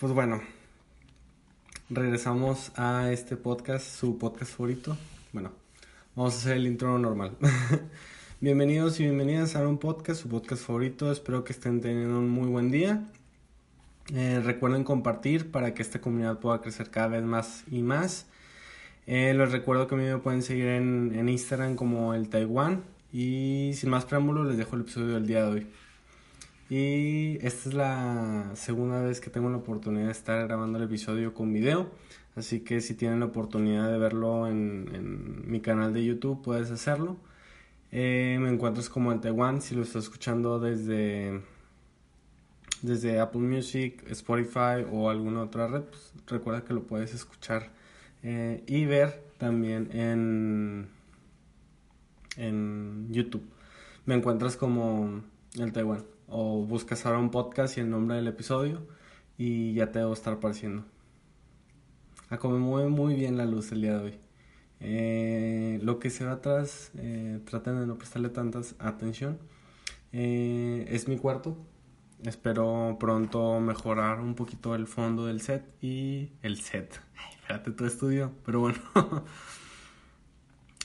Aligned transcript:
Pues 0.00 0.14
bueno, 0.14 0.40
regresamos 1.90 2.72
a 2.74 3.12
este 3.12 3.36
podcast, 3.36 3.86
su 3.86 4.16
podcast 4.16 4.50
favorito. 4.50 4.96
Bueno, 5.30 5.52
vamos 6.16 6.32
a 6.32 6.38
hacer 6.38 6.56
el 6.56 6.66
intro 6.66 6.98
normal. 6.98 7.36
Bienvenidos 8.40 8.98
y 8.98 9.02
bienvenidas 9.02 9.56
a 9.56 9.68
un 9.68 9.76
podcast, 9.76 10.22
su 10.22 10.30
podcast 10.30 10.64
favorito. 10.64 11.12
Espero 11.12 11.44
que 11.44 11.52
estén 11.52 11.82
teniendo 11.82 12.18
un 12.18 12.30
muy 12.30 12.48
buen 12.48 12.70
día. 12.70 13.04
Eh, 14.14 14.40
recuerden 14.42 14.84
compartir 14.84 15.50
para 15.50 15.74
que 15.74 15.82
esta 15.82 16.00
comunidad 16.00 16.38
pueda 16.38 16.62
crecer 16.62 16.90
cada 16.90 17.08
vez 17.08 17.22
más 17.22 17.64
y 17.70 17.82
más. 17.82 18.24
Eh, 19.06 19.34
les 19.34 19.52
recuerdo 19.52 19.86
que 19.86 19.96
a 19.96 19.98
mí 19.98 20.04
me 20.04 20.16
pueden 20.16 20.42
seguir 20.42 20.68
en, 20.68 21.12
en 21.14 21.28
Instagram 21.28 21.76
como 21.76 22.14
el 22.14 22.30
Taiwán. 22.30 22.84
Y 23.12 23.72
sin 23.74 23.90
más 23.90 24.06
preámbulos, 24.06 24.46
les 24.46 24.56
dejo 24.56 24.76
el 24.76 24.82
episodio 24.82 25.08
del 25.08 25.26
día 25.26 25.44
de 25.44 25.50
hoy. 25.50 25.66
Y 26.70 27.44
esta 27.44 27.68
es 27.68 27.74
la 27.74 28.52
segunda 28.54 29.02
vez 29.02 29.20
que 29.20 29.28
tengo 29.28 29.50
la 29.50 29.56
oportunidad 29.56 30.06
de 30.06 30.12
estar 30.12 30.46
grabando 30.46 30.78
el 30.78 30.84
episodio 30.84 31.34
con 31.34 31.52
video. 31.52 31.90
Así 32.36 32.60
que 32.60 32.80
si 32.80 32.94
tienen 32.94 33.18
la 33.18 33.26
oportunidad 33.26 33.90
de 33.90 33.98
verlo 33.98 34.46
en, 34.46 34.88
en 34.94 35.50
mi 35.50 35.60
canal 35.60 35.92
de 35.92 36.04
YouTube, 36.04 36.42
puedes 36.42 36.70
hacerlo. 36.70 37.16
Eh, 37.90 38.38
me 38.40 38.50
encuentras 38.50 38.88
como 38.88 39.10
el 39.10 39.18
Taiwan 39.20 39.60
si 39.60 39.74
lo 39.74 39.82
estás 39.82 40.04
escuchando 40.04 40.60
desde, 40.60 41.42
desde 42.82 43.18
Apple 43.18 43.40
Music, 43.40 44.04
Spotify 44.08 44.86
o 44.92 45.10
alguna 45.10 45.42
otra 45.42 45.66
red. 45.66 45.82
Pues, 45.82 46.12
recuerda 46.28 46.64
que 46.64 46.72
lo 46.72 46.84
puedes 46.84 47.12
escuchar 47.14 47.72
eh, 48.22 48.62
y 48.68 48.84
ver 48.84 49.24
también 49.38 49.90
en, 49.92 50.88
en 52.36 53.08
YouTube. 53.10 53.42
Me 54.06 54.14
encuentras 54.14 54.56
como 54.56 55.20
el 55.58 55.72
Taiwan 55.72 56.04
o 56.30 56.64
buscas 56.64 57.04
ahora 57.04 57.18
un 57.18 57.30
podcast 57.30 57.76
y 57.76 57.80
el 57.80 57.90
nombre 57.90 58.16
del 58.16 58.28
episodio 58.28 58.86
y 59.36 59.74
ya 59.74 59.90
te 59.90 59.98
debo 59.98 60.12
estar 60.12 60.34
apareciendo. 60.34 60.84
A 62.28 62.38
como 62.38 62.58
mueve 62.58 62.88
muy 62.88 63.14
bien 63.14 63.36
la 63.36 63.44
luz 63.44 63.72
el 63.72 63.82
día 63.82 63.98
de 63.98 64.04
hoy. 64.04 64.18
Eh, 64.80 65.78
lo 65.82 65.98
que 65.98 66.10
se 66.10 66.24
ve 66.24 66.30
atrás, 66.30 66.90
eh, 66.96 67.40
traten 67.44 67.78
de 67.80 67.86
no 67.86 67.98
prestarle 67.98 68.28
tanta 68.30 68.60
atención. 68.78 69.38
Eh, 70.12 70.86
es 70.88 71.08
mi 71.08 71.18
cuarto. 71.18 71.56
Espero 72.24 72.96
pronto 73.00 73.60
mejorar 73.60 74.20
un 74.20 74.34
poquito 74.34 74.74
el 74.74 74.86
fondo 74.86 75.26
del 75.26 75.40
set 75.40 75.64
y 75.82 76.32
el 76.42 76.60
set. 76.60 77.00
Espérate 77.40 77.72
tu 77.72 77.84
estudio, 77.84 78.32
pero 78.44 78.60
bueno. 78.60 78.78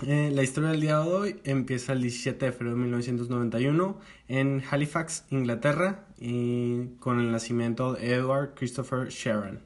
Eh, 0.03 0.29
la 0.33 0.43
historia 0.43 0.71
del 0.71 0.81
día 0.81 0.99
de 0.99 1.07
hoy 1.07 1.41
empieza 1.45 1.93
el 1.93 2.01
17 2.01 2.45
de 2.45 2.51
febrero 2.51 2.75
de 2.75 2.81
1991 2.81 3.97
en 4.27 4.61
Halifax, 4.69 5.23
Inglaterra, 5.29 6.05
y 6.19 6.87
con 6.99 7.21
el 7.21 7.31
nacimiento 7.31 7.93
de 7.93 8.13
Edward 8.13 8.55
Christopher 8.55 9.07
Sharon 9.07 9.61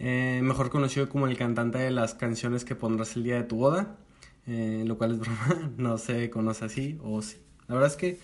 eh, 0.00 0.40
mejor 0.42 0.68
conocido 0.70 1.08
como 1.08 1.28
el 1.28 1.36
cantante 1.38 1.78
de 1.78 1.92
las 1.92 2.14
canciones 2.14 2.64
que 2.64 2.74
pondrás 2.74 3.16
el 3.16 3.22
día 3.22 3.36
de 3.36 3.44
tu 3.44 3.56
boda, 3.56 3.96
eh, 4.48 4.82
lo 4.84 4.98
cual 4.98 5.12
es 5.12 5.18
broma, 5.20 5.72
no 5.76 5.96
se 5.98 6.28
conoce 6.28 6.64
así 6.64 6.98
o 7.04 7.22
sí. 7.22 7.38
La 7.68 7.76
verdad 7.76 7.90
es 7.92 7.96
que 7.96 8.18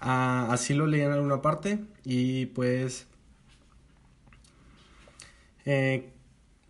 ah, 0.00 0.48
así 0.50 0.74
lo 0.74 0.86
leí 0.86 1.00
en 1.00 1.12
alguna 1.12 1.42
parte 1.42 1.80
y 2.04 2.46
pues... 2.46 3.06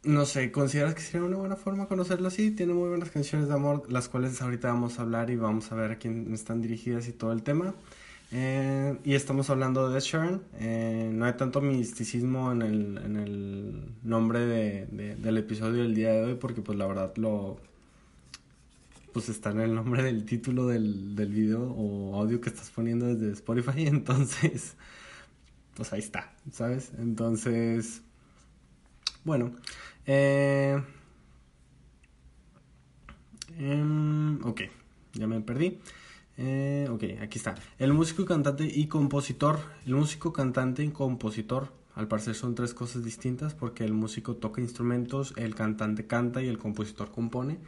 no 0.05 0.25
sé, 0.27 0.53
¿consideras 0.53 0.95
que 0.95 1.01
sería 1.01 1.27
una 1.27 1.37
buena 1.37 1.57
forma 1.57 1.87
conocerlo 1.87 2.29
así? 2.29 2.51
Tiene 2.53 2.73
muy 2.75 2.89
buenas 2.89 3.11
canciones 3.11 3.49
de 3.49 3.55
amor, 3.55 3.91
las 3.91 4.09
cuales 4.09 4.41
ahorita 4.41 4.69
vamos 4.69 4.99
a 4.99 5.03
hablar 5.03 5.31
y 5.31 5.37
vamos 5.37 5.73
a 5.73 5.75
ver 5.75 5.93
a 5.93 5.99
quién 5.99 6.33
están 6.33 6.61
dirigidas 6.61 7.09
y 7.09 7.13
todo 7.13 7.33
el 7.33 7.43
tema. 7.43 7.75
Eh, 8.31 8.99
y 9.05 9.15
estamos 9.15 9.51
hablando 9.51 9.91
de 9.91 10.01
Sharon. 10.01 10.43
Eh, 10.59 11.11
no 11.13 11.25
hay 11.25 11.33
tanto 11.35 11.61
misticismo 11.61 12.53
en 12.53 12.63
el, 12.63 12.99
en 12.99 13.17
el 13.17 13.95
nombre 14.03 14.41
de, 14.41 15.17
del 15.17 15.39
episodio 15.39 15.83
del 15.83 15.95
día 15.95 16.13
de 16.13 16.25
hoy 16.25 16.35
porque 16.35 16.63
pues 16.63 16.79
la 16.79 16.87
verdad 16.87 17.15
lo... 17.17 17.59
Pues 19.13 19.31
está 19.31 19.51
en 19.51 19.61
el 19.61 19.75
nombre 19.75 20.03
del 20.03 20.25
título 20.27 20.67
del, 20.67 21.17
del 21.17 21.31
video 21.33 21.63
o 21.63 22.15
audio 22.21 22.41
que 22.41 22.51
estás 22.51 22.71
poniendo 22.71 23.07
desde 23.07 23.33
Spotify. 23.33 23.87
Entonces, 23.87 24.77
pues 25.75 25.93
ahí 25.93 26.01
está, 26.01 26.33
¿sabes? 26.53 26.93
Entonces, 26.99 28.03
bueno. 29.28 29.53
Eh, 30.06 30.83
em, 33.59 34.44
ok, 34.44 34.62
ya 35.12 35.27
me 35.27 35.41
perdí. 35.41 35.78
Eh, 36.39 36.89
ok, 36.91 37.05
aquí 37.22 37.38
está. 37.38 37.55
El 37.78 37.93
músico, 37.93 38.25
cantante 38.25 38.65
y 38.65 38.87
compositor. 38.87 39.61
El 39.87 39.94
músico, 39.97 40.33
cantante 40.33 40.83
y 40.83 40.91
compositor, 40.91 41.72
al 41.94 42.09
parecer 42.09 42.34
son 42.34 42.55
tres 42.55 42.75
cosas 42.75 43.05
distintas 43.05 43.55
porque 43.55 43.84
el 43.84 43.93
músico 43.93 44.37
toca 44.37 44.61
instrumentos, 44.61 45.34
el 45.37 45.55
cantante 45.55 46.06
canta 46.06 46.43
y 46.43 46.49
el 46.49 46.59
compositor 46.59 47.11
compone. 47.11 47.59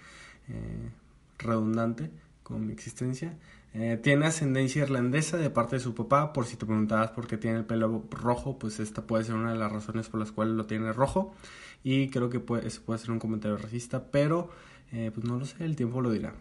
Eh, 0.48 0.90
redundante 1.38 2.10
con 2.42 2.66
mi 2.66 2.72
existencia. 2.72 3.36
Eh, 3.72 4.00
tiene 4.02 4.26
ascendencia 4.26 4.82
irlandesa 4.82 5.36
de 5.36 5.50
parte 5.50 5.76
de 5.76 5.80
su 5.80 5.94
papá. 5.94 6.32
Por 6.32 6.46
si 6.46 6.56
te 6.56 6.66
preguntabas 6.66 7.10
por 7.12 7.26
qué 7.26 7.36
tiene 7.36 7.58
el 7.58 7.64
pelo 7.64 8.04
rojo, 8.10 8.58
pues 8.58 8.80
esta 8.80 9.06
puede 9.06 9.24
ser 9.24 9.36
una 9.36 9.52
de 9.52 9.58
las 9.58 9.70
razones 9.70 10.08
por 10.08 10.20
las 10.20 10.32
cuales 10.32 10.54
lo 10.54 10.66
tiene 10.66 10.92
rojo. 10.92 11.34
Y 11.82 12.08
creo 12.10 12.30
que 12.30 12.40
puede, 12.40 12.66
eso 12.66 12.82
puede 12.82 12.98
ser 12.98 13.10
un 13.10 13.18
comentario 13.18 13.56
racista, 13.56 14.10
pero 14.10 14.50
pues 14.90 15.24
no 15.24 15.38
lo 15.38 15.44
sé, 15.44 15.64
el 15.64 15.76
tiempo 15.76 16.00
lo 16.00 16.10
dirá. 16.10 16.34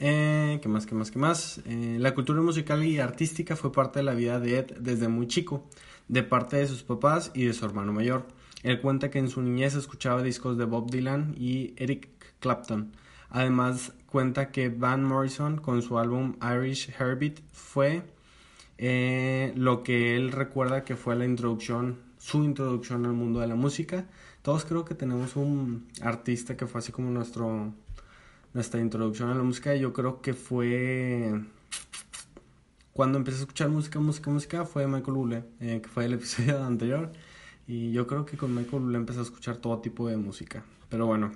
Eh, 0.00 0.58
¿Qué 0.60 0.68
más, 0.68 0.86
qué 0.86 0.94
más, 0.94 1.10
qué 1.10 1.18
más? 1.18 1.60
Eh, 1.64 1.96
la 1.98 2.14
cultura 2.14 2.42
musical 2.42 2.84
y 2.84 2.98
artística 2.98 3.56
fue 3.56 3.72
parte 3.72 4.00
de 4.00 4.04
la 4.04 4.14
vida 4.14 4.38
de 4.40 4.58
Ed 4.58 4.76
desde 4.78 5.08
muy 5.08 5.26
chico, 5.26 5.68
de 6.08 6.22
parte 6.22 6.56
de 6.56 6.66
sus 6.66 6.82
papás 6.82 7.30
y 7.34 7.44
de 7.44 7.52
su 7.52 7.64
hermano 7.64 7.92
mayor. 7.92 8.26
Él 8.62 8.80
cuenta 8.80 9.10
que 9.10 9.18
en 9.18 9.30
su 9.30 9.40
niñez 9.42 9.74
escuchaba 9.74 10.22
discos 10.22 10.58
de 10.58 10.64
Bob 10.64 10.90
Dylan 10.90 11.34
y 11.38 11.74
Eric 11.76 12.08
Clapton. 12.40 12.92
Además 13.30 13.92
cuenta 14.16 14.50
que 14.50 14.70
Van 14.70 15.04
Morrison 15.04 15.58
con 15.58 15.82
su 15.82 15.98
álbum 15.98 16.36
Irish 16.40 16.90
Heartbeat 16.98 17.38
fue 17.52 18.02
eh, 18.78 19.52
lo 19.56 19.82
que 19.82 20.16
él 20.16 20.32
recuerda 20.32 20.84
que 20.84 20.96
fue 20.96 21.16
la 21.16 21.26
introducción, 21.26 21.98
su 22.16 22.42
introducción 22.42 23.04
al 23.04 23.12
mundo 23.12 23.40
de 23.40 23.46
la 23.46 23.56
música. 23.56 24.06
Todos 24.40 24.64
creo 24.64 24.86
que 24.86 24.94
tenemos 24.94 25.36
un 25.36 25.88
artista 26.00 26.56
que 26.56 26.66
fue 26.66 26.78
así 26.78 26.92
como 26.92 27.10
nuestro 27.10 27.74
nuestra 28.54 28.80
introducción 28.80 29.28
a 29.28 29.34
la 29.34 29.42
música, 29.42 29.74
yo 29.74 29.92
creo 29.92 30.22
que 30.22 30.32
fue 30.32 31.38
cuando 32.94 33.18
empecé 33.18 33.36
a 33.36 33.40
escuchar 33.40 33.68
música, 33.68 34.00
música, 34.00 34.30
música, 34.30 34.64
fue 34.64 34.86
Michael 34.86 35.12
Bublé, 35.12 35.44
eh, 35.60 35.80
que 35.82 35.88
fue 35.90 36.06
el 36.06 36.14
episodio 36.14 36.64
anterior. 36.64 37.12
Y 37.66 37.92
yo 37.92 38.06
creo 38.06 38.24
que 38.24 38.38
con 38.38 38.54
Michael 38.54 38.80
Bublé 38.84 38.96
empecé 38.96 39.18
a 39.18 39.24
escuchar 39.24 39.58
todo 39.58 39.80
tipo 39.80 40.08
de 40.08 40.16
música. 40.16 40.64
Pero 40.88 41.04
bueno, 41.04 41.32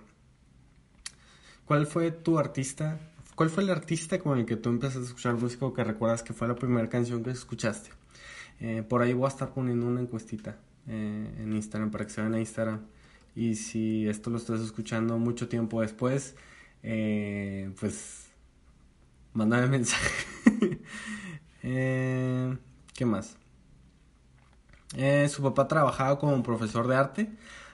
¿cuál 1.70 1.86
fue 1.86 2.10
tu 2.10 2.36
artista? 2.36 2.98
¿Cuál 3.36 3.48
fue 3.48 3.62
el 3.62 3.70
artista 3.70 4.18
con 4.18 4.36
el 4.36 4.44
que 4.44 4.56
tú 4.56 4.70
empezaste 4.70 5.02
a 5.02 5.04
escuchar 5.04 5.34
música 5.34 5.66
o 5.66 5.72
que 5.72 5.84
recuerdas 5.84 6.24
que 6.24 6.32
fue 6.32 6.48
la 6.48 6.56
primera 6.56 6.88
canción 6.88 7.22
que 7.22 7.30
escuchaste? 7.30 7.90
Eh, 8.58 8.82
por 8.82 9.02
ahí 9.02 9.12
voy 9.12 9.26
a 9.26 9.28
estar 9.28 9.54
poniendo 9.54 9.86
una 9.86 10.00
encuestita 10.00 10.58
eh, 10.88 11.32
en 11.38 11.52
Instagram 11.52 11.92
para 11.92 12.04
que 12.04 12.10
se 12.10 12.22
vean 12.22 12.34
a 12.34 12.40
Instagram. 12.40 12.80
Y 13.36 13.54
si 13.54 14.08
esto 14.08 14.30
lo 14.30 14.38
estás 14.38 14.60
escuchando 14.62 15.16
mucho 15.16 15.48
tiempo 15.48 15.80
después, 15.80 16.34
eh, 16.82 17.70
pues 17.78 18.26
mándame 19.32 19.68
mensaje. 19.78 20.80
eh, 21.62 22.58
¿Qué 22.94 23.04
más? 23.06 23.36
Eh, 24.96 25.28
su 25.28 25.40
papá 25.40 25.68
trabajaba 25.68 26.18
como 26.18 26.42
profesor 26.42 26.88
de 26.88 26.96
arte. 26.96 27.30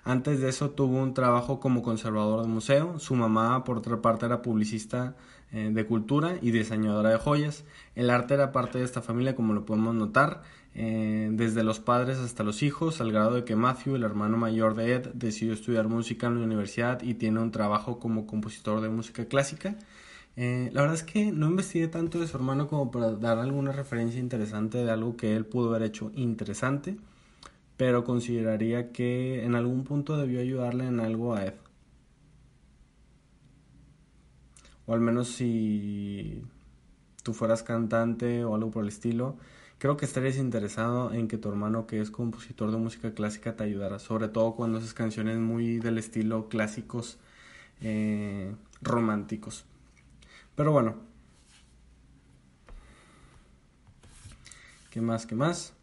Antes 0.07 0.39
de 0.39 0.49
eso 0.49 0.71
tuvo 0.71 1.03
un 1.03 1.15
trabajo 1.15 1.59
como 1.59 1.83
conservador 1.83 2.43
de 2.43 2.47
museo. 2.47 3.01
Su 3.01 3.17
mamá, 3.17 3.65
por 3.65 3.79
otra 3.79 4.01
parte, 4.01 4.25
era 4.25 4.41
publicista 4.41 5.17
eh, 5.51 5.71
de 5.73 5.85
cultura 5.85 6.39
y 6.41 6.53
diseñadora 6.53 7.11
de 7.11 7.19
joyas. 7.19 7.65
El 7.97 8.11
arte 8.11 8.35
era 8.35 8.53
parte 8.53 8.79
de 8.79 8.85
esta 8.85 9.03
familia, 9.03 9.35
como 9.35 9.53
lo 9.53 9.67
podemos 9.67 9.97
notar, 9.97 10.43
eh, 10.77 11.29
desde 11.33 11.65
los 11.65 11.81
padres 11.81 12.19
hasta 12.19 12.45
los 12.45 12.63
hijos, 12.63 13.01
al 13.01 13.11
grado 13.11 13.35
de 13.35 13.43
que 13.43 13.57
Matthew, 13.57 13.97
el 13.97 14.05
hermano 14.05 14.37
mayor 14.37 14.77
de 14.77 14.95
Ed, 14.95 15.09
decidió 15.13 15.53
estudiar 15.53 15.89
música 15.89 16.29
en 16.29 16.39
la 16.39 16.45
universidad 16.47 17.03
y 17.03 17.15
tiene 17.15 17.41
un 17.41 17.51
trabajo 17.51 17.99
como 17.99 18.29
compositor 18.29 18.81
de 18.83 18.91
música 18.91 19.25
clásica. 19.25 19.75
Eh, 20.37 20.71
la 20.73 20.83
verdad 20.83 20.99
es 20.99 21.03
que 21.03 21.33
no 21.33 21.49
investigué 21.49 21.89
tanto 21.89 22.21
de 22.21 22.29
su 22.29 22.37
hermano 22.37 22.69
como 22.69 22.93
para 22.93 23.11
dar 23.11 23.39
alguna 23.39 23.73
referencia 23.73 24.21
interesante 24.21 24.79
de 24.79 24.91
algo 24.93 25.17
que 25.17 25.35
él 25.35 25.47
pudo 25.47 25.71
haber 25.71 25.83
hecho 25.83 26.13
interesante, 26.15 26.97
pero 27.77 28.05
consideraría 28.05 28.93
que 28.93 29.45
en 29.45 29.55
algún 29.55 29.85
punto 29.85 30.17
debió 30.17 30.41
ayudarle 30.41 30.87
en 30.87 31.01
algo 31.01 31.35
a 31.35 31.45
Ed. 31.45 31.55
O 34.87 34.95
al 34.95 35.01
menos 35.01 35.29
si 35.29 36.43
tú 37.23 37.35
fueras 37.35 37.63
cantante 37.63 38.45
o 38.45 38.55
algo 38.55 38.71
por 38.71 38.85
el 38.85 38.89
estilo, 38.89 39.37
creo 39.79 39.97
que 39.97 40.05
estarías 40.05 40.37
interesado 40.37 41.13
en 41.13 41.29
que 41.29 41.39
tu 41.39 41.49
hermano, 41.49 41.87
que 41.87 42.01
es 42.01 42.11
compositor 42.11 42.71
de 42.71 42.79
música 42.79 43.13
clásica, 43.13 43.57
te 43.57 43.65
ayudara, 43.65 43.99
sobre 43.99 44.29
todo 44.29 44.55
cuando 44.55 44.79
haces 44.79 44.95
canciones 44.95 45.39
muy 45.39 45.79
del 45.79 45.99
estilo 45.99 46.49
clásicos 46.49 47.19
eh, 47.81 48.55
románticos. 48.81 49.65
Pero 50.55 50.73
bueno. 50.73 50.97
¿Qué 54.91 55.01
más? 55.03 55.27
¿Qué 55.27 55.35
más? 55.35 55.76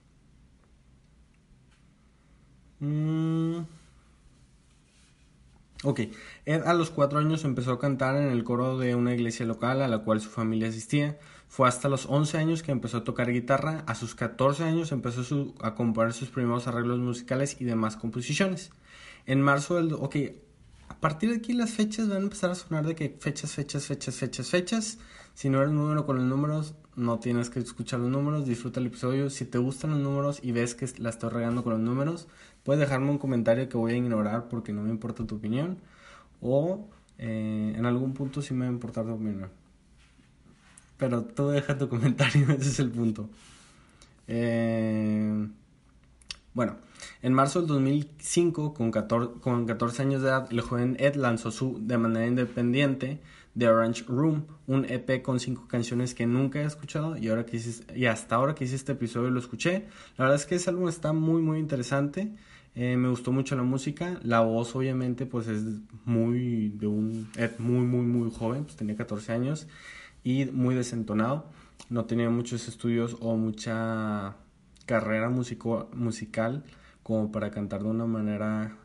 Mm. 2.84 3.66
Ok, 5.86 6.00
Ed 6.46 6.64
a 6.66 6.74
los 6.74 6.90
cuatro 6.90 7.20
años 7.20 7.46
empezó 7.46 7.72
a 7.74 7.80
cantar 7.80 8.18
en 8.18 8.30
el 8.30 8.44
coro 8.44 8.78
de 8.78 8.96
una 8.96 9.14
iglesia 9.14 9.46
local 9.46 9.82
a 9.82 9.88
la 9.88 10.00
cual 10.00 10.20
su 10.20 10.30
familia 10.30 10.68
asistía. 10.68 11.18
Fue 11.48 11.68
hasta 11.68 11.88
los 11.88 12.08
11 12.08 12.38
años 12.38 12.64
que 12.64 12.72
empezó 12.72 12.98
a 12.98 13.04
tocar 13.06 13.32
guitarra. 13.32 13.84
A 13.88 13.96
sus 13.96 14.16
14 14.16 14.64
años 14.66 14.92
empezó 14.92 15.54
a 15.62 15.76
componer 15.76 16.12
sus 16.14 16.30
primeros 16.30 16.68
arreglos 16.68 17.00
musicales 17.00 17.58
y 17.60 17.66
demás 17.66 17.96
composiciones. 17.96 18.72
En 19.26 19.42
marzo 19.42 19.76
del... 19.76 19.94
Ok, 19.94 20.18
a 20.90 21.00
partir 21.00 21.30
de 21.30 21.38
aquí 21.38 21.54
las 21.54 21.72
fechas 21.72 22.10
van 22.10 22.18
a 22.18 22.24
empezar 22.24 22.52
a 22.52 22.56
sonar 22.56 22.86
de 22.86 22.96
que 22.96 23.16
fechas, 23.20 23.52
fechas, 23.52 23.86
fechas, 23.86 24.16
fechas, 24.16 24.50
fechas. 24.50 24.98
Si 25.36 25.50
no 25.50 25.62
eres 25.62 25.74
número 25.74 26.06
con 26.06 26.18
los 26.18 26.26
números, 26.26 26.76
no 26.96 27.20
tienes 27.20 27.50
que 27.50 27.60
escuchar 27.60 28.00
los 28.00 28.10
números, 28.10 28.46
disfruta 28.46 28.80
el 28.80 28.88
episodio. 28.88 29.30
Si 29.30 29.46
te 29.46 29.58
gustan 29.58 29.92
los 29.92 30.00
números 30.00 30.40
y 30.42 30.52
ves 30.52 30.76
que 30.76 30.88
la 30.98 31.10
estoy 31.10 31.30
regando 31.30 31.64
con 31.64 31.74
los 31.74 31.82
números, 31.82 32.28
puedes 32.64 32.80
dejarme 32.80 33.10
un 33.10 33.18
comentario 33.18 33.68
que 33.70 33.78
voy 33.78 33.94
a 33.94 33.96
ignorar 33.98 34.48
porque 34.50 34.74
no 34.74 34.82
me 34.82 34.90
importa 34.90 35.26
tu 35.26 35.36
opinión. 35.36 35.78
O 36.42 36.88
eh, 37.18 37.74
en 37.78 37.86
algún 37.86 38.14
punto 38.14 38.42
sí 38.42 38.54
me 38.54 38.66
va 38.66 38.72
a 38.72 38.74
importar 38.74 39.06
tu 39.06 39.12
opinión. 39.14 39.50
Pero 40.98 41.24
tú 41.24 41.50
deja 41.50 41.78
tu 41.78 41.90
comentario, 41.90 42.50
ese 42.52 42.70
es 42.70 42.80
el 42.80 42.92
punto. 42.92 43.30
Eh, 44.28 45.48
bueno, 46.54 46.78
en 47.22 47.34
marzo 47.34 47.60
del 47.60 47.68
2005, 47.68 48.74
con 48.74 48.92
14, 48.92 49.40
con 49.40 49.66
14 49.66 50.02
años 50.04 50.22
de 50.22 50.30
edad, 50.30 50.48
el 50.52 50.62
joven 50.62 50.96
Ed 51.00 51.16
lanzó 51.16 51.52
su, 51.52 51.80
de 51.82 51.98
manera 51.98 52.28
independiente, 52.28 53.20
The 53.58 53.68
Orange 53.68 54.06
Room, 54.08 54.48
un 54.68 54.86
EP 54.86 55.22
con 55.22 55.40
cinco 55.40 55.68
canciones 55.68 56.14
que 56.14 56.26
nunca 56.26 56.62
he 56.62 56.66
escuchado 56.66 57.18
y, 57.18 57.30
ahora 57.30 57.46
que 57.46 57.58
hice, 57.58 57.84
y 57.96 58.06
hasta 58.06 58.36
ahora 58.36 58.56
que 58.56 58.64
hice 58.66 58.76
este 58.76 58.94
episodio 58.94 59.30
lo 59.30 59.40
escuché. 59.40 59.86
La 60.18 60.26
verdad 60.26 60.36
es 60.36 60.46
que 60.46 60.56
ese 60.56 60.70
álbum 60.70 60.90
está 60.90 61.14
muy 61.14 61.42
muy 61.42 61.60
interesante. 61.60 62.34
Eh, 62.76 62.98
me 62.98 63.10
gustó 63.10 63.32
mucho 63.32 63.56
la 63.56 63.64
música. 63.64 64.20
La 64.24 64.40
voz 64.40 64.76
obviamente 64.76 65.26
pues 65.26 65.48
es 65.48 65.64
muy 66.06 66.70
de 66.70 66.88
un 66.88 67.30
Ed 67.38 67.52
muy 67.60 67.86
muy 67.86 68.06
muy 68.06 68.32
joven, 68.32 68.64
pues 68.64 68.76
tenía 68.76 68.96
14 68.96 69.32
años 69.34 69.68
y 70.24 70.46
muy 70.46 70.74
desentonado. 70.76 71.46
No 71.90 72.06
tenía 72.06 72.30
muchos 72.30 72.68
estudios 72.68 73.18
o 73.20 73.36
mucha 73.36 74.36
carrera 74.86 75.30
musico, 75.30 75.90
musical 75.94 76.64
como 77.04 77.32
para 77.32 77.52
cantar 77.52 77.84
de 77.84 77.90
una 77.90 78.06
manera 78.06 78.78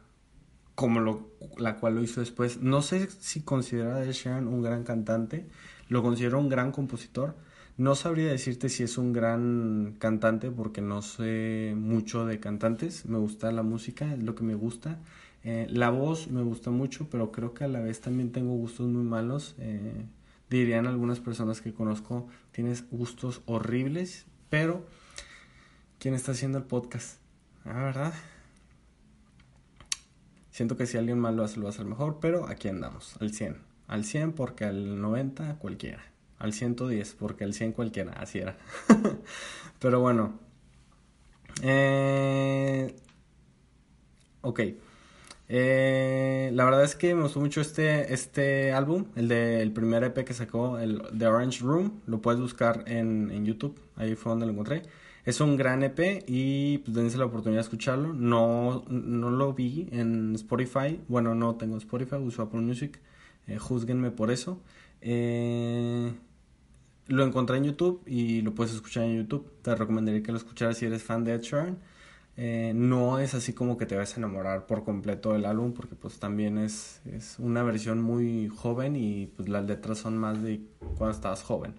como 0.79 1.01
lo, 1.01 1.27
la 1.57 1.75
cual 1.75 1.97
lo 1.97 2.05
hizo 2.05 2.21
después. 2.21 2.63
No 2.63 2.83
sé 2.83 3.09
si 3.11 3.43
considera 3.43 3.97
a 3.97 4.05
Ed 4.05 4.13
Sheeran 4.13 4.47
un 4.47 4.63
gran 4.63 4.85
cantante, 4.85 5.45
lo 5.89 6.05
considero 6.05 6.39
un 6.39 6.49
gran 6.49 6.71
compositor. 6.71 7.35
No 7.77 7.97
sabría 7.97 8.31
decirte 8.31 8.69
si 8.69 8.85
es 8.85 8.97
un 8.97 9.13
gran 9.13 9.97
cantante 9.99 10.53
porque 10.53 10.81
no 10.81 11.03
sé 11.03 11.75
mucho 11.77 12.27
de 12.27 12.39
cantantes. 12.39 13.07
Me 13.07 13.19
gusta 13.19 13.51
la 13.51 13.65
música, 13.65 14.15
es 14.15 14.23
lo 14.23 14.37
que 14.37 14.45
me 14.45 14.55
gusta. 14.55 15.01
Eh, 15.43 15.67
la 15.69 15.91
voz 15.91 16.31
me 16.31 16.43
gusta 16.43 16.71
mucho, 16.71 17.09
pero 17.11 17.33
creo 17.33 17.55
que 17.55 17.65
a 17.65 17.69
la 17.69 17.81
vez 17.81 18.01
también 18.01 18.31
tengo 18.31 18.53
gustos 18.53 18.87
muy 18.87 19.03
malos. 19.03 19.57
Eh, 19.59 20.07
dirían 20.49 20.87
algunas 20.87 21.19
personas 21.19 21.61
que 21.61 21.75
conozco, 21.75 22.29
tienes 22.53 22.89
gustos 22.89 23.43
horribles, 23.47 24.27
pero 24.49 24.87
¿quién 25.99 26.15
está 26.15 26.31
haciendo 26.31 26.59
el 26.59 26.65
podcast? 26.65 27.19
Ah, 27.65 27.83
¿verdad? 27.83 28.15
Siento 30.59 30.77
que 30.77 30.87
si 30.87 30.99
alguien 30.99 31.21
más 31.21 31.37
lo 31.37 31.45
hace, 31.45 31.61
lo 31.61 31.69
hacer 31.69 31.85
mejor, 31.85 32.19
pero 32.21 32.49
aquí 32.49 32.67
andamos, 32.67 33.15
al 33.21 33.33
100. 33.33 33.59
Al 33.87 34.05
100 34.05 34.33
porque 34.33 34.65
al 34.65 35.01
90 35.01 35.55
cualquiera. 35.61 36.03
Al 36.41 36.53
110 36.53 37.15
porque 37.15 37.45
al 37.45 37.55
100 37.55 37.71
cualquiera, 37.71 38.11
así 38.15 38.41
era. 38.41 38.59
pero 39.79 40.01
bueno. 40.01 40.37
Eh... 41.63 42.93
Ok. 44.41 44.61
Eh, 45.49 46.51
la 46.53 46.65
verdad 46.65 46.83
es 46.83 46.97
que 46.97 47.15
me 47.15 47.23
gustó 47.23 47.39
mucho 47.39 47.61
este, 47.61 48.13
este 48.13 48.73
álbum, 48.73 49.05
el 49.15 49.29
del 49.29 49.71
primer 49.71 50.03
EP 50.03 50.25
que 50.25 50.35
sacó, 50.35 50.81
el 50.81 51.03
The 51.17 51.29
Orange 51.29 51.61
Room. 51.63 52.01
Lo 52.09 52.21
puedes 52.21 52.41
buscar 52.41 52.83
en, 52.89 53.31
en 53.31 53.47
YouTube, 53.47 53.79
ahí 53.95 54.17
fue 54.17 54.31
donde 54.31 54.47
lo 54.47 54.53
encontré. 54.55 54.83
Es 55.29 55.43
un 55.43 55.59
gran 55.59 55.83
EP 55.83 56.25
y 56.27 56.79
pues 56.79 56.95
dense 56.97 57.19
la 57.19 57.27
oportunidad 57.27 57.59
de 57.59 57.65
escucharlo. 57.65 58.15
No, 58.15 58.83
no 58.89 59.31
lo 59.31 59.53
vi 59.53 59.87
en 59.93 60.35
Spotify. 60.37 61.03
Bueno, 61.07 61.35
no 61.35 61.57
tengo 61.57 61.77
Spotify, 61.77 62.15
uso 62.15 62.41
Apple 62.41 62.63
Music. 62.63 62.99
Eh, 63.47 63.59
juzguenme 63.59 64.11
por 64.11 64.31
eso. 64.31 64.63
Eh, 65.03 66.11
lo 67.09 67.25
encontré 67.27 67.59
en 67.59 67.65
YouTube 67.65 68.01
y 68.07 68.41
lo 68.41 68.55
puedes 68.55 68.73
escuchar 68.73 69.05
en 69.05 69.19
YouTube. 69.19 69.53
Te 69.61 69.75
recomendaría 69.75 70.23
que 70.23 70.33
lo 70.33 70.39
escucharas 70.39 70.79
si 70.79 70.87
eres 70.87 71.03
fan 71.03 71.25
de 71.25 71.35
Ed 71.35 71.43
Sheeran. 71.43 71.77
Eh, 72.39 72.73
no 72.75 73.19
es 73.19 73.35
así 73.35 73.53
como 73.53 73.77
que 73.77 73.85
te 73.85 73.97
vas 73.97 74.15
a 74.15 74.21
enamorar 74.21 74.65
por 74.65 74.83
completo 74.83 75.35
del 75.35 75.45
álbum 75.45 75.75
porque 75.75 75.95
pues 75.95 76.19
también 76.19 76.57
es, 76.57 77.03
es 77.05 77.39
una 77.39 77.63
versión 77.63 78.01
muy 78.01 78.49
joven 78.49 78.97
y 78.97 79.27
pues 79.27 79.51
las 79.51 79.67
letras 79.67 79.99
son 79.99 80.17
más 80.17 80.43
de 80.43 80.63
cuando 80.97 81.11
estabas 81.11 81.43
joven. 81.43 81.75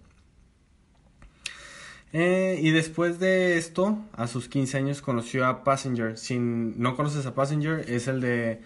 Eh, 2.11 2.59
y 2.61 2.71
después 2.71 3.19
de 3.19 3.57
esto, 3.57 3.99
a 4.13 4.27
sus 4.27 4.49
15 4.49 4.77
años 4.77 5.01
conoció 5.01 5.45
a 5.45 5.63
Passenger. 5.63 6.17
Si 6.17 6.39
no 6.39 6.95
conoces 6.95 7.25
a 7.25 7.35
Passenger, 7.35 7.85
es 7.87 8.07
el 8.07 8.21
de 8.21 8.61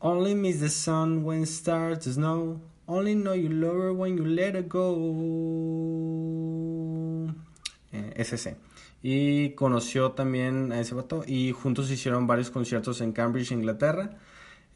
Only 0.00 0.34
miss 0.34 0.60
the 0.60 0.68
sun 0.68 1.24
when 1.24 1.42
it 1.42 1.48
starts 1.48 2.04
to 2.04 2.12
snow. 2.12 2.60
Only 2.86 3.14
know 3.14 3.34
you 3.34 3.48
love 3.48 3.76
her 3.76 3.92
when 3.92 4.16
you 4.16 4.24
let 4.24 4.54
her 4.54 4.62
go. 4.62 4.86
Eh, 7.92 8.12
ese. 8.16 8.56
Y 9.02 9.50
conoció 9.50 10.12
también 10.12 10.72
a 10.72 10.80
ese 10.80 10.94
vato 10.94 11.22
y 11.26 11.52
juntos 11.52 11.90
hicieron 11.90 12.26
varios 12.26 12.50
conciertos 12.50 13.00
en 13.00 13.12
Cambridge, 13.12 13.52
Inglaterra. 13.52 14.18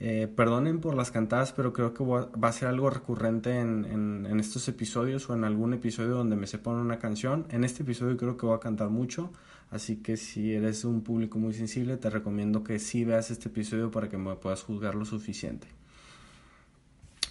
Eh, 0.03 0.33
perdonen 0.35 0.81
por 0.81 0.95
las 0.95 1.11
cantadas, 1.11 1.53
pero 1.53 1.75
creo 1.75 1.93
que 1.93 2.03
va 2.03 2.49
a 2.49 2.53
ser 2.53 2.69
algo 2.69 2.89
recurrente 2.89 3.61
en, 3.61 4.27
estos 4.41 4.67
episodios 4.67 5.29
o 5.29 5.35
en 5.35 5.45
algún 5.45 5.75
episodio 5.75 6.15
donde 6.15 6.37
me 6.37 6.47
sepan 6.47 6.77
una 6.77 6.99
canción. 6.99 7.47
En 7.51 7.65
este 7.65 7.83
episodio 7.83 8.17
creo 8.17 8.39
que 8.39 8.47
voy 8.47 8.57
a 8.57 8.61
cantar 8.61 8.89
mucho, 8.89 9.31
así 9.71 9.97
que 9.97 10.17
si 10.17 10.55
eres 10.55 10.87
un 10.87 11.03
público 11.03 11.39
muy 11.39 11.53
sensible, 11.53 11.99
te 11.99 12.09
recomiendo 12.09 12.65
que 12.65 12.79
sí 12.79 13.05
veas 13.05 13.31
este 13.31 13.51
episodio 13.51 13.91
para 13.91 14.09
que 14.09 14.17
me 14.17 14.35
puedas 14.37 14.63
juzgar 14.63 14.95
lo 14.95 15.05
suficiente. 15.05 15.69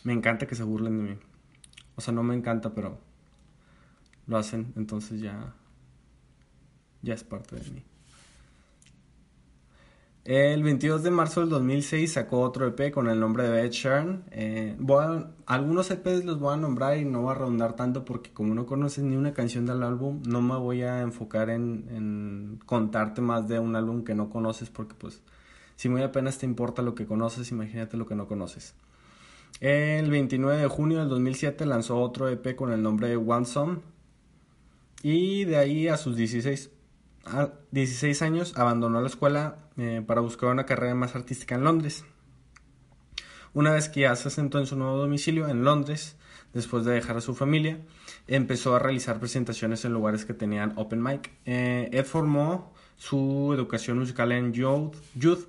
Me 0.03 0.13
encanta 0.13 0.45
que 0.45 0.53
se 0.53 0.63
burlen 0.63 0.97
de 0.99 1.03
mí. 1.13 1.19
O 1.95 2.01
sea, 2.01 2.13
no 2.13 2.21
me 2.21 2.35
encanta, 2.35 2.75
pero 2.75 2.99
lo 4.27 4.37
hacen, 4.37 4.73
entonces 4.75 5.21
ya, 5.21 5.55
ya 7.01 7.15
es 7.15 7.23
parte 7.23 7.55
de 7.55 7.71
mí. 7.71 7.83
El 10.25 10.63
22 10.63 11.01
de 11.01 11.11
marzo 11.11 11.39
del 11.39 11.49
2006 11.49 12.13
sacó 12.13 12.41
otro 12.41 12.67
EP 12.67 12.91
con 12.91 13.09
el 13.09 13.19
nombre 13.19 13.47
de 13.49 13.65
Ed 13.65 13.71
Sheeran. 13.71 14.25
Eh, 14.31 14.77
algunos 15.45 15.89
EPs 15.89 16.25
los 16.25 16.39
voy 16.39 16.53
a 16.53 16.57
nombrar 16.57 16.97
y 16.97 17.05
no 17.05 17.21
voy 17.21 17.31
a 17.31 17.35
redundar 17.35 17.75
tanto 17.75 18.03
porque 18.03 18.31
como 18.31 18.53
no 18.53 18.65
conoces 18.65 19.03
ni 19.03 19.15
una 19.15 19.33
canción 19.33 19.65
del 19.65 19.81
álbum, 19.81 20.21
no 20.27 20.41
me 20.41 20.57
voy 20.57 20.83
a 20.83 21.01
enfocar 21.01 21.49
en, 21.49 22.59
contarte 22.65 23.21
más 23.21 23.47
de 23.47 23.59
un 23.59 23.75
álbum 23.75 24.03
que 24.03 24.13
no 24.13 24.29
conoces 24.29 24.69
porque 24.69 24.93
pues 24.93 25.21
si 25.77 25.87
muy 25.87 26.03
apenas 26.03 26.37
te 26.37 26.45
importa 26.45 26.81
lo 26.81 26.93
que 26.95 27.07
conoces, 27.07 27.51
imagínate 27.51 27.95
lo 27.95 28.05
que 28.05 28.15
no 28.15 28.27
conoces. 28.27 28.75
El 29.61 30.11
29 30.11 30.61
de 30.61 30.67
junio 30.67 30.99
del 30.99 31.09
2007 31.09 31.65
lanzó 31.65 31.97
otro 31.97 32.27
EP 32.27 32.55
con 32.55 32.71
el 32.71 32.83
nombre 32.83 33.07
de 33.07 33.15
One 33.15 33.45
Song 33.45 33.79
y 35.01 35.45
de 35.45 35.57
ahí 35.57 35.87
a 35.87 35.95
sus 35.95 36.17
16 36.17 36.71
a 37.25 37.51
16 37.71 38.21
años 38.21 38.53
abandonó 38.57 39.01
la 39.01 39.07
escuela 39.07 39.57
eh, 39.79 40.03
para 40.05 40.21
buscar 40.21 40.51
una 40.51 40.65
carrera 40.65 40.93
más 40.93 41.15
artística 41.15 41.55
en 41.55 41.63
Londres. 41.63 42.05
Una 43.53 43.71
vez 43.71 43.89
que 43.89 44.01
ya 44.01 44.15
se 44.15 44.27
asentó 44.27 44.59
en 44.59 44.67
su 44.67 44.75
nuevo 44.75 44.97
domicilio 44.97 45.47
en 45.47 45.63
Londres, 45.63 46.17
después 46.53 46.85
de 46.85 46.93
dejar 46.93 47.17
a 47.17 47.21
su 47.21 47.33
familia, 47.33 47.79
empezó 48.27 48.75
a 48.75 48.79
realizar 48.79 49.19
presentaciones 49.19 49.85
en 49.85 49.93
lugares 49.93 50.25
que 50.25 50.33
tenían 50.33 50.73
open 50.75 51.01
mic. 51.01 51.31
Eh, 51.45 52.03
formó 52.05 52.73
su 52.97 53.51
educación 53.53 53.97
musical 53.97 54.31
en 54.33 54.53
Youth, 54.53 54.95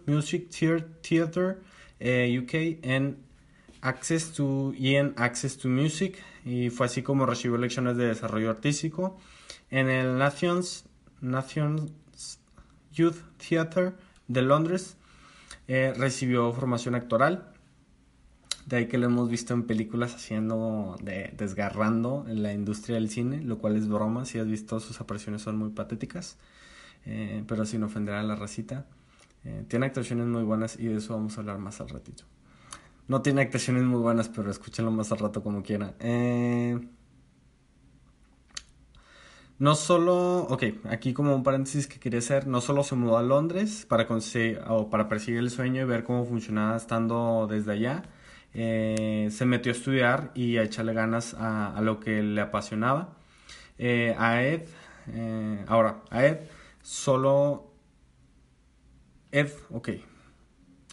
Music 0.06 0.48
Theatre 0.48 1.58
eh, 1.98 2.40
UK 2.40 2.84
en 2.84 3.18
Access 3.82 4.32
to 4.32 4.72
EN 4.78 5.14
Access 5.16 5.58
to 5.58 5.68
Music 5.68 6.22
y 6.44 6.70
fue 6.70 6.86
así 6.86 7.02
como 7.02 7.26
recibió 7.26 7.58
lecciones 7.58 7.96
de 7.96 8.06
desarrollo 8.06 8.50
artístico 8.50 9.18
en 9.70 9.90
el 9.90 10.16
Nations, 10.16 10.84
Nations 11.20 11.90
Youth 12.92 13.16
Theatre 13.36 13.92
de 14.30 14.42
Londres. 14.42 14.96
Eh, 15.68 15.92
recibió 15.96 16.52
formación 16.52 16.94
actoral. 16.94 17.52
De 18.66 18.76
ahí 18.76 18.86
que 18.86 18.98
lo 18.98 19.06
hemos 19.06 19.28
visto 19.28 19.52
en 19.52 19.64
películas 19.64 20.14
haciendo, 20.14 20.96
de, 21.02 21.34
desgarrando 21.36 22.24
en 22.28 22.42
la 22.42 22.52
industria 22.52 22.94
del 22.94 23.10
cine, 23.10 23.42
lo 23.42 23.58
cual 23.58 23.76
es 23.76 23.88
broma. 23.88 24.24
Si 24.24 24.38
has 24.38 24.46
visto 24.46 24.78
sus 24.78 25.00
apariciones 25.00 25.42
son 25.42 25.56
muy 25.56 25.70
patéticas, 25.70 26.38
eh, 27.04 27.42
pero 27.48 27.64
sin 27.64 27.82
ofender 27.82 28.14
a 28.14 28.22
la 28.22 28.36
racita. 28.36 28.86
Eh, 29.44 29.64
tiene 29.66 29.86
actuaciones 29.86 30.26
muy 30.26 30.44
buenas 30.44 30.78
y 30.78 30.86
de 30.86 30.96
eso 30.96 31.14
vamos 31.14 31.36
a 31.36 31.40
hablar 31.40 31.58
más 31.58 31.80
al 31.80 31.88
ratito. 31.88 32.24
No 33.08 33.22
tiene 33.22 33.42
actuaciones 33.42 33.82
muy 33.82 34.00
buenas, 34.00 34.28
pero 34.28 34.50
escúchenlo 34.50 34.92
más 34.92 35.10
al 35.10 35.18
rato 35.18 35.42
como 35.42 35.64
quiera. 35.64 35.94
Eh, 35.98 36.78
no 39.60 39.76
solo, 39.76 40.40
ok, 40.48 40.64
aquí 40.90 41.12
como 41.12 41.36
un 41.36 41.44
paréntesis 41.44 41.86
que 41.86 42.00
quería 42.00 42.18
hacer, 42.18 42.48
no 42.48 42.60
solo 42.60 42.82
se 42.82 42.96
mudó 42.96 43.16
a 43.18 43.22
Londres 43.22 43.86
para 43.88 44.08
conseguir, 44.08 44.60
o 44.68 44.90
para 44.90 45.08
perseguir 45.08 45.38
el 45.38 45.50
sueño 45.50 45.82
y 45.82 45.84
ver 45.84 46.02
cómo 46.02 46.24
funcionaba 46.24 46.76
estando 46.76 47.46
desde 47.48 47.72
allá, 47.72 48.02
eh, 48.54 49.28
se 49.30 49.46
metió 49.46 49.70
a 49.70 49.76
estudiar 49.76 50.32
y 50.34 50.56
a 50.56 50.64
echarle 50.64 50.94
ganas 50.94 51.34
a, 51.38 51.80
lo 51.82 52.00
que 52.00 52.22
le 52.22 52.40
apasionaba. 52.40 53.16
a 54.18 54.42
Ed, 54.42 54.62
ahora, 55.68 56.02
a 56.10 56.26
Ed 56.26 56.40
solo 56.82 57.70
Ed, 59.32 59.50
ok, 59.70 59.90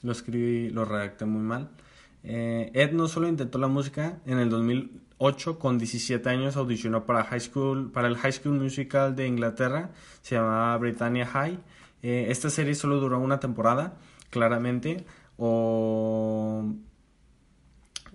lo 0.03 0.11
escribí, 0.11 0.69
lo 0.69 0.85
redacté 0.85 1.25
muy 1.25 1.41
mal. 1.41 1.71
Eh, 2.23 2.71
Ed 2.73 2.91
no 2.91 3.07
solo 3.07 3.27
intentó 3.27 3.57
la 3.57 3.67
música, 3.67 4.19
en 4.25 4.37
el 4.37 4.49
2008 5.19 5.59
con 5.59 5.77
17 5.77 6.29
años 6.29 6.57
audicionó 6.57 7.05
para, 7.05 7.23
high 7.23 7.39
school, 7.39 7.91
para 7.91 8.07
el 8.07 8.17
High 8.17 8.33
School 8.33 8.59
Musical 8.59 9.15
de 9.15 9.27
Inglaterra, 9.27 9.89
se 10.21 10.35
llamaba 10.35 10.77
Britannia 10.77 11.25
High. 11.25 11.59
Eh, 12.03 12.27
esta 12.29 12.49
serie 12.49 12.75
solo 12.75 12.99
duró 12.99 13.19
una 13.19 13.39
temporada, 13.39 13.97
claramente, 14.29 15.05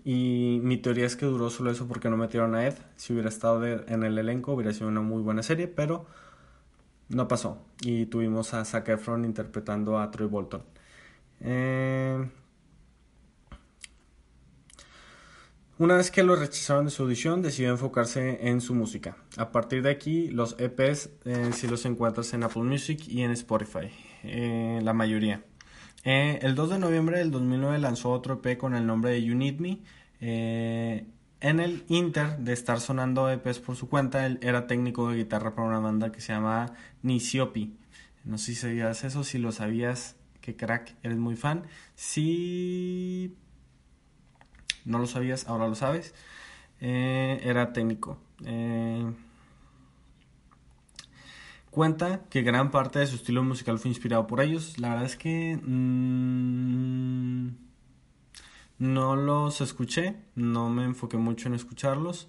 y 0.04 0.61
mi 0.62 0.76
teoría 0.78 1.06
es 1.06 1.16
que 1.16 1.26
duró 1.26 1.50
solo 1.50 1.71
eso 1.71 1.87
porque 1.87 2.11
no 2.11 2.16
metieron 2.16 2.54
a 2.54 2.66
Ed. 2.66 2.75
Si 2.97 3.12
hubiera 3.12 3.28
estado 3.28 3.64
en 3.64 4.02
el 4.02 4.18
elenco 4.18 4.52
hubiera 4.52 4.73
sido 4.73 4.88
una 4.88 5.00
muy 5.00 5.23
buena 5.23 5.42
serie, 5.42 5.68
pero 5.68 6.06
no 7.09 7.28
pasó. 7.28 7.59
Y 7.82 8.06
tuvimos 8.06 8.54
a 8.54 8.64
Zac 8.64 8.88
Efron 8.88 9.25
interpretando 9.25 9.99
a 9.99 10.11
Troy 10.11 10.28
Bolton. 10.28 10.62
Eh, 11.40 12.28
una 15.83 15.97
vez 15.97 16.11
que 16.11 16.23
lo 16.23 16.37
rechazaron 16.37 16.85
de 16.85 16.91
su 16.91 17.03
audición, 17.03 17.43
decidió 17.43 17.71
enfocarse 17.71 18.49
en 18.49 18.61
su 18.61 18.75
música. 18.75 19.17
A 19.37 19.51
partir 19.51 19.83
de 19.83 19.91
aquí, 19.91 20.29
los 20.29 20.55
EPs 20.59 21.11
eh, 21.25 21.51
los 21.69 21.85
encuentras 21.85 22.33
en 22.35 22.45
Apple 22.45 22.62
Music 22.62 23.01
y 23.09 23.23
en 23.23 23.33
Spotify, 23.33 23.91
eh, 24.23 24.81
la 24.83 24.93
mayoría. 24.93 25.43
el 26.05 26.55
2 26.55 26.71
de 26.71 26.79
noviembre 26.79 27.19
del 27.19 27.31
2009 27.31 27.79
lanzó 27.79 28.12
otro 28.12 28.41
EP 28.43 28.57
con 28.57 28.75
el 28.75 28.87
nombre 28.87 29.11
de 29.11 29.25
You 29.25 29.35
Need 29.35 29.59
Me 29.59 29.81
en 31.43 31.59
el 31.59 31.85
Inter 31.89 32.39
de 32.39 32.53
estar 32.53 32.81
sonando 32.81 33.29
EPs 33.29 33.59
por 33.59 33.75
su 33.75 33.89
cuenta, 33.89 34.27
él 34.27 34.39
era 34.43 34.69
técnico 34.69 35.11
de 35.11 35.17
guitarra 35.17 35.57
para 35.57 35.67
una 35.67 35.81
banda 35.81 36.12
que 36.12 36.21
se 36.21 36.33
llama 36.33 36.73
Nisiopi. 37.03 37.77
No 38.25 38.39
sé 38.39 38.55
si 38.55 38.55
sabías 38.55 39.03
eso, 39.03 39.25
si 39.25 39.39
lo 39.39 39.51
sabías, 39.51 40.15
que 40.41 40.55
crack, 40.55 40.95
eres 41.03 41.19
muy 41.19 41.35
fan. 41.35 41.65
Si 41.97 43.35
no 44.85 44.99
lo 44.99 45.07
sabías, 45.07 45.47
ahora 45.49 45.69
lo 45.69 45.75
sabes. 45.75 46.15
Eh, 46.81 47.41
era 47.45 47.73
técnico. 47.73 48.19
Eh, 48.45 49.12
cuenta 51.71 52.23
que 52.31 52.43
gran 52.43 52.71
parte 52.71 52.99
de 52.99 53.07
su 53.07 53.17
estilo 53.17 53.43
musical 53.43 53.79
fue 53.79 53.91
inspirado 53.91 54.27
por 54.27 54.41
ellos. 54.41 54.79
La 54.79 54.91
verdad 54.91 55.05
es 55.07 55.17
que... 55.17 55.59
Mm, 55.62 57.51
no 58.83 59.15
los 59.15 59.61
escuché, 59.61 60.17
no 60.35 60.69
me 60.69 60.85
enfoqué 60.85 61.17
mucho 61.17 61.49
en 61.49 61.55
escucharlos. 61.55 62.29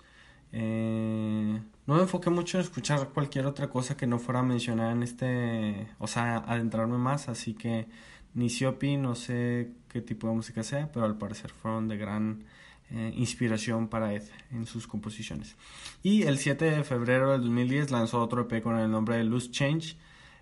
Eh, 0.52 1.60
no 1.88 1.96
me 1.96 2.02
enfoqué 2.02 2.30
mucho 2.30 2.58
en 2.60 2.64
escuchar 2.64 3.10
cualquier 3.10 3.48
otra 3.48 3.70
cosa 3.72 3.98
que 3.98 4.06
no 4.06 4.20
fuera 4.20 4.44
mencionada 4.44 4.92
en 4.92 5.02
este, 5.02 5.88
o 5.98 6.06
sea, 6.08 6.38
adentrarme 6.38 6.98
más, 7.00 7.28
así 7.28 7.56
que 7.56 7.88
ni 8.34 8.50
Siopi, 8.50 8.98
no 8.98 9.16
sé 9.16 9.72
qué 9.90 10.02
tipo 10.02 10.28
de 10.28 10.34
música 10.34 10.64
sea, 10.64 10.92
pero 10.92 11.06
al 11.06 11.18
parecer 11.18 11.52
fueron 11.52 11.88
de 11.88 11.98
gran 11.98 12.44
eh, 12.92 13.12
inspiración 13.16 13.88
para 13.88 14.14
Ed 14.14 14.24
en 14.52 14.66
sus 14.66 14.88
composiciones. 14.88 15.56
Y 16.04 16.24
el 16.24 16.38
7 16.38 16.66
de 16.66 16.84
febrero 16.84 17.32
del 17.32 17.42
2010 17.42 17.92
lanzó 17.92 18.22
otro 18.22 18.42
EP 18.42 18.62
con 18.62 18.78
el 18.78 18.92
nombre 18.92 19.18
de 19.18 19.24
Loose 19.24 19.50
Change. 19.52 19.98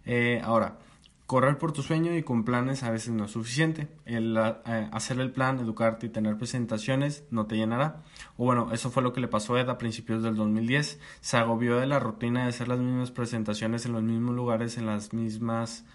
Eh, 0.05 0.41
ahora, 0.43 0.79
correr 1.27 1.57
por 1.57 1.71
tu 1.71 1.81
sueño 1.81 2.13
y 2.13 2.23
con 2.23 2.43
planes 2.43 2.83
a 2.83 2.91
veces 2.91 3.13
no 3.13 3.23
es 3.23 3.31
suficiente. 3.31 3.87
Eh, 4.05 4.89
hacer 4.91 5.17
el 5.21 5.31
plan, 5.31 5.59
educarte 5.59 6.07
y 6.07 6.09
tener 6.09 6.37
presentaciones 6.37 7.23
no 7.31 7.45
te 7.45 7.55
llenará. 7.55 8.03
O 8.35 8.43
bueno, 8.43 8.73
eso 8.73 8.91
fue 8.91 9.01
lo 9.01 9.13
que 9.13 9.21
le 9.21 9.29
pasó 9.29 9.55
a 9.55 9.61
Ed 9.61 9.69
a 9.69 9.77
principios 9.77 10.21
del 10.21 10.35
2010. 10.35 10.99
Se 11.21 11.37
agobió 11.37 11.77
de 11.77 11.87
la 11.87 11.99
rutina 11.99 12.43
de 12.43 12.49
hacer 12.49 12.67
las 12.67 12.79
mismas 12.79 13.11
presentaciones 13.11 13.85
en 13.85 13.93
los 13.93 14.03
mismos 14.03 14.35
lugares, 14.35 14.77
en 14.77 14.87
las 14.87 15.13
mismas, 15.13 15.85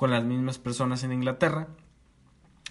con 0.00 0.10
las 0.10 0.24
mismas 0.24 0.56
personas 0.56 1.04
en 1.04 1.12
Inglaterra. 1.12 1.68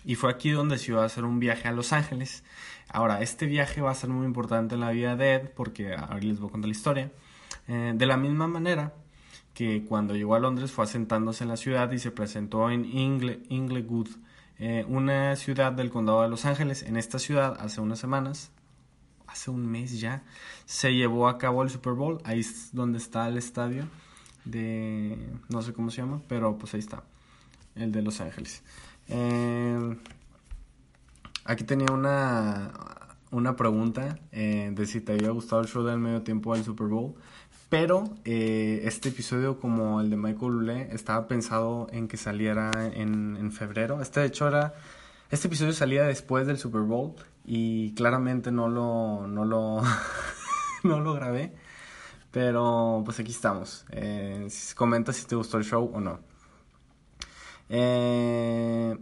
Y 0.04 0.16
fue 0.16 0.32
aquí 0.32 0.50
donde 0.50 0.80
se 0.80 0.94
a 0.94 1.04
hacer 1.04 1.26
un 1.26 1.40
viaje 1.40 1.68
a 1.68 1.72
Los 1.72 1.94
Ángeles. 1.94 2.44
Ahora, 2.92 3.22
este 3.22 3.46
viaje 3.46 3.82
va 3.82 3.92
a 3.92 3.94
ser 3.94 4.10
muy 4.10 4.26
importante 4.26 4.74
en 4.74 4.82
la 4.82 4.90
vida 4.90 5.16
de 5.16 5.36
Ed 5.36 5.50
porque 5.56 5.94
ahora 5.94 6.18
les 6.22 6.40
voy 6.40 6.50
a 6.50 6.52
contar 6.52 6.70
la 6.70 6.72
historia. 6.72 7.12
Eh, 7.68 7.94
de 7.96 8.06
la 8.08 8.18
misma 8.18 8.48
manera, 8.48 8.96
que 9.54 9.86
cuando 9.88 10.16
llegó 10.16 10.34
a 10.34 10.40
Londres 10.40 10.72
fue 10.72 10.86
asentándose 10.86 11.44
en 11.44 11.50
la 11.52 11.58
ciudad 11.58 11.92
y 11.92 12.00
se 12.00 12.10
presentó 12.10 12.72
en 12.72 12.84
Ingle, 12.84 13.44
Inglewood, 13.50 14.08
eh, 14.58 14.84
una 14.88 15.36
ciudad 15.36 15.72
del 15.72 15.92
condado 15.92 16.24
de 16.24 16.30
Los 16.30 16.46
Ángeles. 16.46 16.82
En 16.82 16.98
esta 16.98 17.20
ciudad, 17.20 17.58
hace 17.60 17.80
unas 17.80 18.00
semanas, 18.00 18.50
hace 19.28 19.52
un 19.52 19.68
mes 19.68 20.00
ya, 20.00 20.24
se 20.66 20.96
llevó 20.96 21.28
a 21.28 21.38
cabo 21.38 21.62
el 21.62 21.70
Super 21.70 21.94
Bowl. 21.94 22.22
Ahí 22.24 22.40
es 22.40 22.70
donde 22.74 22.98
está 22.98 23.28
el 23.28 23.38
estadio 23.38 23.88
de, 24.46 25.18
no 25.50 25.62
sé 25.62 25.74
cómo 25.74 25.92
se 25.92 25.98
llama, 25.98 26.22
pero 26.28 26.58
pues 26.58 26.74
ahí 26.74 26.80
está, 26.80 27.04
el 27.80 27.92
de 27.92 28.02
Los 28.02 28.22
Ángeles. 28.22 28.64
Eh, 29.08 29.98
aquí 31.46 31.64
tenía 31.64 31.92
una, 31.92 32.72
una 33.32 33.56
pregunta 33.56 34.20
eh, 34.32 34.72
de 34.74 34.86
si 34.86 35.02
te 35.02 35.14
había 35.14 35.32
gustado 35.32 35.62
el 35.62 35.68
show 35.68 35.84
del 35.84 36.00
medio 36.00 36.22
tiempo 36.22 36.56
del 36.56 36.64
Super 36.64 36.88
Bowl. 36.88 37.16
Pero 37.70 38.16
eh, 38.26 38.82
este 38.86 39.10
episodio, 39.10 39.60
como 39.60 40.02
el 40.02 40.10
de 40.10 40.18
Michael 40.18 40.52
Lule, 40.54 40.90
estaba 40.92 41.28
pensado 41.28 41.88
en 41.92 42.08
que 42.08 42.18
saliera 42.18 42.72
en, 42.94 43.38
en, 43.38 43.52
febrero. 43.52 44.02
Este, 44.02 44.22
de 44.22 44.26
hecho, 44.28 44.48
era. 44.48 44.74
Este 45.30 45.48
episodio 45.48 45.74
salía 45.74 46.04
después 46.06 46.48
del 46.48 46.58
Super 46.58 46.82
Bowl 46.82 47.14
y 47.46 47.94
claramente 47.94 48.52
no 48.52 48.70
lo. 48.70 49.28
No 49.28 49.46
lo, 49.46 49.84
no 50.84 51.00
lo 51.00 51.14
grabé. 51.14 51.54
Pero 52.32 53.04
pues 53.06 53.20
aquí 53.20 53.32
estamos. 53.32 53.86
Eh, 53.92 54.48
comenta 54.76 55.14
si 55.14 55.26
te 55.26 55.36
gustó 55.36 55.58
el 55.58 55.64
show 55.64 55.92
o 55.94 56.00
no. 56.00 56.20
Eh, 57.70 58.98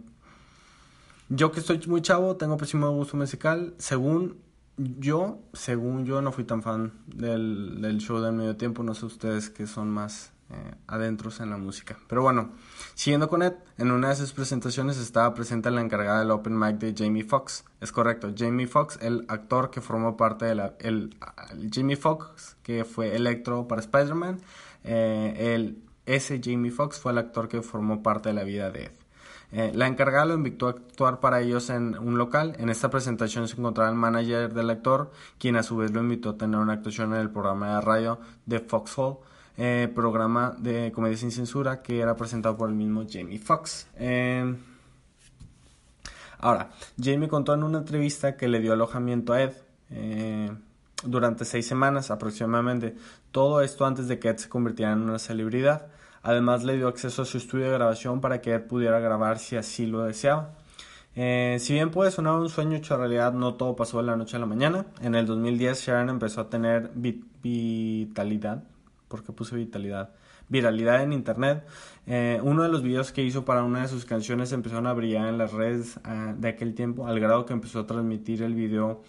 yo 1.30 1.52
que 1.52 1.60
estoy 1.60 1.80
muy 1.86 2.02
chavo, 2.02 2.36
tengo 2.36 2.56
pésimo 2.56 2.90
gusto 2.90 3.16
musical. 3.16 3.74
Según 3.78 4.38
yo, 4.76 5.40
según 5.52 6.04
yo, 6.04 6.22
no 6.22 6.32
fui 6.32 6.44
tan 6.44 6.62
fan 6.62 6.92
del, 7.06 7.98
show 7.98 8.20
del 8.20 8.32
medio 8.32 8.56
tiempo. 8.56 8.82
No 8.82 8.94
sé 8.94 9.06
ustedes 9.06 9.50
que 9.50 9.66
son 9.66 9.90
más 9.90 10.32
eh, 10.50 10.74
adentros 10.86 11.40
en 11.40 11.50
la 11.50 11.56
música. 11.56 11.98
Pero 12.08 12.22
bueno, 12.22 12.52
siguiendo 12.94 13.28
con 13.28 13.42
Ed, 13.42 13.54
en 13.76 13.90
una 13.90 14.10
de 14.10 14.16
sus 14.16 14.32
presentaciones 14.32 14.96
estaba 14.98 15.34
presente 15.34 15.70
la 15.70 15.80
encargada 15.80 16.20
del 16.20 16.30
Open 16.30 16.58
Mic 16.58 16.78
de 16.78 16.94
Jamie 16.96 17.24
Foxx. 17.24 17.64
Es 17.80 17.92
correcto, 17.92 18.32
Jamie 18.36 18.66
Foxx, 18.66 18.98
el 19.02 19.24
actor 19.28 19.70
que 19.70 19.80
formó 19.80 20.16
parte 20.16 20.46
de 20.46 21.10
Jamie 21.70 21.96
Foxx, 21.96 22.56
que 22.62 22.84
fue 22.84 23.14
Electro 23.14 23.68
para 23.68 23.80
Spider-Man. 23.80 24.40
Eh, 24.84 25.54
el, 25.54 25.82
ese 26.08 26.40
Jamie 26.42 26.70
Foxx 26.70 26.98
fue 26.98 27.12
el 27.12 27.18
actor 27.18 27.48
que 27.48 27.62
formó 27.62 28.02
parte 28.02 28.30
de 28.30 28.34
la 28.34 28.44
vida 28.44 28.70
de 28.70 28.84
Ed. 28.84 28.92
Eh, 29.50 29.72
la 29.74 29.86
encargada 29.86 30.26
lo 30.26 30.34
invitó 30.34 30.66
a 30.66 30.70
actuar 30.70 31.20
para 31.20 31.40
ellos 31.40 31.70
en 31.70 31.98
un 31.98 32.18
local. 32.18 32.54
En 32.58 32.68
esta 32.68 32.90
presentación 32.90 33.48
se 33.48 33.56
encontraba 33.56 33.90
el 33.90 33.96
manager 33.96 34.52
del 34.52 34.70
actor, 34.70 35.10
quien 35.38 35.56
a 35.56 35.62
su 35.62 35.76
vez 35.76 35.90
lo 35.92 36.00
invitó 36.00 36.30
a 36.30 36.36
tener 36.36 36.58
una 36.58 36.74
actuación 36.74 37.14
en 37.14 37.20
el 37.20 37.30
programa 37.30 37.76
de 37.76 37.80
radio 37.80 38.18
de 38.46 38.58
Foxhole, 38.60 39.18
eh, 39.56 39.90
programa 39.94 40.54
de 40.58 40.92
comedia 40.92 41.16
sin 41.16 41.30
censura 41.30 41.82
que 41.82 42.00
era 42.00 42.16
presentado 42.16 42.56
por 42.56 42.68
el 42.68 42.74
mismo 42.74 43.04
Jamie 43.08 43.38
Foxx. 43.38 43.86
Eh, 43.96 44.54
ahora, 46.38 46.70
Jamie 47.02 47.28
contó 47.28 47.54
en 47.54 47.62
una 47.62 47.78
entrevista 47.78 48.36
que 48.36 48.48
le 48.48 48.60
dio 48.60 48.72
alojamiento 48.74 49.32
a 49.32 49.42
Ed 49.42 49.52
durante 51.04 51.44
seis 51.44 51.66
semanas 51.66 52.10
aproximadamente. 52.10 52.96
Todo 53.30 53.62
esto 53.62 53.86
antes 53.86 54.08
de 54.08 54.18
que 54.18 54.28
Ed 54.28 54.36
se 54.36 54.48
convirtiera 54.48 54.92
en 54.92 55.00
una 55.02 55.18
celebridad. 55.18 55.86
Además 56.22 56.64
le 56.64 56.76
dio 56.76 56.88
acceso 56.88 57.22
a 57.22 57.24
su 57.24 57.38
estudio 57.38 57.66
de 57.66 57.72
grabación 57.72 58.20
para 58.20 58.40
que 58.40 58.54
él 58.54 58.62
pudiera 58.62 58.98
grabar 59.00 59.38
si 59.38 59.56
así 59.56 59.86
lo 59.86 60.02
deseaba. 60.04 60.54
Eh, 61.20 61.56
si 61.58 61.72
bien 61.72 61.90
puede 61.90 62.12
sonar 62.12 62.34
un 62.34 62.48
sueño 62.48 62.76
hecho 62.76 62.96
realidad, 62.96 63.32
no 63.32 63.54
todo 63.54 63.74
pasó 63.74 63.98
de 63.98 64.04
la 64.04 64.16
noche 64.16 64.36
a 64.36 64.40
la 64.40 64.46
mañana. 64.46 64.86
En 65.00 65.14
el 65.14 65.26
2010 65.26 65.86
Sharon 65.86 66.10
empezó 66.10 66.42
a 66.42 66.48
tener 66.48 66.92
vitalidad. 66.94 68.62
¿Por 69.08 69.24
qué 69.24 69.32
puse 69.32 69.56
vitalidad? 69.56 70.10
Viralidad 70.48 71.02
en 71.02 71.12
internet. 71.12 71.66
Eh, 72.06 72.40
uno 72.42 72.62
de 72.62 72.68
los 72.68 72.82
videos 72.82 73.10
que 73.10 73.22
hizo 73.22 73.44
para 73.44 73.64
una 73.64 73.82
de 73.82 73.88
sus 73.88 74.04
canciones 74.04 74.52
empezaron 74.52 74.86
a 74.86 74.92
brillar 74.92 75.26
en 75.26 75.38
las 75.38 75.52
redes 75.52 75.98
ah, 76.04 76.34
de 76.36 76.48
aquel 76.48 76.74
tiempo, 76.74 77.06
al 77.06 77.18
grado 77.18 77.44
que 77.46 77.52
empezó 77.52 77.80
a 77.80 77.86
transmitir 77.86 78.42
el 78.42 78.54
video, 78.54 79.02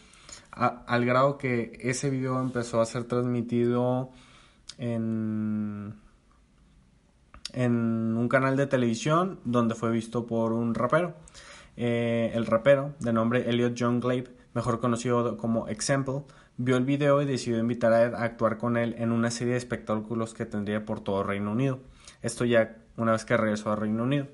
al 0.52 1.06
grado 1.06 1.38
que 1.38 1.78
ese 1.82 2.10
video 2.10 2.42
empezó 2.42 2.82
a 2.82 2.86
ser 2.86 3.04
transmitido 3.04 4.10
en 4.78 5.94
en 7.54 8.16
un 8.18 8.28
canal 8.30 8.56
de 8.58 8.68
televisión 8.68 9.40
donde 9.46 9.76
fue 9.76 9.92
visto 9.92 10.26
por 10.26 10.54
un 10.54 10.76
rapero. 10.76 11.14
Eh, 11.78 12.32
el 12.34 12.46
rapero, 12.46 12.94
de 13.00 13.14
nombre 13.14 13.50
Elliot 13.50 13.76
John 13.78 14.00
Glabe, 14.00 14.28
mejor 14.54 14.80
conocido 14.80 15.38
como 15.38 15.68
Example, 15.68 16.24
vio 16.58 16.78
el 16.78 16.84
video 16.84 17.22
y 17.22 17.26
decidió 17.26 17.60
invitar 17.60 17.94
a 17.94 18.04
Ed 18.04 18.14
a 18.14 18.24
actuar 18.24 18.58
con 18.58 18.76
él 18.76 18.96
en 18.98 19.12
una 19.12 19.32
serie 19.32 19.54
de 19.54 19.60
espectáculos 19.60 20.34
que 20.34 20.46
tendría 20.46 20.86
por 20.86 21.02
todo 21.02 21.24
Reino 21.24 21.52
Unido. 21.52 21.80
Esto 22.22 22.44
ya 22.46 22.78
una 22.98 23.14
vez 23.14 23.24
que 23.24 23.38
regresó 23.38 23.72
a 23.72 23.76
Reino 23.76 24.04
Unido. 24.04 24.28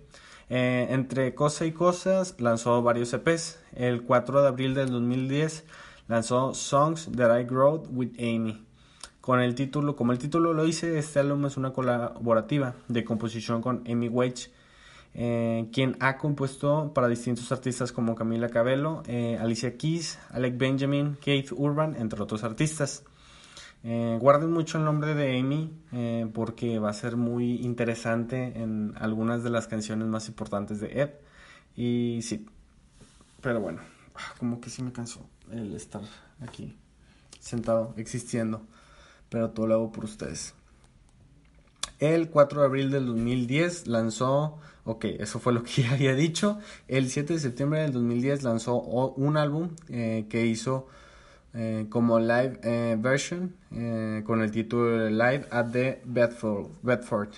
Eh, 0.50 0.88
entre 0.90 1.36
cosas 1.36 1.68
y 1.68 1.72
cosas, 1.72 2.36
lanzó 2.40 2.82
varios 2.82 3.14
EPs. 3.14 3.60
El 3.76 4.04
4 4.04 4.42
de 4.42 4.48
abril 4.48 4.74
del 4.74 4.90
2010 4.90 5.66
lanzó 6.08 6.54
Songs 6.54 7.10
That 7.16 7.40
I 7.40 7.44
Wrote 7.44 7.90
with 7.90 8.14
Amy 8.20 8.65
con 9.26 9.40
el 9.40 9.56
título, 9.56 9.96
como 9.96 10.12
el 10.12 10.20
título 10.20 10.54
lo 10.54 10.66
dice, 10.66 11.00
este 11.00 11.20
álbum 11.20 11.48
es 11.48 11.58
una 11.58 11.74
colaborativa 11.74 12.76
de 12.88 13.04
composición 13.04 13.60
con 13.60 13.82
Amy 13.90 14.08
Wage, 14.08 14.52
eh, 15.16 15.68
quien 15.74 15.98
ha 16.00 16.20
compuesto 16.20 16.92
para 16.94 17.08
distintos 17.08 17.52
artistas 17.52 17.92
como 17.92 18.14
Camila 18.14 18.50
Cabello, 18.50 19.02
eh, 19.08 19.40
Alicia 19.42 19.78
Keys, 19.78 20.20
Alec 20.30 20.60
Benjamin, 20.60 21.18
Keith 21.20 21.52
Urban, 21.54 21.96
entre 21.96 22.22
otros 22.22 22.44
artistas. 22.44 23.04
Eh, 23.84 24.16
guarden 24.22 24.52
mucho 24.52 24.78
el 24.78 24.86
nombre 24.86 25.16
de 25.16 25.40
Amy 25.40 25.74
porque 26.32 26.78
va 26.78 26.92
a 26.92 26.94
ser 26.94 27.16
muy 27.16 27.56
interesante 27.66 28.62
en 28.62 28.94
algunas 29.00 29.42
de 29.42 29.50
las 29.50 29.66
canciones 29.66 30.08
más 30.08 30.28
importantes 30.28 30.80
de 30.80 31.02
Ed. 31.02 31.10
Y 31.76 32.20
sí, 32.22 32.46
pero 33.42 33.60
bueno, 33.60 33.82
ah, 34.14 34.36
como 34.38 34.62
que 34.62 34.70
sí 34.70 34.84
me 34.84 34.92
cansó 34.92 35.28
el 35.50 35.74
estar 35.74 36.04
aquí 36.42 36.78
sentado, 37.40 37.96
existiendo 37.98 38.68
pero 39.30 39.52
todo 39.52 39.68
lo 39.68 39.76
hago 39.76 39.92
por 39.92 40.06
ustedes. 40.06 40.54
El 42.00 42.30
4 42.30 42.62
de 42.62 42.66
abril 42.66 42.92
del 42.92 43.06
2010 43.06 43.88
lanzó, 43.88 44.58
ok, 44.84 45.06
eso 45.20 45.40
fue 45.40 45.54
lo 45.54 45.64
que 45.64 45.82
ya 45.84 45.92
había 45.92 46.14
dicho. 46.14 46.60
El 46.88 47.10
7 47.10 47.34
de 47.34 47.40
septiembre 47.40 47.82
del 47.82 47.94
2010 47.94 48.44
lanzó 48.44 48.82
un 48.82 49.38
álbum 49.38 49.70
eh, 49.90 50.26
que 50.30 50.46
hizo 50.46 50.88
eh, 51.54 51.86
como 51.90 52.20
live 52.20 52.60
eh, 52.64 52.98
version 53.00 53.56
con 54.26 54.42
el 54.42 54.52
título 54.52 55.10
Live 55.10 55.48
at 55.52 55.72
the 55.72 56.02
Bedford. 56.06 57.32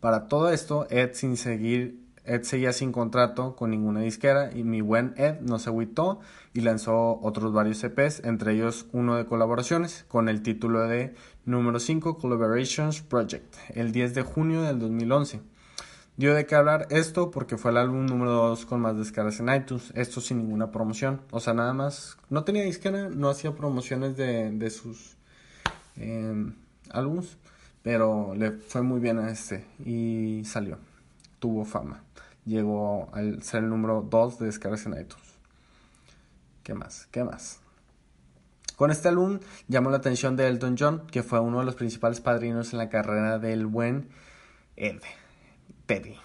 Para 0.00 0.28
todo 0.28 0.50
esto, 0.50 0.86
Ed 0.90 1.14
sin 1.14 1.38
seguir 1.38 2.03
Ed 2.24 2.42
seguía 2.44 2.72
sin 2.72 2.90
contrato 2.90 3.54
con 3.54 3.70
ninguna 3.70 4.00
disquera 4.00 4.50
y 4.54 4.64
mi 4.64 4.80
buen 4.80 5.12
Ed 5.18 5.40
no 5.40 5.58
se 5.58 5.68
agüitó 5.68 6.20
y 6.54 6.62
lanzó 6.62 7.20
otros 7.22 7.52
varios 7.52 7.84
EPs, 7.84 8.24
entre 8.24 8.54
ellos 8.54 8.86
uno 8.92 9.16
de 9.16 9.26
colaboraciones 9.26 10.06
con 10.08 10.30
el 10.30 10.42
título 10.42 10.88
de 10.88 11.14
número 11.44 11.78
5 11.78 12.16
Collaborations 12.16 13.02
Project, 13.02 13.54
el 13.74 13.92
10 13.92 14.14
de 14.14 14.22
junio 14.22 14.62
del 14.62 14.78
2011. 14.78 15.42
Dio 16.16 16.34
de 16.34 16.46
qué 16.46 16.54
hablar 16.54 16.86
esto 16.90 17.30
porque 17.30 17.58
fue 17.58 17.72
el 17.72 17.76
álbum 17.76 18.06
número 18.06 18.32
2 18.32 18.66
con 18.66 18.80
más 18.80 18.96
descargas 18.96 19.40
en 19.40 19.52
iTunes, 19.52 19.92
esto 19.94 20.22
sin 20.22 20.38
ninguna 20.38 20.70
promoción, 20.70 21.20
o 21.30 21.40
sea, 21.40 21.52
nada 21.52 21.74
más, 21.74 22.16
no 22.30 22.44
tenía 22.44 22.62
disquera, 22.62 23.10
no 23.10 23.28
hacía 23.28 23.54
promociones 23.54 24.16
de, 24.16 24.70
sus 24.70 25.16
em, 25.96 26.54
álbums, 26.90 27.36
pero 27.82 28.34
le 28.34 28.52
fue 28.52 28.80
muy 28.80 29.00
bien 29.00 29.18
a 29.18 29.30
este 29.30 29.66
y 29.84 30.42
salió, 30.44 30.78
tuvo 31.38 31.64
fama 31.64 32.03
llegó 32.44 33.08
al 33.12 33.42
ser 33.42 33.64
el 33.64 33.70
número 33.70 34.06
2 34.08 34.38
de 34.38 34.46
descargas 34.46 34.86
en 34.86 34.92
iTunes. 34.92 35.34
¿Qué 36.62 36.74
más? 36.74 37.06
¿Qué 37.10 37.24
más? 37.24 37.60
Con 38.76 38.90
este 38.90 39.08
álbum 39.08 39.38
llamó 39.68 39.90
la 39.90 39.98
atención 39.98 40.34
de 40.36 40.48
Elton 40.48 40.76
John, 40.78 41.06
que 41.10 41.22
fue 41.22 41.38
uno 41.38 41.60
de 41.60 41.64
los 41.64 41.76
principales 41.76 42.20
padrinos 42.20 42.72
en 42.72 42.78
la 42.78 42.88
carrera 42.88 43.38
del 43.38 43.66
buen 43.66 44.08
Ed, 44.76 45.00
Teddy. 45.86 46.16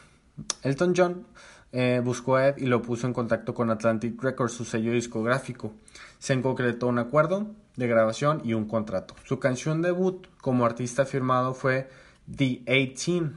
Elton 0.63 0.93
John 0.95 1.27
eh, 1.71 2.01
buscó 2.03 2.37
a 2.37 2.47
Ed 2.47 2.57
y 2.57 2.65
lo 2.65 2.81
puso 2.81 3.05
en 3.05 3.13
contacto 3.13 3.53
con 3.53 3.69
Atlantic 3.69 4.21
Records, 4.21 4.53
su 4.53 4.65
sello 4.65 4.93
discográfico. 4.93 5.73
Se 6.17 6.41
concretó 6.41 6.87
un 6.87 6.97
acuerdo 6.97 7.47
de 7.75 7.87
grabación 7.87 8.41
y 8.43 8.53
un 8.53 8.67
contrato. 8.67 9.15
Su 9.25 9.39
canción 9.39 9.81
debut 9.81 10.27
como 10.41 10.65
artista 10.65 11.05
firmado 11.05 11.53
fue 11.53 11.89
The 12.35 12.63
18 12.65 13.31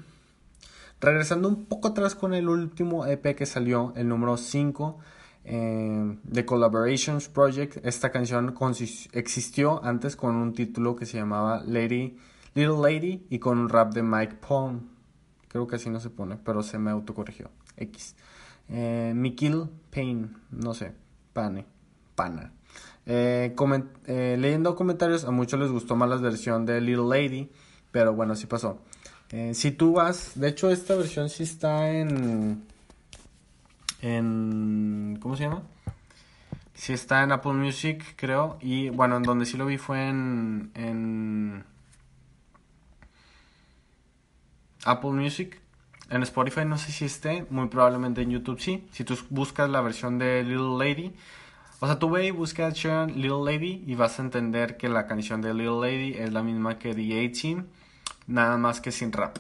Regresando 1.03 1.49
un 1.49 1.65
poco 1.65 1.89
atrás 1.89 2.15
con 2.15 2.33
el 2.33 2.49
último 2.49 3.05
EP 3.07 3.35
que 3.35 3.45
salió, 3.45 3.93
el 3.97 4.09
número 4.09 4.37
5 4.37 5.01
eh, 5.45 6.17
de 6.23 6.47
Collaborations 6.47 7.29
Project, 7.29 7.85
esta 7.85 8.13
canción 8.13 8.55
existió 9.11 9.85
antes 9.85 10.15
con 10.15 10.37
un 10.37 10.55
título 10.55 10.95
que 10.95 11.05
se 11.05 11.19
llamaba 11.19 11.65
Lady, 11.67 12.17
Little 12.55 12.77
Lady 12.81 13.27
y 13.31 13.41
con 13.41 13.59
un 13.59 13.69
rap 13.69 13.93
de 13.93 14.05
Mike 14.05 14.37
Pong. 14.47 14.83
Creo 15.49 15.67
que 15.67 15.75
así 15.75 15.91
no 15.91 15.99
se 15.99 16.09
pone, 16.09 16.37
pero 16.37 16.63
se 16.63 16.79
me 16.79 16.93
autocorrigió. 16.93 17.51
X. 17.77 18.15
Eh, 18.69 19.13
Mikil 19.13 19.71
Payne, 19.91 20.29
no 20.53 20.73
sé, 20.73 20.93
Pane, 21.33 21.67
Pana. 22.15 22.53
Eh, 23.07 23.57
eh, 24.07 24.37
leyendo 24.39 24.77
comentarios, 24.77 25.25
a 25.25 25.33
muchos 25.33 25.59
les 25.59 25.73
gustó 25.73 25.97
más 25.97 26.09
la 26.09 26.17
versión 26.19 26.65
de 26.65 26.81
Little 26.81 27.09
Lady, 27.09 27.51
pero 27.91 28.15
bueno, 28.15 28.35
así 28.35 28.47
pasó. 28.47 28.79
Eh, 29.33 29.55
si 29.55 29.71
tú 29.71 29.95
vas, 29.95 30.33
de 30.39 30.49
hecho 30.49 30.71
esta 30.71 30.95
versión 30.95 31.31
sí 31.31 31.43
está 31.43 31.91
en, 31.91 32.65
en, 34.03 35.19
¿cómo 35.23 35.37
se 35.37 35.45
llama? 35.45 35.63
Sí 36.75 36.93
está 36.93 37.23
en 37.23 37.33
Apple 37.33 37.55
Music, 37.55 38.15
creo, 38.17 38.59
y 38.61 38.91
bueno, 38.91 39.17
en 39.17 39.23
donde 39.23 39.47
sí 39.47 39.57
lo 39.57 39.67
vi 39.67 39.79
fue 39.79 40.09
en, 40.09 40.71
en 40.75 41.65
Apple 44.85 45.11
Music. 45.13 45.61
En 46.11 46.23
Spotify 46.25 46.67
no 46.67 46.77
sé 46.77 46.93
si 46.93 47.07
esté, 47.07 47.47
muy 47.49 47.69
probablemente 47.69 48.21
en 48.21 48.31
YouTube 48.31 48.61
sí. 48.61 48.87
Si 48.93 49.03
tú 49.05 49.17
buscas 49.31 49.71
la 49.71 49.81
versión 49.81 50.19
de 50.19 50.43
Little 50.45 50.77
Lady, 50.79 51.15
o 51.81 51.87
sea, 51.87 51.99
tú 51.99 52.11
ve 52.11 52.27
y 52.27 52.31
busca 52.31 52.69
Little 52.69 53.45
Lady 53.45 53.83
y 53.87 53.95
vas 53.95 54.19
a 54.19 54.23
entender 54.23 54.77
que 54.77 54.91
la 54.91 55.07
canción 55.07 55.41
de 55.41 55.55
Little 55.55 55.81
Lady 55.81 56.15
es 56.19 56.33
la 56.33 56.43
misma 56.43 56.79
que 56.79 56.95
The 56.95 57.01
18 57.01 57.65
nada 58.27 58.57
más 58.59 58.81
que 58.81 58.93
sin 58.93 59.13
rap. 59.13 59.39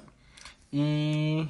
Y 0.70 1.48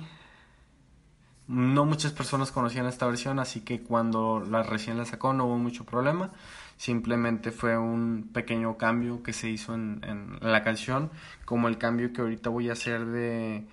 no 1.52 1.84
muchas 1.84 2.12
personas 2.12 2.50
conocían 2.50 2.86
esta 2.86 3.06
versión, 3.06 3.38
así 3.38 3.60
que 3.60 3.82
cuando 3.82 4.40
la 4.40 4.62
recién 4.62 4.96
la 4.96 5.04
sacó 5.04 5.32
no 5.32 5.46
hubo 5.46 5.58
mucho 5.58 5.84
problema. 5.84 6.30
Simplemente 6.76 7.52
fue 7.52 7.76
un 7.78 8.30
pequeño 8.32 8.76
cambio 8.76 9.22
que 9.22 9.32
se 9.32 9.48
hizo 9.48 9.74
en, 9.74 10.38
la 10.40 10.64
canción, 10.64 11.10
como 11.44 11.68
el 11.68 11.78
cambio 11.78 12.12
que 12.12 12.22
ahorita 12.22 12.50
voy 12.50 12.70
a 12.70 12.72
hacer 12.72 13.04
de, 13.04 13.66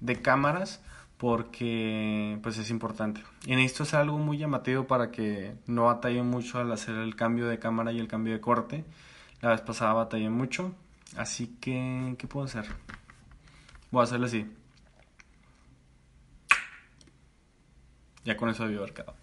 de, 0.00 0.22
cámaras, 0.22 0.82
porque 1.18 2.38
pues 2.42 2.58
es 2.58 2.70
importante. 2.70 3.22
Y 3.46 3.52
esto 3.62 3.84
es 3.84 3.94
algo 3.94 4.18
muy 4.18 4.38
llamativo 4.38 4.86
para 4.86 5.10
que 5.10 5.54
no 5.66 5.84
batalle 5.84 6.22
mucho 6.22 6.58
al 6.58 6.72
hacer 6.72 6.96
el 6.96 7.14
cambio 7.14 7.46
de 7.46 7.58
cámara 7.58 7.92
y 7.92 8.00
el 8.00 8.08
cambio 8.08 8.32
de 8.32 8.40
corte. 8.40 8.84
La 9.40 9.50
vez 9.50 9.60
pasada 9.60 9.92
batallé 9.92 10.30
mucho, 10.30 10.74
Así 11.16 11.48
que, 11.60 12.16
¿qué 12.18 12.26
puedo 12.26 12.46
hacer? 12.46 12.66
Voy 13.90 14.00
a 14.00 14.04
hacerlo 14.04 14.26
así. 14.26 14.46
Ya 18.24 18.36
con 18.36 18.48
eso 18.48 18.64
había 18.64 18.78
abarcado. 18.78 19.14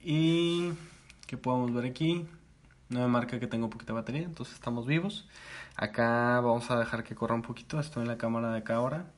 Y, 0.00 0.72
¿qué 1.26 1.36
podemos 1.36 1.72
ver 1.72 1.86
aquí? 1.86 2.26
No 2.88 3.00
me 3.00 3.08
marca 3.08 3.38
que 3.40 3.46
tengo 3.46 3.70
poquita 3.70 3.92
batería, 3.92 4.22
entonces 4.22 4.54
estamos 4.54 4.86
vivos. 4.86 5.28
Acá 5.76 6.40
vamos 6.40 6.70
a 6.70 6.78
dejar 6.78 7.04
que 7.04 7.14
corra 7.14 7.34
un 7.34 7.42
poquito. 7.42 7.80
Estoy 7.80 8.02
en 8.02 8.08
la 8.08 8.18
cámara 8.18 8.52
de 8.52 8.58
acá 8.58 8.76
ahora. 8.76 9.10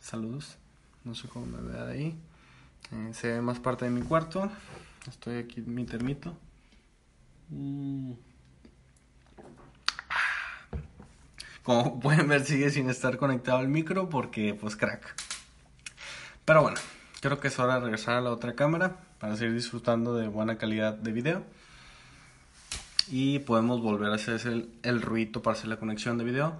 Saludos. 0.00 0.58
No 1.04 1.14
sé 1.14 1.28
cómo 1.28 1.46
me 1.46 1.60
vea 1.60 1.84
de 1.84 1.92
ahí. 1.92 2.18
Eh, 2.92 3.10
se 3.12 3.32
ve 3.32 3.40
más 3.40 3.58
parte 3.58 3.84
de 3.84 3.90
mi 3.90 4.02
cuarto. 4.02 4.50
Estoy 5.08 5.38
aquí 5.38 5.60
en 5.60 5.74
mi 5.74 5.84
termito. 5.84 6.36
Mm. 7.48 8.12
Como 11.64 11.98
pueden 12.00 12.28
ver 12.28 12.44
sigue 12.44 12.70
sin 12.70 12.88
estar 12.88 13.16
conectado 13.16 13.58
al 13.58 13.68
micro 13.68 14.08
porque 14.08 14.54
pues 14.54 14.76
crack. 14.76 15.16
Pero 16.44 16.62
bueno, 16.62 16.78
creo 17.20 17.40
que 17.40 17.48
es 17.48 17.58
hora 17.58 17.74
de 17.74 17.80
regresar 17.80 18.18
a 18.18 18.20
la 18.20 18.30
otra 18.30 18.54
cámara 18.54 19.00
para 19.18 19.36
seguir 19.36 19.54
disfrutando 19.54 20.14
de 20.14 20.28
buena 20.28 20.56
calidad 20.58 20.94
de 20.94 21.10
video. 21.10 21.42
Y 23.08 23.40
podemos 23.40 23.82
volver 23.82 24.12
a 24.12 24.14
hacer 24.14 24.40
el, 24.46 24.70
el 24.82 25.02
ruido 25.02 25.42
para 25.42 25.56
hacer 25.56 25.68
la 25.68 25.76
conexión 25.76 26.16
de 26.18 26.24
video. 26.24 26.56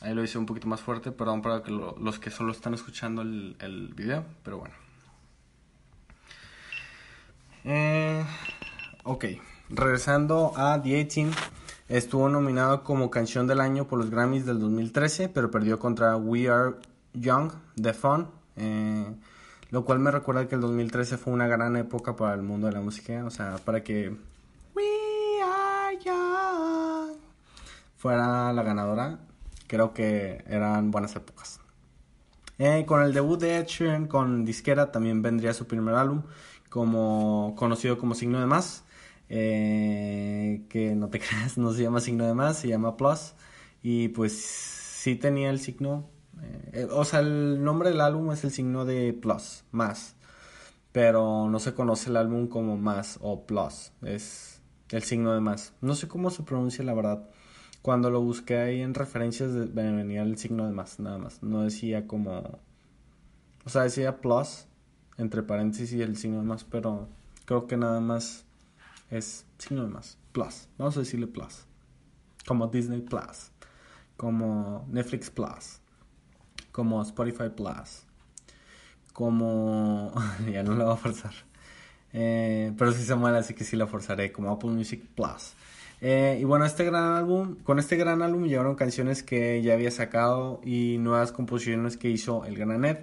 Ahí 0.00 0.14
lo 0.14 0.22
hice 0.22 0.38
un 0.38 0.46
poquito 0.46 0.68
más 0.68 0.80
fuerte, 0.80 1.10
perdón 1.10 1.42
para 1.42 1.60
los 1.66 2.18
que 2.20 2.30
solo 2.30 2.52
están 2.52 2.72
escuchando 2.72 3.22
el, 3.22 3.56
el 3.58 3.92
video, 3.94 4.24
pero 4.44 4.58
bueno. 4.58 4.74
Eh, 7.64 8.24
ok, 9.02 9.24
regresando 9.70 10.52
a 10.56 10.80
The 10.80 10.88
18, 10.88 11.36
estuvo 11.88 12.28
nominado 12.28 12.84
como 12.84 13.10
canción 13.10 13.46
del 13.46 13.60
año 13.60 13.86
por 13.86 13.98
los 13.98 14.10
Grammys 14.10 14.44
del 14.44 14.60
2013, 14.60 15.28
pero 15.28 15.50
perdió 15.50 15.78
contra 15.78 16.16
We 16.16 16.48
Are 16.48 16.76
Young 17.14 17.52
de 17.76 17.94
Fun, 17.94 18.28
eh, 18.56 19.06
lo 19.70 19.84
cual 19.84 19.98
me 19.98 20.10
recuerda 20.10 20.46
que 20.46 20.54
el 20.54 20.60
2013 20.60 21.16
fue 21.16 21.32
una 21.32 21.46
gran 21.46 21.76
época 21.76 22.14
para 22.14 22.34
el 22.34 22.42
mundo 22.42 22.66
de 22.66 22.74
la 22.74 22.80
música, 22.80 23.24
o 23.24 23.30
sea, 23.30 23.56
para 23.64 23.82
que 23.82 24.14
We 24.74 25.42
Are 25.42 25.98
Young 25.98 27.16
fuera 27.96 28.52
la 28.52 28.62
ganadora, 28.62 29.18
creo 29.66 29.94
que 29.94 30.44
eran 30.46 30.90
buenas 30.90 31.16
épocas. 31.16 31.60
Eh, 32.58 32.84
con 32.86 33.02
el 33.02 33.12
debut 33.14 33.40
de 33.40 33.58
Ed 33.58 33.66
Sheeran 33.66 34.08
con 34.08 34.44
disquera 34.44 34.90
también 34.90 35.22
vendría 35.22 35.54
su 35.54 35.66
primer 35.66 35.94
álbum, 35.94 36.22
como 36.68 37.54
conocido 37.56 37.98
como 37.98 38.14
Signo 38.14 38.40
de 38.40 38.46
Más, 38.46 38.84
eh, 39.28 40.64
que 40.68 40.94
no 40.94 41.08
te 41.08 41.20
creas, 41.20 41.58
no 41.58 41.72
se 41.72 41.82
llama 41.82 42.00
Signo 42.00 42.26
de 42.26 42.34
Más, 42.34 42.58
se 42.58 42.68
llama 42.68 42.96
Plus, 42.96 43.34
y 43.82 44.08
pues 44.08 44.32
sí 44.32 45.16
tenía 45.16 45.50
el 45.50 45.60
signo, 45.60 46.08
eh, 46.72 46.88
o 46.90 47.04
sea, 47.04 47.20
el 47.20 47.62
nombre 47.62 47.90
del 47.90 48.00
álbum 48.00 48.32
es 48.32 48.44
el 48.44 48.50
signo 48.50 48.84
de 48.84 49.12
Plus, 49.12 49.64
más, 49.70 50.16
pero 50.92 51.48
no 51.48 51.58
se 51.58 51.74
conoce 51.74 52.10
el 52.10 52.16
álbum 52.16 52.48
como 52.48 52.76
más 52.76 53.18
o 53.20 53.46
Plus, 53.46 53.92
es 54.02 54.58
el 54.90 55.02
signo 55.02 55.34
de 55.34 55.40
más. 55.40 55.74
No 55.80 55.94
sé 55.94 56.08
cómo 56.08 56.30
se 56.30 56.42
pronuncia 56.42 56.84
la 56.84 56.94
verdad. 56.94 57.28
Cuando 57.82 58.10
lo 58.10 58.20
busqué 58.20 58.56
ahí 58.58 58.80
en 58.80 58.94
referencias 58.94 59.74
venía 59.74 60.22
el 60.22 60.38
signo 60.38 60.66
de 60.66 60.72
más, 60.72 60.98
nada 60.98 61.18
más. 61.18 61.42
No 61.42 61.62
decía 61.62 62.06
como... 62.06 62.60
O 63.64 63.70
sea, 63.70 63.82
decía 63.82 64.20
plus, 64.20 64.66
entre 65.16 65.42
paréntesis 65.42 65.92
y 65.92 66.02
el 66.02 66.16
signo 66.16 66.38
de 66.38 66.44
más, 66.44 66.64
pero 66.64 67.08
creo 67.44 67.66
que 67.66 67.76
nada 67.76 68.00
más 68.00 68.46
es 69.10 69.46
signo 69.58 69.82
de 69.82 69.88
más. 69.88 70.18
Plus. 70.32 70.68
Vamos 70.78 70.96
a 70.96 71.00
decirle 71.00 71.26
plus. 71.26 71.64
Como 72.46 72.66
Disney 72.68 73.00
Plus. 73.00 73.50
Como 74.16 74.86
Netflix 74.90 75.30
Plus. 75.30 75.80
Como 76.72 77.02
Spotify 77.02 77.50
Plus. 77.54 78.04
Como... 79.12 80.12
ya 80.52 80.62
no 80.62 80.74
lo 80.74 80.84
voy 80.84 80.94
a 80.94 80.96
forzar. 80.96 81.34
Eh, 82.12 82.72
pero 82.78 82.92
si 82.92 83.04
se 83.04 83.14
muere, 83.14 83.38
así 83.38 83.54
que 83.54 83.64
sí 83.64 83.76
la 83.76 83.86
forzaré. 83.86 84.32
Como 84.32 84.50
Apple 84.50 84.70
Music 84.70 85.02
Plus. 85.14 85.54
Eh, 86.00 86.38
y 86.40 86.44
bueno, 86.44 86.64
este 86.64 86.84
gran 86.84 87.16
álbum, 87.16 87.56
con 87.64 87.78
este 87.78 87.96
gran 87.96 88.22
álbum 88.22 88.44
llegaron 88.44 88.76
canciones 88.76 89.22
que 89.22 89.60
ya 89.62 89.74
había 89.74 89.90
sacado 89.90 90.60
y 90.64 90.96
nuevas 90.98 91.32
composiciones 91.32 91.96
que 91.96 92.08
hizo 92.08 92.44
el 92.44 92.56
gran 92.56 92.84
Ed. 92.84 92.98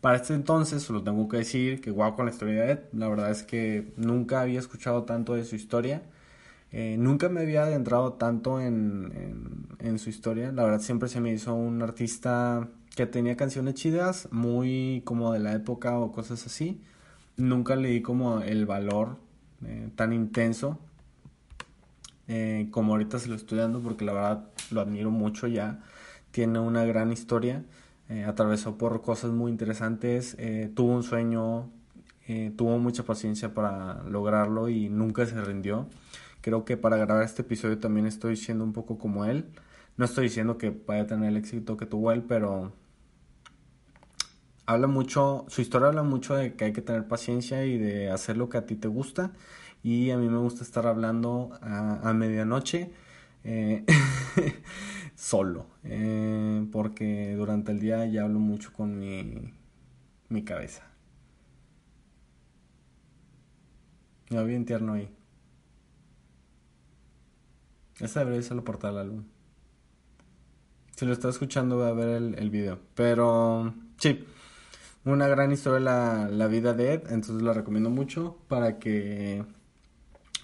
Para 0.00 0.16
este 0.16 0.34
entonces, 0.34 0.82
solo 0.82 1.02
tengo 1.02 1.28
que 1.28 1.38
decir 1.38 1.80
que 1.80 1.90
guau 1.90 2.16
con 2.16 2.26
la 2.26 2.32
historia 2.32 2.62
de 2.62 2.72
Ed. 2.72 2.78
La 2.92 3.08
verdad 3.08 3.30
es 3.30 3.42
que 3.42 3.92
nunca 3.96 4.40
había 4.40 4.58
escuchado 4.58 5.04
tanto 5.04 5.34
de 5.34 5.44
su 5.44 5.56
historia. 5.56 6.02
Eh, 6.72 6.96
nunca 6.98 7.28
me 7.28 7.40
había 7.40 7.64
adentrado 7.64 8.14
tanto 8.14 8.60
en, 8.60 9.66
en, 9.78 9.98
su 9.98 10.08
historia. 10.10 10.52
La 10.52 10.64
verdad 10.64 10.80
siempre 10.80 11.08
se 11.08 11.20
me 11.20 11.32
hizo 11.32 11.54
un 11.54 11.82
artista 11.82 12.68
que 12.96 13.06
tenía 13.06 13.36
canciones 13.36 13.74
chidas, 13.74 14.28
muy 14.30 15.02
como 15.04 15.32
de 15.32 15.40
la 15.40 15.52
época 15.52 15.98
o 15.98 16.12
cosas 16.12 16.46
así. 16.46 16.80
Nunca 17.36 17.76
le 17.76 17.90
di 17.90 18.02
como 18.02 18.40
el 18.40 18.66
valor 18.66 19.16
eh, 19.64 19.90
tan 19.96 20.12
intenso 20.12 20.78
eh, 22.32 22.68
como 22.70 22.92
ahorita 22.92 23.18
se 23.18 23.28
lo 23.28 23.34
estoy 23.34 23.58
dando 23.58 23.80
porque 23.80 24.04
la 24.04 24.12
verdad 24.12 24.44
lo 24.70 24.80
admiro 24.80 25.10
mucho 25.10 25.48
ya. 25.48 25.80
Tiene 26.30 26.60
una 26.60 26.84
gran 26.84 27.10
historia, 27.10 27.64
eh, 28.10 28.24
atravesó 28.24 28.76
por 28.76 29.00
cosas 29.00 29.30
muy 29.30 29.50
interesantes, 29.50 30.36
eh, 30.38 30.70
tuvo 30.74 30.92
un 30.92 31.02
sueño, 31.02 31.70
tuvo 32.56 32.78
mucha 32.78 33.02
paciencia 33.02 33.54
para 33.54 34.04
lograrlo 34.04 34.68
y 34.68 34.88
nunca 34.88 35.26
se 35.26 35.40
rindió. 35.40 35.88
Creo 36.42 36.64
que 36.64 36.76
para 36.76 36.96
grabar 36.96 37.24
este 37.24 37.42
episodio 37.42 37.78
también 37.78 38.06
estoy 38.06 38.36
siendo 38.36 38.62
un 38.62 38.72
poco 38.72 38.98
como 38.98 39.24
él. 39.24 39.46
No 39.96 40.04
estoy 40.04 40.24
diciendo 40.24 40.56
que 40.56 40.70
vaya 40.70 41.02
a 41.02 41.06
tener 41.08 41.30
el 41.30 41.36
éxito 41.36 41.76
que 41.76 41.86
tuvo 41.86 42.12
él, 42.12 42.22
pero 42.22 42.72
habla 44.64 44.86
mucho, 44.86 45.44
su 45.48 45.60
historia 45.60 45.88
habla 45.88 46.04
mucho 46.04 46.36
de 46.36 46.54
que 46.54 46.66
hay 46.66 46.72
que 46.72 46.82
tener 46.82 47.08
paciencia 47.08 47.64
y 47.64 47.76
de 47.76 48.10
hacer 48.10 48.36
lo 48.36 48.48
que 48.48 48.58
a 48.58 48.66
ti 48.66 48.76
te 48.76 48.86
gusta 48.86 49.32
y 49.82 50.10
a 50.10 50.16
mí 50.16 50.28
me 50.28 50.38
gusta 50.38 50.62
estar 50.62 50.86
hablando 50.86 51.50
a, 51.60 52.12
medianoche 52.12 52.92
eh, 53.44 53.84
solo, 55.14 55.66
eh, 55.84 56.66
porque 56.72 57.34
durante 57.36 57.72
el 57.72 57.80
día 57.80 58.06
ya 58.06 58.24
hablo 58.24 58.38
mucho 58.38 58.72
con 58.72 58.98
mi, 58.98 59.52
mi 60.28 60.44
cabeza. 60.44 60.84
Me 64.30 64.44
bien 64.44 64.64
tierno 64.64 64.92
ahí. 64.92 65.10
Esta 67.98 68.20
debería 68.20 68.42
ser 68.42 68.56
la 68.56 68.64
portada 68.64 68.98
del 68.98 69.10
álbum. 69.10 69.24
Si 70.96 71.04
lo 71.04 71.12
está 71.12 71.28
escuchando 71.28 71.78
va 71.78 71.88
a 71.88 71.92
ver 71.92 72.08
el, 72.08 72.38
el 72.38 72.50
video. 72.50 72.78
Pero 72.94 73.74
sí, 73.98 74.24
una 75.04 75.28
gran 75.28 75.50
historia 75.52 75.80
la, 75.80 76.28
la 76.30 76.46
vida 76.46 76.74
de 76.74 76.94
Ed, 76.94 77.02
entonces 77.10 77.42
la 77.42 77.52
recomiendo 77.52 77.90
mucho 77.90 78.36
para 78.48 78.78
que 78.78 79.44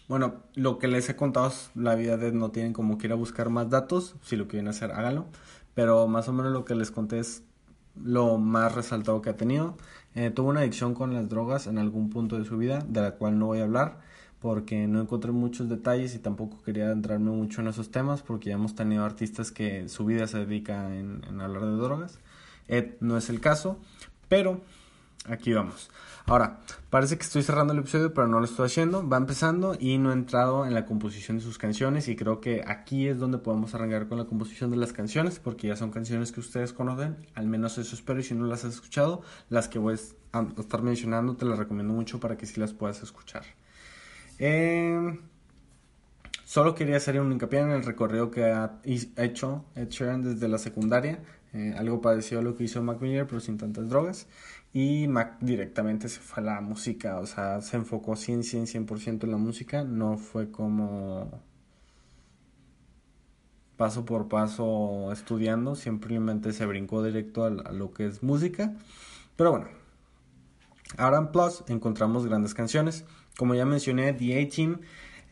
bueno, 0.09 0.42
lo 0.55 0.79
que 0.79 0.88
les 0.88 1.09
he 1.09 1.16
contado 1.16 1.49
es 1.49 1.71
la 1.75 1.95
vida 1.95 2.16
de 2.16 2.33
no 2.33 2.51
tienen 2.51 2.73
como 2.73 2.99
que 2.99 3.07
ir 3.09 3.12
a 3.12 3.16
buscar 3.16 3.51
más 3.51 3.71
datos. 3.71 4.16
Si 4.23 4.37
lo 4.37 4.49
quieren 4.49 4.69
hacer, 4.69 4.92
háganlo. 4.92 5.27
Pero 5.75 6.07
más 6.07 6.29
o 6.29 6.33
menos 6.33 6.53
lo 6.53 6.64
que 6.64 6.75
les 6.75 6.90
conté 6.90 7.19
es 7.19 7.42
lo 8.03 8.38
más 8.38 8.75
resaltado 8.75 9.21
que 9.23 9.31
ha 9.31 9.37
tenido. 9.37 9.77
Eh, 10.14 10.31
tuvo 10.31 10.51
una 10.51 10.61
adicción 10.61 10.95
con 10.95 11.12
las 11.12 11.29
drogas 11.29 11.66
en 11.66 11.79
algún 11.79 12.11
punto 12.11 12.38
de 12.38 12.45
su 12.45 12.57
vida, 12.57 12.85
de 12.88 13.01
la 13.01 13.12
cual 13.12 13.38
no 13.38 13.47
voy 13.47 13.61
a 13.61 13.64
hablar 13.64 13.99
porque 14.40 14.87
no 14.87 15.01
encontré 15.01 15.33
muchos 15.33 15.69
detalles 15.69 16.14
y 16.14 16.19
tampoco 16.19 16.62
quería 16.62 16.92
entrarme 16.92 17.31
mucho 17.31 17.62
en 17.62 17.69
esos 17.69 17.90
temas 17.90 18.23
porque 18.23 18.51
ya 18.51 18.55
hemos 18.55 18.75
tenido 18.75 19.05
artistas 19.05 19.51
que 19.51 19.88
su 19.88 20.05
vida 20.05 20.27
se 20.27 20.38
dedica 20.38 20.95
en, 20.95 21.23
en 21.29 21.40
hablar 21.40 21.62
de 21.62 21.77
drogas. 21.77 22.21
Ed 22.69 22.92
no 23.01 23.16
es 23.16 23.29
el 23.31 23.40
caso, 23.40 23.79
pero 24.29 24.61
aquí 25.29 25.53
vamos. 25.53 25.91
Ahora, 26.29 26.59
parece 26.91 27.17
que 27.17 27.23
estoy 27.23 27.45
cerrando 27.45 27.73
el 27.73 27.79
episodio, 27.79 28.12
pero 28.12 28.27
no 28.27 28.41
lo 28.41 28.47
estoy 28.47 28.67
haciendo. 28.67 29.09
Va 29.09 29.17
empezando 29.17 29.77
y 29.79 29.97
no 29.99 30.11
he 30.11 30.12
entrado 30.12 30.67
en 30.67 30.75
la 30.75 30.85
composición 30.85 31.37
de 31.37 31.45
sus 31.45 31.57
canciones 31.57 32.09
y 32.09 32.17
creo 32.17 32.41
que 32.41 32.65
aquí 32.67 33.07
es 33.07 33.19
donde 33.19 33.39
podemos 33.39 33.77
arrancar 33.77 34.09
con 34.09 34.19
la 34.19 34.25
composición 34.25 34.73
de 34.73 34.77
las 34.77 34.93
canciones 34.93 35.39
porque 35.39 35.69
ya 35.69 35.77
son 35.77 35.93
canciones 35.93 36.33
que 36.33 36.41
ustedes 36.41 36.73
conocen, 36.73 37.17
al 37.35 37.47
menos 37.47 37.79
eso 37.79 37.95
espero 37.95 38.19
y 38.19 38.25
si 38.25 38.35
no 38.35 38.45
las 38.47 38.65
has 38.65 38.75
escuchado, 38.75 39.23
las 39.51 39.69
que 39.69 39.79
voy 39.79 39.95
a 40.33 40.41
estar 40.59 40.83
mencionando 40.83 41.37
te 41.37 41.45
las 41.45 41.59
recomiendo 41.59 41.95
mucho 41.95 42.19
para 42.19 42.37
que 42.37 42.47
sí 42.47 42.59
las 42.59 42.73
puedas 42.73 43.01
escuchar. 43.05 43.45
Eh, 44.41 45.21
solo 46.45 46.75
quería 46.75 46.97
hacer 46.97 47.21
un 47.21 47.31
hincapié 47.31 47.61
en 47.61 47.71
el 47.71 47.85
recorrido 47.85 48.33
que 48.33 48.47
ha 48.47 48.81
hecho 48.85 49.65
Ed 49.77 49.91
Sheeran 49.91 50.23
desde 50.23 50.49
la 50.49 50.59
secundaria, 50.59 51.21
eh, 51.53 51.73
algo 51.79 52.01
parecido 52.01 52.41
a 52.41 52.45
lo 52.45 52.57
que 52.57 52.65
hizo 52.65 52.83
Mac 52.83 53.01
Miller 53.01 53.29
pero 53.29 53.41
sin 53.41 53.57
tantas 53.57 53.89
drogas. 53.89 54.27
Y 54.79 55.09
Mac 55.09 55.39
directamente 55.41 56.07
se 56.11 56.21
fue 56.21 56.43
a 56.43 56.45
la 56.45 56.61
música, 56.61 57.19
o 57.19 57.25
sea, 57.25 57.62
se 57.62 57.79
enfocó 57.79 58.15
100, 58.15 58.45
100, 58.45 58.87
100% 58.87 59.25
en 59.25 59.31
la 59.31 59.39
música, 59.39 59.85
no 59.85 60.19
fue 60.19 60.51
como 60.51 61.41
paso 63.79 64.05
por 64.05 64.29
paso 64.29 65.11
estudiando, 65.12 65.77
simplemente 65.77 66.53
se 66.53 66.67
brincó 66.67 67.03
directo 67.03 67.45
a, 67.45 67.49
lo 67.49 67.95
que 67.95 68.05
es 68.05 68.23
música. 68.23 68.75
Pero 69.37 69.53
bueno, 69.53 69.69
ahora 70.99 71.17
en 71.17 71.33
Plus 71.33 71.65
encontramos 71.69 72.27
grandes 72.27 72.53
canciones. 72.53 73.07
Como 73.39 73.55
ya 73.55 73.65
mencioné, 73.65 74.12
The 74.12 74.43
A-Team 74.43 74.81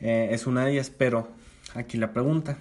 eh, 0.01 0.29
es 0.31 0.47
una 0.47 0.65
de 0.65 0.73
ellas, 0.73 0.89
pero 0.89 1.29
aquí 1.75 1.99
la 1.99 2.15
pregunta, 2.15 2.57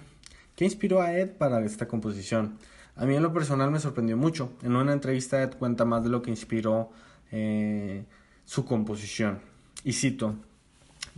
¿qué 0.57 0.65
inspiró 0.65 1.01
a 1.01 1.17
Ed 1.17 1.29
para 1.37 1.63
esta 1.63 1.87
composición? 1.87 2.57
A 2.95 3.05
mí 3.05 3.15
en 3.15 3.23
lo 3.23 3.33
personal 3.33 3.71
me 3.71 3.79
sorprendió 3.79 4.17
mucho. 4.17 4.51
En 4.61 4.75
una 4.75 4.93
entrevista 4.93 5.41
Ed 5.41 5.53
cuenta 5.57 5.83
más 5.83 6.03
de 6.03 6.09
lo 6.09 6.21
que 6.21 6.29
inspiró 6.29 6.91
eh, 7.31 8.05
su 8.45 8.65
composición. 8.65 9.39
Y 9.83 9.93
cito, 9.93 10.35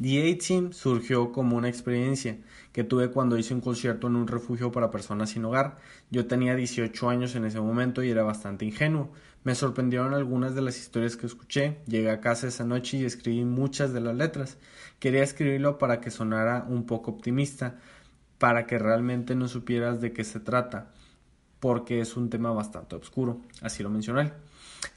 The 0.02 0.32
A-Team 0.32 0.72
surgió 0.72 1.34
como 1.34 1.58
una 1.58 1.68
experiencia 1.68 2.38
que 2.72 2.86
tuve 2.86 3.12
cuando 3.12 3.38
hice 3.38 3.54
un 3.54 3.60
concierto 3.60 4.08
en 4.08 4.16
un 4.16 4.28
refugio 4.28 4.72
para 4.72 4.90
personas 4.90 5.32
sin 5.32 5.44
hogar. 5.44 5.78
Yo 6.12 6.28
tenía 6.28 6.56
18 6.56 7.10
años 7.10 7.36
en 7.36 7.44
ese 7.44 7.60
momento 7.60 8.04
y 8.04 8.10
era 8.10 8.24
bastante 8.24 8.64
ingenuo. 8.64 9.12
Me 9.44 9.54
sorprendieron 9.54 10.14
algunas 10.14 10.56
de 10.56 10.62
las 10.62 10.78
historias 10.78 11.18
que 11.18 11.26
escuché. 11.26 11.80
Llegué 11.88 12.10
a 12.10 12.22
casa 12.22 12.48
esa 12.48 12.64
noche 12.64 12.98
y 12.98 13.06
escribí 13.06 13.44
muchas 13.44 13.92
de 13.92 14.00
las 14.00 14.16
letras. 14.16 14.58
Quería 15.00 15.24
escribirlo 15.24 15.78
para 15.78 16.00
que 16.00 16.10
sonara 16.10 16.66
un 16.70 16.86
poco 16.86 17.12
optimista, 17.12 17.80
para 18.38 18.66
que 18.66 18.80
realmente 18.80 19.36
no 19.36 19.50
supieras 19.50 20.00
de 20.00 20.14
qué 20.14 20.24
se 20.24 20.40
trata 20.40 20.94
porque 21.66 22.00
es 22.00 22.16
un 22.16 22.30
tema 22.30 22.52
bastante 22.52 22.96
oscuro, 22.96 23.42
así 23.64 23.82
lo 23.82 23.90
mencionó 23.90 24.22
él. 24.22 24.32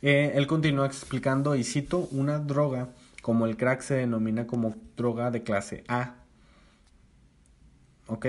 Eh, 0.02 0.32
él 0.34 0.46
continúa 0.46 0.84
explicando, 0.84 1.56
y 1.56 1.64
cito, 1.64 2.06
una 2.10 2.38
droga 2.38 2.90
como 3.22 3.46
el 3.46 3.56
crack 3.56 3.80
se 3.80 3.94
denomina 3.94 4.46
como 4.46 4.74
droga 4.94 5.30
de 5.30 5.42
clase 5.42 5.82
A. 5.88 6.16
¿Ok? 8.06 8.26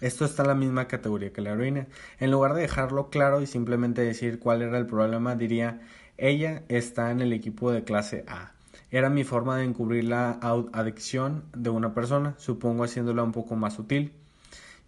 Esto 0.00 0.24
está 0.24 0.40
en 0.40 0.48
la 0.48 0.54
misma 0.54 0.88
categoría 0.88 1.34
que 1.34 1.42
la 1.42 1.50
heroína. 1.50 1.86
En 2.18 2.30
lugar 2.30 2.54
de 2.54 2.62
dejarlo 2.62 3.10
claro 3.10 3.42
y 3.42 3.46
simplemente 3.46 4.00
decir 4.00 4.38
cuál 4.38 4.62
era 4.62 4.78
el 4.78 4.86
problema, 4.86 5.36
diría, 5.36 5.82
ella 6.16 6.62
está 6.68 7.10
en 7.10 7.20
el 7.20 7.34
equipo 7.34 7.72
de 7.72 7.84
clase 7.84 8.24
A. 8.26 8.52
Era 8.90 9.10
mi 9.10 9.22
forma 9.22 9.58
de 9.58 9.64
encubrir 9.64 10.04
la 10.04 10.38
adicción 10.72 11.44
de 11.54 11.68
una 11.68 11.92
persona, 11.92 12.36
supongo 12.38 12.84
haciéndola 12.84 13.22
un 13.22 13.32
poco 13.32 13.54
más 13.54 13.74
sutil. 13.74 14.12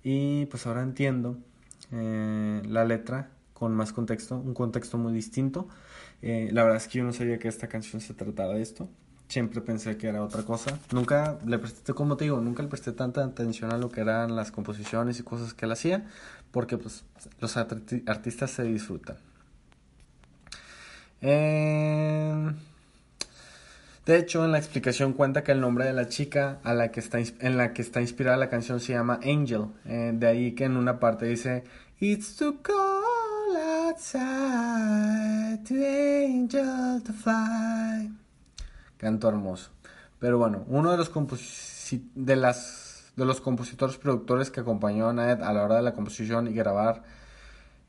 Y 0.02 0.46
pues 0.46 0.66
ahora 0.66 0.82
entiendo 0.82 1.36
eh, 1.92 2.62
la 2.66 2.84
letra 2.84 3.30
con 3.54 3.74
más 3.74 3.92
contexto, 3.92 4.38
un 4.38 4.54
contexto 4.54 4.96
muy 4.96 5.12
distinto. 5.12 5.68
Eh, 6.22 6.48
la 6.52 6.62
verdad 6.62 6.78
es 6.78 6.88
que 6.88 6.98
yo 6.98 7.04
no 7.04 7.12
sabía 7.12 7.38
que 7.38 7.48
esta 7.48 7.68
canción 7.68 8.00
se 8.00 8.14
trataba 8.14 8.54
de 8.54 8.62
esto. 8.62 8.88
Siempre 9.28 9.60
pensé 9.60 9.96
que 9.96 10.08
era 10.08 10.24
otra 10.24 10.42
cosa. 10.42 10.78
Nunca 10.92 11.38
le 11.44 11.58
presté, 11.58 11.92
como 11.92 12.16
te 12.16 12.24
digo, 12.24 12.40
nunca 12.40 12.62
le 12.62 12.68
presté 12.68 12.92
tanta 12.92 13.22
atención 13.22 13.72
a 13.72 13.78
lo 13.78 13.90
que 13.90 14.00
eran 14.00 14.34
las 14.34 14.50
composiciones 14.50 15.20
y 15.20 15.22
cosas 15.22 15.54
que 15.54 15.66
él 15.66 15.72
hacía, 15.72 16.06
porque 16.50 16.78
pues 16.78 17.04
los 17.38 17.56
artistas 17.56 18.50
se 18.50 18.64
disfrutan. 18.64 19.16
Eh, 21.20 22.52
de 24.10 24.18
hecho, 24.18 24.44
en 24.44 24.50
la 24.50 24.58
explicación 24.58 25.12
cuenta 25.12 25.44
que 25.44 25.52
el 25.52 25.60
nombre 25.60 25.84
de 25.84 25.92
la 25.92 26.08
chica 26.08 26.58
a 26.64 26.74
la 26.74 26.90
que 26.90 26.98
está, 26.98 27.20
en 27.20 27.56
la 27.56 27.72
que 27.72 27.80
está 27.80 28.00
inspirada 28.00 28.36
la 28.36 28.48
canción 28.48 28.80
se 28.80 28.92
llama 28.92 29.20
Angel. 29.22 29.66
Eh, 29.84 30.10
de 30.12 30.26
ahí 30.26 30.52
que 30.56 30.64
en 30.64 30.76
una 30.76 30.98
parte 30.98 31.26
dice 31.26 31.62
It's 32.00 32.34
too 32.34 32.56
cold 32.60 33.56
outside 33.86 35.64
to 35.64 35.74
angel 35.76 37.00
to 37.04 37.12
fly. 37.12 38.10
Canto 38.96 39.28
hermoso. 39.28 39.70
Pero 40.18 40.38
bueno, 40.38 40.64
uno 40.66 40.90
de 40.90 40.96
los, 40.96 41.12
de 43.14 43.24
los 43.24 43.40
compositores 43.40 43.96
productores 43.96 44.50
que 44.50 44.58
acompañó 44.58 45.08
a 45.08 45.12
Ned 45.12 45.40
a 45.40 45.52
la 45.52 45.62
hora 45.62 45.76
de 45.76 45.82
la 45.82 45.94
composición 45.94 46.48
y 46.48 46.52
grabar 46.52 47.04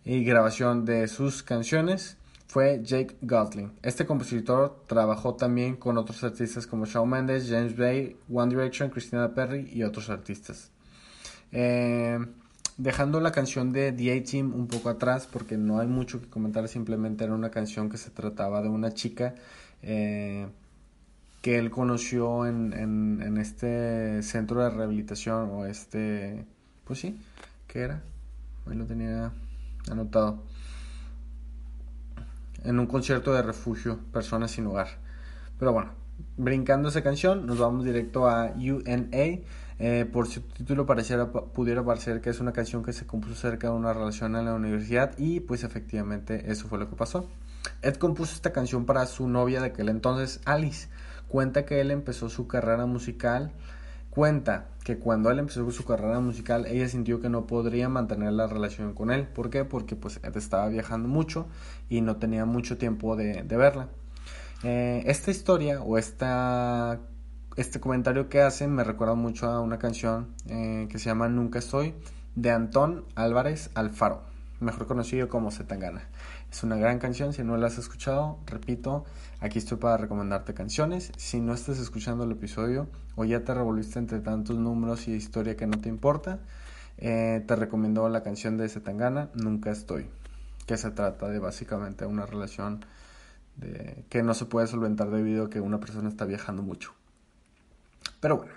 y 0.05 0.23
grabación 0.23 0.85
de 0.85 1.07
sus 1.07 1.41
canciones 1.41 2.17
fue 2.51 2.81
Jake 2.83 3.15
Gosling. 3.21 3.71
Este 3.81 4.05
compositor 4.05 4.83
trabajó 4.85 5.35
también 5.35 5.77
con 5.77 5.97
otros 5.97 6.21
artistas 6.25 6.67
como 6.67 6.83
Shawn 6.85 7.09
Mendes, 7.09 7.47
James 7.49 7.77
Bay, 7.77 8.17
One 8.29 8.53
Direction, 8.53 8.89
Christina 8.89 9.33
Perry 9.33 9.69
y 9.71 9.83
otros 9.83 10.09
artistas. 10.09 10.69
Eh, 11.53 12.19
dejando 12.75 13.21
la 13.21 13.31
canción 13.31 13.71
de 13.71 13.93
The 13.93 14.17
A-Team 14.17 14.53
un 14.53 14.67
poco 14.67 14.89
atrás, 14.89 15.29
porque 15.31 15.55
no 15.55 15.79
hay 15.79 15.87
mucho 15.87 16.19
que 16.19 16.27
comentar, 16.27 16.67
simplemente 16.67 17.23
era 17.23 17.33
una 17.33 17.51
canción 17.51 17.87
que 17.87 17.95
se 17.95 18.09
trataba 18.09 18.61
de 18.61 18.67
una 18.67 18.91
chica 18.91 19.33
eh, 19.81 20.45
que 21.41 21.57
él 21.57 21.71
conoció 21.71 22.45
en, 22.47 22.73
en, 22.73 23.37
este 23.37 24.21
centro 24.23 24.61
de 24.61 24.71
rehabilitación 24.71 25.51
o 25.51 25.65
este, 25.67 26.43
pues 26.83 26.99
sí, 26.99 27.17
¿qué 27.67 27.79
era? 27.79 28.03
Ahí 28.67 28.75
lo 28.75 28.85
tenía 28.85 29.31
anotado. 29.89 30.43
En 32.63 32.79
un 32.79 32.87
concierto 32.87 33.33
de 33.33 33.41
refugio, 33.41 33.99
personas 34.11 34.51
sin 34.51 34.67
hogar. 34.67 34.87
Pero 35.57 35.73
bueno, 35.73 35.91
brincando 36.37 36.89
esa 36.89 37.01
canción, 37.01 37.45
nos 37.45 37.59
vamos 37.59 37.85
directo 37.85 38.27
a 38.27 38.53
UNA. 38.55 39.41
Eh, 39.83 40.05
por 40.05 40.27
su 40.27 40.41
título 40.41 40.85
pareciera, 40.85 41.31
pudiera 41.31 41.83
parecer 41.83 42.21
que 42.21 42.29
es 42.29 42.39
una 42.39 42.53
canción 42.53 42.83
que 42.83 42.93
se 42.93 43.07
compuso 43.07 43.33
cerca 43.33 43.67
de 43.67 43.73
una 43.73 43.93
relación 43.93 44.35
en 44.35 44.45
la 44.45 44.53
universidad 44.53 45.17
y 45.17 45.39
pues 45.39 45.63
efectivamente 45.63 46.51
eso 46.51 46.67
fue 46.67 46.77
lo 46.77 46.87
que 46.87 46.95
pasó. 46.95 47.27
Ed 47.81 47.95
compuso 47.95 48.35
esta 48.35 48.51
canción 48.51 48.85
para 48.85 49.05
su 49.07 49.27
novia 49.27 49.59
de 49.59 49.67
aquel 49.67 49.89
entonces, 49.89 50.39
Alice. 50.45 50.87
Cuenta 51.27 51.65
que 51.65 51.81
él 51.81 51.89
empezó 51.89 52.29
su 52.29 52.47
carrera 52.47 52.85
musical. 52.85 53.51
Cuenta 54.11 54.67
que 54.83 54.97
cuando 54.97 55.31
él 55.31 55.39
empezó 55.39 55.71
su 55.71 55.85
carrera 55.85 56.19
musical, 56.19 56.65
ella 56.65 56.89
sintió 56.89 57.21
que 57.21 57.29
no 57.29 57.47
podría 57.47 57.87
mantener 57.87 58.33
la 58.33 58.45
relación 58.45 58.93
con 58.93 59.09
él. 59.09 59.25
¿Por 59.25 59.49
qué? 59.49 59.63
Porque 59.63 59.95
pues 59.95 60.19
estaba 60.35 60.67
viajando 60.67 61.07
mucho 61.07 61.47
y 61.89 62.01
no 62.01 62.17
tenía 62.17 62.43
mucho 62.43 62.77
tiempo 62.77 63.15
de, 63.15 63.41
verla. 63.43 63.87
Eh, 64.63 65.03
esta 65.05 65.31
historia 65.31 65.81
o 65.81 65.97
esta, 65.97 66.99
este 67.55 67.79
comentario 67.79 68.27
que 68.27 68.41
hace 68.41 68.67
me 68.67 68.83
recuerda 68.83 69.15
mucho 69.15 69.47
a 69.49 69.61
una 69.61 69.79
canción 69.79 70.27
eh, 70.49 70.87
que 70.91 70.99
se 70.99 71.05
llama 71.05 71.29
Nunca 71.29 71.59
Estoy 71.59 71.95
de 72.35 72.51
Antón 72.51 73.05
Álvarez 73.15 73.69
Alfaro, 73.75 74.23
mejor 74.59 74.87
conocido 74.87 75.29
como 75.29 75.51
Zetangana. 75.51 76.03
Es 76.51 76.63
una 76.63 76.75
gran 76.75 76.99
canción, 76.99 77.31
si 77.31 77.45
no 77.45 77.55
la 77.55 77.67
has 77.67 77.77
escuchado, 77.77 78.39
repito, 78.45 79.05
aquí 79.41 79.57
estoy 79.57 79.77
para 79.77 79.97
recomendarte 79.97 80.53
canciones. 80.53 81.11
Si 81.17 81.41
no 81.41 81.53
estás 81.53 81.79
escuchando 81.79 82.23
el 82.23 82.31
episodio 82.31 82.87
o 83.15 83.25
ya 83.25 83.43
te 83.43 83.53
revolviste 83.53 83.99
entre 83.99 84.19
tantos 84.19 84.57
números 84.57 85.07
y 85.07 85.13
historia 85.13 85.57
que 85.57 85.67
no 85.67 85.79
te 85.81 85.89
importa, 85.89 86.39
eh, 86.97 87.43
te 87.45 87.55
recomiendo 87.55 88.07
la 88.07 88.23
canción 88.23 88.57
de 88.57 88.69
Zetangana, 88.69 89.29
Nunca 89.33 89.71
Estoy, 89.71 90.07
que 90.67 90.77
se 90.77 90.91
trata 90.91 91.27
de 91.27 91.39
básicamente 91.39 92.05
una 92.05 92.25
relación 92.25 92.85
de, 93.57 94.05
que 94.09 94.23
no 94.23 94.33
se 94.33 94.45
puede 94.45 94.67
solventar 94.67 95.09
debido 95.09 95.45
a 95.45 95.49
que 95.49 95.59
una 95.59 95.79
persona 95.79 96.07
está 96.07 96.25
viajando 96.25 96.61
mucho. 96.61 96.93
Pero 98.19 98.37
bueno, 98.37 98.53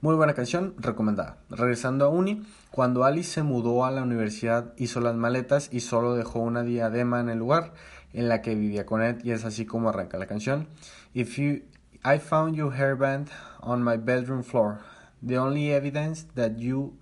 muy 0.00 0.14
buena 0.14 0.34
canción, 0.34 0.74
recomendada. 0.78 1.38
Regresando 1.50 2.04
a 2.04 2.08
Uni, 2.08 2.46
cuando 2.70 3.04
Alice 3.04 3.32
se 3.32 3.42
mudó 3.42 3.84
a 3.84 3.90
la 3.90 4.02
universidad, 4.02 4.72
hizo 4.78 5.00
las 5.00 5.16
maletas 5.16 5.68
y 5.72 5.80
solo 5.80 6.14
dejó 6.14 6.38
una 6.38 6.62
diadema 6.62 7.20
en 7.20 7.28
el 7.28 7.38
lugar 7.38 7.72
en 8.12 8.28
la 8.28 8.42
que 8.42 8.54
vivía 8.54 8.86
con 8.86 9.02
Ed 9.02 9.24
y 9.24 9.30
es 9.30 9.44
así 9.44 9.66
como 9.66 9.88
arranca 9.88 10.18
la 10.18 10.26
canción. 10.26 10.68
If 11.14 11.38
you, 11.38 11.62
I 12.04 12.18
found 12.18 12.56
your 12.56 12.72
hairband 12.72 13.28
on 13.60 13.82
my 13.84 13.96
bedroom 13.96 14.42
floor, 14.42 14.80
the 15.26 15.38
only 15.38 15.72
evidence 15.72 16.26
that 16.34 16.56
you 16.56 16.94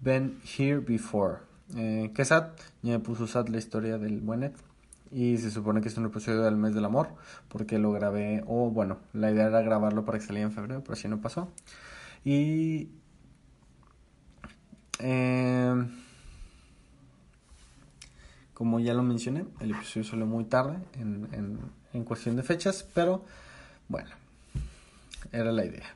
been 0.00 0.40
here 0.44 0.80
before. 0.80 1.40
Eh, 1.76 2.12
que 2.14 2.24
sad, 2.24 2.50
ya 2.82 2.92
me 2.92 2.98
puso 3.00 3.26
sad 3.26 3.48
la 3.48 3.58
historia 3.58 3.98
del 3.98 4.20
buen 4.20 4.42
Ed. 4.42 4.52
Y 5.10 5.38
se 5.38 5.50
supone 5.50 5.80
que 5.80 5.88
es 5.88 5.96
un 5.96 6.04
episodio 6.04 6.42
del 6.42 6.56
mes 6.56 6.74
del 6.74 6.84
amor, 6.84 7.08
porque 7.48 7.78
lo 7.78 7.92
grabé, 7.92 8.44
o 8.46 8.70
bueno, 8.70 8.98
la 9.14 9.30
idea 9.30 9.46
era 9.46 9.62
grabarlo 9.62 10.04
para 10.04 10.18
que 10.18 10.26
saliera 10.26 10.46
en 10.46 10.54
febrero, 10.54 10.82
pero 10.82 10.92
así 10.92 11.08
no 11.08 11.18
pasó. 11.20 11.48
Y 12.24 12.90
em, 14.98 15.88
como 18.58 18.80
ya 18.80 18.92
lo 18.92 19.04
mencioné, 19.04 19.44
el 19.60 19.70
episodio 19.70 20.02
salió 20.02 20.26
muy 20.26 20.42
tarde 20.42 20.78
en, 20.94 21.60
en, 21.92 22.04
cuestión 22.04 22.34
de 22.34 22.42
fechas, 22.42 22.84
pero 22.92 23.24
bueno, 23.86 24.10
era 25.30 25.52
la 25.52 25.64
idea. 25.64 25.94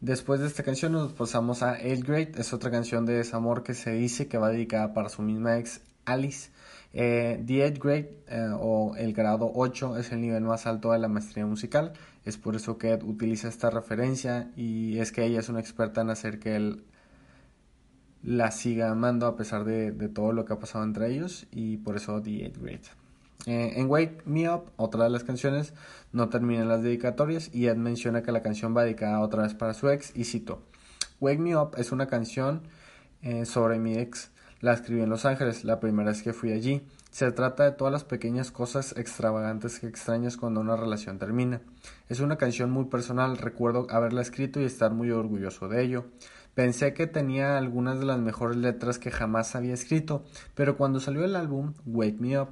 Después 0.00 0.38
de 0.38 0.46
esta 0.46 0.62
canción 0.62 0.92
nos 0.92 1.12
pasamos 1.12 1.64
a 1.64 1.76
Eighth 1.76 2.06
Grade, 2.06 2.32
es 2.36 2.52
otra 2.52 2.70
canción 2.70 3.04
de 3.04 3.14
desamor 3.14 3.64
que 3.64 3.74
se 3.74 3.90
dice 3.90 4.28
que 4.28 4.38
va 4.38 4.48
dedicada 4.48 4.94
para 4.94 5.08
su 5.08 5.22
misma 5.22 5.58
ex 5.58 5.80
Alice. 6.04 6.50
Eh, 6.92 7.42
the 7.44 7.64
Eighth 7.64 7.82
Grade 7.82 8.16
eh, 8.28 8.48
o 8.56 8.94
el 8.96 9.12
grado 9.12 9.50
8 9.52 9.96
es 9.96 10.12
el 10.12 10.20
nivel 10.20 10.44
más 10.44 10.68
alto 10.68 10.92
de 10.92 11.00
la 11.00 11.08
maestría 11.08 11.46
musical. 11.46 11.94
Es 12.24 12.36
por 12.36 12.54
eso 12.54 12.78
que 12.78 12.92
Ed 12.92 13.02
utiliza 13.02 13.48
esta 13.48 13.70
referencia 13.70 14.52
y 14.54 15.00
es 15.00 15.10
que 15.10 15.24
ella 15.24 15.40
es 15.40 15.48
una 15.48 15.58
experta 15.58 16.02
en 16.02 16.10
hacer 16.10 16.38
que 16.38 16.54
él 16.54 16.84
la 18.22 18.50
siga 18.50 18.90
amando 18.90 19.26
a 19.26 19.36
pesar 19.36 19.64
de, 19.64 19.92
todo 20.08 20.32
lo 20.32 20.44
que 20.44 20.52
ha 20.52 20.58
pasado 20.58 20.84
entre 20.84 21.12
ellos 21.12 21.46
y 21.50 21.78
por 21.78 21.96
eso 21.96 22.20
The 22.22 22.44
Eighth 22.44 22.58
Grade. 22.58 22.80
Eh, 23.46 23.74
en 23.76 23.88
Wake 23.88 24.22
Me 24.26 24.50
Up, 24.50 24.70
otra 24.76 25.04
de 25.04 25.10
las 25.10 25.24
canciones, 25.24 25.72
no 26.12 26.28
terminan 26.28 26.68
las 26.68 26.82
dedicatorias 26.82 27.50
y 27.54 27.66
Ed 27.66 27.76
menciona 27.76 28.22
que 28.22 28.32
la 28.32 28.42
canción 28.42 28.76
va 28.76 28.84
dedicada 28.84 29.20
otra 29.20 29.42
vez 29.42 29.54
para 29.54 29.74
su 29.74 29.88
ex 29.88 30.14
y 30.16 30.24
cito, 30.24 30.62
Wake 31.20 31.38
Me 31.38 31.56
Up 31.56 31.72
es 31.76 31.92
una 31.92 32.06
canción 32.06 32.62
sobre 33.44 33.78
mi 33.78 33.94
ex 33.94 34.30
la 34.60 34.72
escribí 34.72 35.02
en 35.02 35.08
Los 35.08 35.24
Ángeles, 35.24 35.62
la 35.64 35.78
primera 35.78 36.10
vez 36.10 36.22
que 36.22 36.32
fui 36.32 36.52
allí. 36.52 36.82
Se 37.12 37.30
trata 37.30 37.62
de 37.62 37.70
todas 37.70 37.92
las 37.92 38.02
pequeñas 38.02 38.50
cosas 38.50 38.92
extravagantes 38.96 39.78
que 39.78 39.86
extrañas 39.86 40.36
cuando 40.36 40.60
una 40.60 40.76
relación 40.76 41.18
termina. 41.18 41.60
Es 42.08 42.18
una 42.18 42.38
canción 42.38 42.70
muy 42.70 42.86
personal, 42.86 43.38
recuerdo 43.38 43.86
haberla 43.88 44.20
escrito 44.20 44.60
y 44.60 44.64
estar 44.64 44.92
muy 44.92 45.12
orgulloso 45.12 45.68
de 45.68 45.84
ello. 45.84 46.06
Pensé 46.58 46.92
que 46.92 47.06
tenía 47.06 47.56
algunas 47.56 48.00
de 48.00 48.04
las 48.04 48.18
mejores 48.18 48.56
letras 48.56 48.98
que 48.98 49.12
jamás 49.12 49.54
había 49.54 49.74
escrito, 49.74 50.24
pero 50.56 50.76
cuando 50.76 50.98
salió 50.98 51.24
el 51.24 51.36
álbum 51.36 51.74
Wake 51.86 52.16
Me 52.18 52.36
Up, 52.40 52.48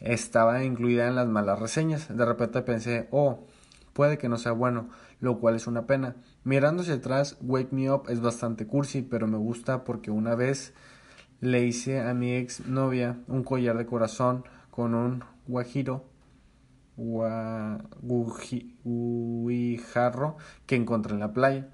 estaba 0.00 0.64
incluida 0.64 1.06
en 1.06 1.14
las 1.14 1.28
malas 1.28 1.60
reseñas. 1.60 2.08
De 2.08 2.24
repente 2.24 2.62
pensé, 2.62 3.06
oh, 3.12 3.46
puede 3.92 4.18
que 4.18 4.28
no 4.28 4.38
sea 4.38 4.50
bueno, 4.50 4.88
lo 5.20 5.38
cual 5.38 5.54
es 5.54 5.68
una 5.68 5.86
pena. 5.86 6.16
Mirando 6.42 6.82
hacia 6.82 6.94
atrás, 6.94 7.36
Wake 7.40 7.68
Me 7.70 7.92
Up 7.92 8.06
es 8.08 8.20
bastante 8.20 8.66
cursi, 8.66 9.02
pero 9.02 9.28
me 9.28 9.38
gusta 9.38 9.84
porque 9.84 10.10
una 10.10 10.34
vez 10.34 10.74
le 11.40 11.64
hice 11.64 12.00
a 12.00 12.14
mi 12.14 12.34
ex 12.34 12.66
novia 12.66 13.20
un 13.28 13.44
collar 13.44 13.78
de 13.78 13.86
corazón 13.86 14.42
con 14.72 14.96
un 14.96 15.22
guajiro 15.46 16.04
que 20.66 20.74
encontré 20.74 21.14
en 21.14 21.20
la 21.20 21.32
playa. 21.32 21.68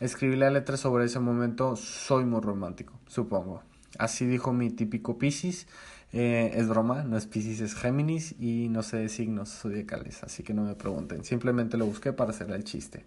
Escribí 0.00 0.34
la 0.36 0.50
letra 0.50 0.78
sobre 0.78 1.04
ese 1.04 1.20
momento, 1.20 1.76
soy 1.76 2.24
muy 2.24 2.40
romántico, 2.40 2.98
supongo. 3.06 3.62
Así 3.98 4.24
dijo 4.24 4.52
mi 4.54 4.70
típico 4.70 5.18
Pisces. 5.18 5.66
Eh, 6.12 6.52
es 6.56 6.68
broma, 6.68 7.04
no 7.04 7.18
es 7.18 7.26
Pisces, 7.26 7.60
es 7.60 7.74
Géminis 7.74 8.34
y 8.40 8.68
no 8.70 8.82
sé 8.82 8.96
de 8.96 9.08
signos 9.10 9.50
zodiacales, 9.50 10.24
así 10.24 10.42
que 10.42 10.54
no 10.54 10.62
me 10.64 10.74
pregunten. 10.74 11.22
Simplemente 11.22 11.76
lo 11.76 11.84
busqué 11.84 12.14
para 12.14 12.30
hacer 12.30 12.50
el 12.50 12.64
chiste. 12.64 13.04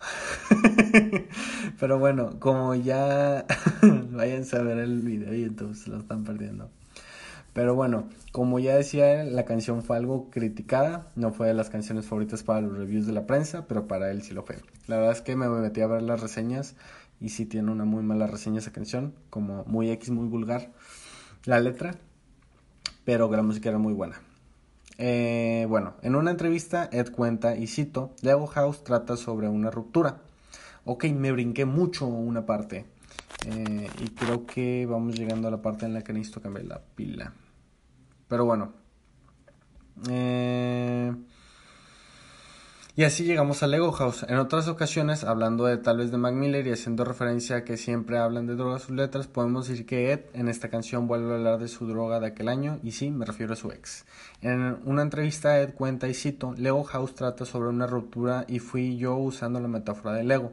Pero 1.80 1.98
bueno, 1.98 2.38
como 2.38 2.76
ya 2.76 3.44
vayan 4.12 4.44
a 4.52 4.58
ver 4.62 4.78
el 4.78 5.00
video 5.00 5.34
y 5.34 5.42
entonces 5.42 5.88
lo 5.88 5.98
están 5.98 6.22
perdiendo. 6.22 6.70
Pero 7.54 7.74
bueno, 7.76 8.08
como 8.32 8.58
ya 8.58 8.76
decía 8.76 9.22
la 9.24 9.44
canción 9.44 9.82
fue 9.82 9.96
algo 9.96 10.28
criticada, 10.28 11.10
no 11.14 11.32
fue 11.32 11.46
de 11.46 11.54
las 11.54 11.70
canciones 11.70 12.06
favoritas 12.06 12.42
para 12.42 12.60
los 12.60 12.76
reviews 12.76 13.06
de 13.06 13.12
la 13.12 13.26
prensa, 13.26 13.66
pero 13.68 13.86
para 13.86 14.10
él 14.10 14.22
sí 14.22 14.34
lo 14.34 14.42
fue. 14.42 14.56
La 14.88 14.96
verdad 14.96 15.12
es 15.12 15.22
que 15.22 15.36
me 15.36 15.48
metí 15.48 15.80
a 15.80 15.86
ver 15.86 16.02
las 16.02 16.20
reseñas 16.20 16.74
y 17.20 17.28
sí 17.30 17.46
tiene 17.46 17.70
una 17.70 17.84
muy 17.84 18.02
mala 18.02 18.26
reseña 18.26 18.58
esa 18.58 18.72
canción, 18.72 19.14
como 19.30 19.64
muy 19.66 19.88
X, 19.90 20.10
muy 20.10 20.26
vulgar 20.26 20.72
la 21.44 21.60
letra, 21.60 21.94
pero 23.04 23.30
la 23.30 23.42
música 23.42 23.68
era 23.68 23.78
muy 23.78 23.92
buena. 23.92 24.20
Eh, 24.98 25.66
bueno, 25.68 25.94
en 26.02 26.16
una 26.16 26.32
entrevista 26.32 26.88
Ed 26.92 27.10
cuenta 27.12 27.56
y 27.56 27.68
cito, 27.68 28.14
Lego 28.22 28.46
House 28.48 28.82
trata 28.82 29.16
sobre 29.16 29.48
una 29.48 29.70
ruptura. 29.70 30.22
Ok, 30.84 31.04
me 31.04 31.30
brinqué 31.30 31.66
mucho 31.66 32.06
una 32.06 32.46
parte. 32.46 32.84
Eh, 33.46 33.88
y 34.02 34.08
creo 34.10 34.44
que 34.46 34.86
vamos 34.86 35.14
llegando 35.16 35.48
a 35.48 35.50
la 35.50 35.62
parte 35.62 35.86
en 35.86 35.94
la 35.94 36.02
que 36.02 36.12
necesito 36.12 36.40
cambiar 36.40 36.66
la 36.66 36.80
pila. 36.80 37.32
Pero 38.34 38.46
bueno. 38.46 38.72
Eh, 40.10 41.14
y 42.96 43.04
así 43.04 43.22
llegamos 43.22 43.62
a 43.62 43.68
Lego 43.68 43.92
House. 43.92 44.26
En 44.28 44.38
otras 44.38 44.66
ocasiones, 44.66 45.22
hablando 45.22 45.66
de 45.66 45.76
tal 45.76 45.98
vez 45.98 46.10
de 46.10 46.16
Mac 46.16 46.34
Miller 46.34 46.66
y 46.66 46.72
haciendo 46.72 47.04
referencia 47.04 47.58
a 47.58 47.64
que 47.64 47.76
siempre 47.76 48.18
hablan 48.18 48.48
de 48.48 48.56
drogas 48.56 48.82
sus 48.82 48.96
letras, 48.96 49.28
podemos 49.28 49.68
decir 49.68 49.86
que 49.86 50.10
Ed 50.10 50.22
en 50.32 50.48
esta 50.48 50.68
canción 50.68 51.06
vuelve 51.06 51.30
a 51.30 51.36
hablar 51.36 51.60
de 51.60 51.68
su 51.68 51.86
droga 51.86 52.18
de 52.18 52.26
aquel 52.26 52.48
año, 52.48 52.80
y 52.82 52.90
sí, 52.90 53.12
me 53.12 53.24
refiero 53.24 53.52
a 53.52 53.56
su 53.56 53.70
ex. 53.70 54.04
En 54.40 54.80
una 54.84 55.02
entrevista, 55.02 55.60
Ed 55.60 55.74
cuenta 55.74 56.08
y 56.08 56.14
cito: 56.14 56.54
Lego 56.56 56.82
House 56.82 57.14
trata 57.14 57.44
sobre 57.44 57.68
una 57.68 57.86
ruptura 57.86 58.46
y 58.48 58.58
fui 58.58 58.96
yo 58.96 59.14
usando 59.14 59.60
la 59.60 59.68
metáfora 59.68 60.12
de 60.12 60.24
Lego. 60.24 60.50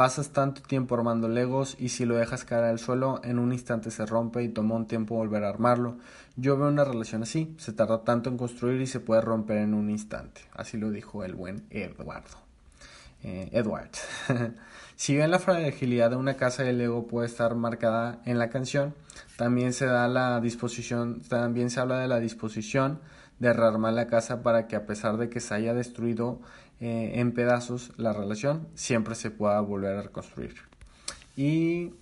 Pasas 0.00 0.30
tanto 0.30 0.62
tiempo 0.62 0.94
armando 0.94 1.28
legos 1.28 1.76
y 1.78 1.90
si 1.90 2.06
lo 2.06 2.16
dejas 2.16 2.46
caer 2.46 2.64
al 2.64 2.78
suelo, 2.78 3.20
en 3.22 3.38
un 3.38 3.52
instante 3.52 3.90
se 3.90 4.06
rompe 4.06 4.42
y 4.42 4.48
toma 4.48 4.74
un 4.74 4.86
tiempo 4.86 5.14
volver 5.14 5.44
a 5.44 5.50
armarlo. 5.50 5.98
Yo 6.40 6.56
veo 6.56 6.68
una 6.68 6.84
relación 6.84 7.22
así, 7.22 7.54
se 7.58 7.74
tarda 7.74 8.02
tanto 8.02 8.30
en 8.30 8.38
construir 8.38 8.80
y 8.80 8.86
se 8.86 8.98
puede 8.98 9.20
romper 9.20 9.58
en 9.58 9.74
un 9.74 9.90
instante. 9.90 10.40
Así 10.54 10.78
lo 10.78 10.90
dijo 10.90 11.22
el 11.22 11.34
buen 11.34 11.66
Eduardo. 11.68 12.38
Eh, 13.22 13.50
Edward. 13.52 13.90
si 14.96 15.14
bien 15.14 15.30
la 15.30 15.38
fragilidad 15.38 16.08
de 16.08 16.16
una 16.16 16.38
casa 16.38 16.62
de 16.62 16.72
Lego 16.72 17.06
puede 17.06 17.26
estar 17.26 17.54
marcada 17.56 18.22
en 18.24 18.38
la 18.38 18.48
canción, 18.48 18.94
también 19.36 19.74
se 19.74 19.84
da 19.84 20.08
la 20.08 20.40
disposición, 20.40 21.20
también 21.20 21.68
se 21.68 21.80
habla 21.80 21.98
de 21.98 22.08
la 22.08 22.20
disposición 22.20 23.00
de 23.38 23.52
rearmar 23.52 23.92
la 23.92 24.06
casa 24.06 24.42
para 24.42 24.66
que 24.66 24.76
a 24.76 24.86
pesar 24.86 25.18
de 25.18 25.28
que 25.28 25.40
se 25.40 25.52
haya 25.52 25.74
destruido 25.74 26.40
eh, 26.80 27.12
en 27.16 27.32
pedazos 27.32 27.92
la 27.98 28.14
relación, 28.14 28.66
siempre 28.74 29.14
se 29.14 29.30
pueda 29.30 29.60
volver 29.60 29.94
a 29.94 30.02
reconstruir. 30.02 30.54
Y 31.36 31.92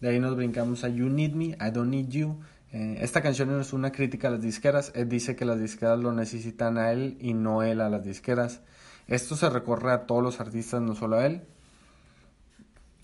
de 0.00 0.08
ahí 0.08 0.20
nos 0.20 0.36
brincamos 0.36 0.84
a 0.84 0.88
You 0.88 1.10
Need 1.10 1.34
Me, 1.34 1.44
I 1.44 1.70
Don't 1.70 1.90
Need 1.90 2.08
You. 2.08 2.40
Eh, 2.74 2.98
esta 3.02 3.22
canción 3.22 3.60
es 3.60 3.72
una 3.72 3.92
crítica 3.92 4.26
a 4.26 4.30
las 4.32 4.42
disqueras. 4.42 4.90
Él 4.96 5.08
dice 5.08 5.36
que 5.36 5.44
las 5.44 5.60
disqueras 5.60 6.00
lo 6.00 6.12
necesitan 6.12 6.76
a 6.76 6.90
él 6.90 7.16
y 7.20 7.32
no 7.32 7.62
él 7.62 7.80
a 7.80 7.88
las 7.88 8.04
disqueras. 8.04 8.62
Esto 9.06 9.36
se 9.36 9.48
recorre 9.48 9.92
a 9.92 10.06
todos 10.06 10.24
los 10.24 10.40
artistas, 10.40 10.82
no 10.82 10.96
solo 10.96 11.16
a 11.16 11.26
él. 11.26 11.42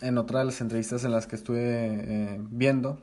En 0.00 0.18
otra 0.18 0.40
de 0.40 0.46
las 0.46 0.61
entrevistas 0.61 1.04
en 1.04 1.12
las 1.12 1.28
que 1.28 1.37
estuve 1.37 1.61
eh, 1.62 2.40
viendo, 2.50 3.00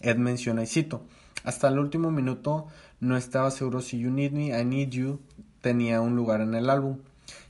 Ed 0.00 0.16
menciona 0.16 0.62
y 0.62 0.66
cito, 0.66 1.02
hasta 1.44 1.68
el 1.68 1.78
último 1.78 2.10
minuto 2.10 2.68
no 3.00 3.18
estaba 3.18 3.50
seguro 3.50 3.82
si 3.82 3.98
You 3.98 4.10
Need 4.10 4.32
Me, 4.32 4.58
I 4.58 4.64
Need 4.64 4.88
You 4.90 5.20
tenía 5.60 6.00
un 6.00 6.16
lugar 6.16 6.40
en 6.40 6.54
el 6.54 6.70
álbum. 6.70 7.00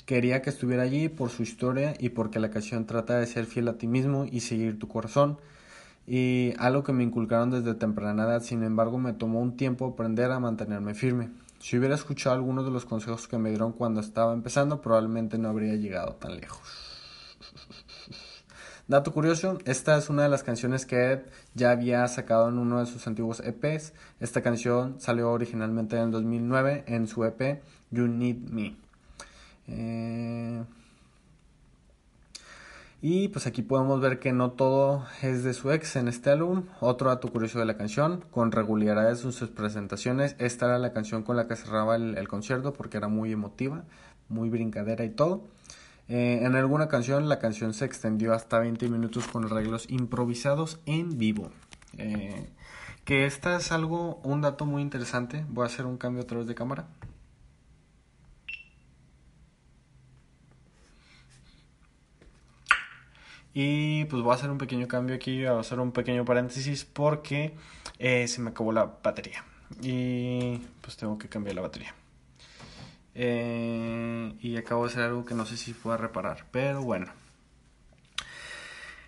Quería 0.07 0.43
que 0.43 0.51
estuviera 0.51 0.83
allí 0.83 1.09
por 1.09 1.31
su 1.31 1.45
historia 1.45 1.95
y 2.01 2.09
porque 2.09 2.41
la 2.41 2.51
canción 2.51 2.85
trata 2.85 3.17
de 3.21 3.27
ser 3.27 3.45
fiel 3.45 3.69
a 3.69 3.79
ti 3.79 3.87
mismo 3.87 4.25
y 4.25 4.41
seguir 4.41 4.77
tu 4.77 4.89
corazón. 4.89 5.39
Y 6.11 6.55
algo 6.59 6.85
que 6.85 6.95
me 6.95 7.05
inculcaron 7.05 7.51
desde 7.51 7.75
temprana 7.75 8.25
edad, 8.25 8.43
sin 8.43 8.63
embargo, 8.63 8.97
me 8.97 9.13
tomó 9.13 9.41
un 9.41 9.59
tiempo 9.59 9.85
aprender 9.85 10.31
a 10.31 10.41
mantenerme 10.41 10.95
firme. 10.95 11.29
Si 11.59 11.77
hubiera 11.77 11.95
escuchado 11.95 12.35
algunos 12.35 12.65
de 12.65 12.71
los 12.71 12.87
consejos 12.87 13.29
que 13.29 13.37
me 13.37 13.51
dieron 13.51 13.73
cuando 13.73 14.01
estaba 14.01 14.33
empezando, 14.33 14.81
probablemente 14.81 15.37
no 15.37 15.51
habría 15.51 15.75
llegado 15.75 16.15
tan 16.15 16.37
lejos. 16.37 16.63
Dato 18.89 19.13
curioso, 19.13 19.59
esta 19.67 19.99
es 19.99 20.09
una 20.09 20.23
de 20.23 20.31
las 20.31 20.43
canciones 20.43 20.87
que 20.87 21.13
Ed 21.13 21.21
ya 21.53 21.73
había 21.73 22.09
sacado 22.09 22.49
en 22.49 22.57
uno 22.57 22.81
de 22.81 22.87
sus 22.87 23.07
antiguos 23.07 23.41
EPs. 23.41 23.93
Esta 24.19 24.41
canción 24.41 24.99
salió 24.99 25.31
originalmente 25.31 25.97
en 25.97 26.05
el 26.05 26.11
2009 26.11 26.85
en 26.87 27.07
su 27.07 27.23
EP 27.23 27.63
You 27.91 28.07
Need 28.07 28.49
Me. 28.49 28.77
Eh, 29.67 30.65
y 33.01 33.29
pues 33.29 33.47
aquí 33.47 33.63
podemos 33.63 34.01
ver 34.01 34.19
que 34.19 34.33
no 34.33 34.53
todo 34.53 35.05
es 35.23 35.45
de 35.45 35.55
su 35.55 35.71
ex 35.71 35.97
en 35.97 36.09
este 36.09 36.31
álbum. 36.31 36.65
Otro 36.81 37.09
dato 37.09 37.29
curioso 37.29 37.59
de 37.59 37.65
la 37.65 37.77
canción, 37.77 38.25
con 38.31 38.53
regularidad 38.53 39.09
en 39.11 39.17
sus 39.17 39.37
presentaciones, 39.51 40.37
esta 40.39 40.67
era 40.67 40.79
la 40.79 40.93
canción 40.93 41.23
con 41.23 41.37
la 41.37 41.47
que 41.47 41.57
cerraba 41.57 41.97
el 41.97 42.29
concierto 42.29 42.73
porque 42.73 42.97
era 42.97 43.09
muy 43.09 43.33
emotiva, 43.33 43.85
muy 44.29 44.49
brincadera 44.51 45.05
y 45.05 45.11
todo. 45.11 45.45
Eh, 46.09 46.41
en 46.43 46.57
alguna 46.57 46.89
canción 46.89 47.29
la 47.29 47.39
canción 47.39 47.75
se 47.75 47.85
extendió 47.85 48.33
hasta 48.33 48.59
20 48.59 48.89
minutos 48.89 49.27
con 49.29 49.45
arreglos 49.45 49.91
improvisados 49.91 50.81
en 50.87 51.19
vivo. 51.19 51.51
Eh, 51.99 52.49
que 53.05 53.27
esta 53.27 53.57
es 53.57 53.73
algo, 53.73 54.21
un 54.25 54.41
dato 54.41 54.65
muy 54.65 54.83
interesante. 54.83 55.45
Voy 55.49 55.65
a 55.65 55.67
hacer 55.67 55.87
un 55.87 55.99
cambio 55.99 56.23
a 56.23 56.27
través 56.27 56.47
de 56.47 56.55
cámara. 56.55 56.89
Y 63.61 64.05
pues 64.05 64.23
voy 64.23 64.31
a 64.31 64.35
hacer 64.37 64.51
un 64.51 64.59
pequeño 64.59 64.87
cambio 64.87 65.17
aquí, 65.17 65.39
voy 65.39 65.47
a 65.57 65.59
hacer 65.59 65.81
un 65.81 65.91
pequeño 65.91 66.25
paréntesis 66.25 66.85
porque 66.85 67.57
eh, 67.99 68.29
se 68.29 68.41
me 68.41 68.51
acabó 68.51 68.71
la 68.71 68.85
batería. 69.03 69.45
Y 69.83 70.59
pues 70.81 70.97
tengo 70.97 71.19
que 71.19 71.29
cambiar 71.29 71.57
la 71.57 71.63
batería. 71.63 71.93
Eh, 73.17 74.33
y 74.39 74.57
acabo 74.57 74.85
de 74.85 74.93
hacer 74.93 75.03
algo 75.03 75.25
que 75.25 75.35
no 75.35 75.45
sé 75.45 75.57
si 75.57 75.73
pueda 75.73 75.97
reparar, 75.97 76.45
pero 76.53 76.83
bueno. 76.83 77.07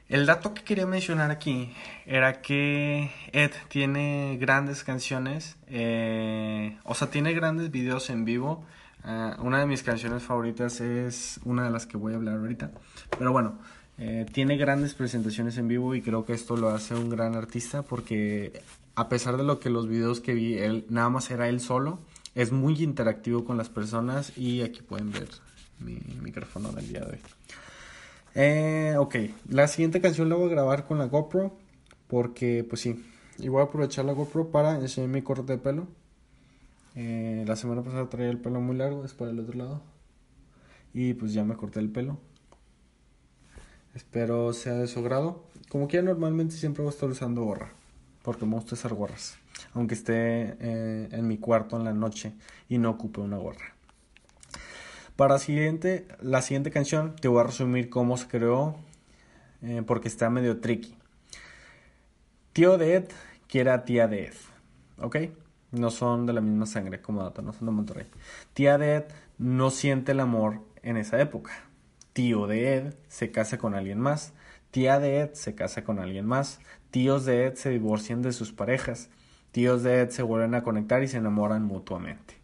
El 0.08 0.26
dato 0.26 0.52
que 0.52 0.64
quería 0.64 0.84
mencionar 0.84 1.30
aquí 1.30 1.72
era 2.04 2.42
que 2.42 3.12
Ed 3.30 3.52
tiene 3.68 4.36
grandes 4.40 4.82
canciones, 4.82 5.58
eh, 5.68 6.76
o 6.82 6.96
sea, 6.96 7.08
tiene 7.08 7.34
grandes 7.34 7.70
videos 7.70 8.10
en 8.10 8.24
vivo. 8.24 8.66
Una 9.04 9.60
de 9.60 9.66
mis 9.66 9.84
canciones 9.84 10.24
favoritas 10.24 10.80
es 10.80 11.38
una 11.44 11.64
de 11.64 11.70
las 11.70 11.86
que 11.86 11.96
voy 11.96 12.14
a 12.14 12.16
hablar 12.16 12.34
ahorita. 12.34 12.72
Pero 13.16 13.32
bueno, 13.32 13.58
tiene 14.32 14.56
grandes 14.56 14.94
presentaciones 14.94 15.58
en 15.58 15.68
vivo 15.68 15.94
y 15.94 16.00
creo 16.00 16.24
que 16.24 16.32
esto 16.32 16.56
lo 16.56 16.70
hace 16.70 16.94
un 16.94 17.10
gran 17.10 17.34
artista 17.34 17.82
porque 17.82 18.62
a 18.94 19.08
pesar 19.08 19.36
de 19.36 19.44
lo 19.44 19.60
que 19.60 19.68
los 19.68 19.88
videos 19.88 20.20
que 20.20 20.32
vi, 20.32 20.56
él 20.56 20.86
nada 20.88 21.10
más 21.10 21.30
era 21.30 21.48
él 21.48 21.60
solo 21.60 21.98
es 22.34 22.52
muy 22.52 22.82
interactivo 22.82 23.44
con 23.44 23.56
las 23.56 23.68
personas 23.68 24.36
y 24.36 24.62
aquí 24.62 24.82
pueden 24.82 25.10
ver 25.10 25.28
mi 25.80 25.98
micrófono 26.20 26.70
del 26.72 26.88
día 26.88 27.00
de 27.00 27.12
hoy. 27.12 27.18
Eh, 28.34 28.94
ok, 28.98 29.16
la 29.48 29.66
siguiente 29.66 30.00
canción 30.00 30.28
la 30.28 30.36
voy 30.36 30.46
a 30.46 30.52
grabar 30.52 30.86
con 30.86 30.98
la 30.98 31.06
GoPro 31.06 31.56
porque 32.06 32.64
pues 32.68 32.80
sí, 32.82 33.04
y 33.38 33.48
voy 33.48 33.60
a 33.60 33.64
aprovechar 33.64 34.04
la 34.04 34.12
GoPro 34.12 34.50
para 34.50 34.76
enseñar 34.76 35.10
mi 35.10 35.22
corte 35.22 35.52
de 35.52 35.58
pelo. 35.58 35.88
Eh, 36.94 37.44
la 37.46 37.56
semana 37.56 37.82
pasada 37.82 38.08
traía 38.08 38.30
el 38.30 38.38
pelo 38.38 38.60
muy 38.60 38.76
largo, 38.76 39.04
es 39.04 39.14
para 39.14 39.30
el 39.30 39.38
otro 39.38 39.56
lado. 39.56 39.82
Y 40.92 41.14
pues 41.14 41.32
ya 41.32 41.44
me 41.44 41.56
corté 41.56 41.80
el 41.80 41.90
pelo. 41.90 42.18
Espero 43.94 44.52
sea 44.52 44.74
de 44.74 44.86
su 44.86 45.02
grado. 45.02 45.44
Como 45.68 45.88
que 45.88 46.02
normalmente 46.02 46.54
siempre 46.54 46.82
voy 46.82 46.90
a 46.90 46.94
estar 46.94 47.08
usando 47.08 47.44
gorra. 47.44 47.72
Porque 48.22 48.46
me 48.46 48.54
gusta 48.54 48.74
usar 48.74 48.94
gorras 48.94 49.40
aunque 49.74 49.94
esté 49.94 50.56
eh, 50.60 51.08
en 51.10 51.26
mi 51.26 51.38
cuarto 51.38 51.76
en 51.76 51.84
la 51.84 51.92
noche 51.92 52.32
y 52.68 52.78
no 52.78 52.90
ocupe 52.90 53.20
una 53.20 53.36
gorra. 53.36 53.74
Para 55.16 55.38
siguiente, 55.38 56.06
la 56.20 56.40
siguiente 56.42 56.70
canción 56.70 57.14
te 57.16 57.28
voy 57.28 57.40
a 57.40 57.44
resumir 57.44 57.90
cómo 57.90 58.16
se 58.16 58.26
creó 58.26 58.76
eh, 59.62 59.82
porque 59.86 60.08
está 60.08 60.30
medio 60.30 60.60
tricky. 60.60 60.96
Tío 62.52 62.78
de 62.78 62.96
Ed 62.96 63.08
quiere 63.48 63.70
a 63.70 63.84
tía 63.84 64.08
de 64.08 64.24
Ed, 64.24 64.34
¿ok? 64.98 65.16
No 65.72 65.90
son 65.90 66.26
de 66.26 66.32
la 66.32 66.40
misma 66.40 66.66
sangre 66.66 67.00
como 67.00 67.22
dato, 67.22 67.42
no 67.42 67.52
son 67.52 67.66
de 67.66 67.72
Monterrey. 67.72 68.06
Tía 68.54 68.78
de 68.78 68.96
Ed 68.96 69.04
no 69.38 69.70
siente 69.70 70.12
el 70.12 70.20
amor 70.20 70.60
en 70.82 70.96
esa 70.96 71.20
época. 71.20 71.52
Tío 72.12 72.46
de 72.46 72.76
Ed 72.76 72.94
se 73.08 73.30
casa 73.30 73.58
con 73.58 73.74
alguien 73.74 74.00
más. 74.00 74.32
Tía 74.70 74.98
de 74.98 75.20
Ed 75.20 75.30
se 75.34 75.54
casa 75.54 75.84
con 75.84 75.98
alguien 75.98 76.26
más. 76.26 76.60
Tíos 76.90 77.24
de 77.24 77.46
Ed 77.46 77.54
se 77.54 77.70
divorcian 77.70 78.22
de 78.22 78.32
sus 78.32 78.52
parejas. 78.52 79.08
Tíos 79.52 79.82
de 79.82 80.00
Ed 80.00 80.10
se 80.10 80.22
vuelven 80.22 80.54
a 80.54 80.62
conectar 80.62 81.02
y 81.02 81.08
se 81.08 81.18
enamoran 81.18 81.64
mutuamente. 81.64 82.34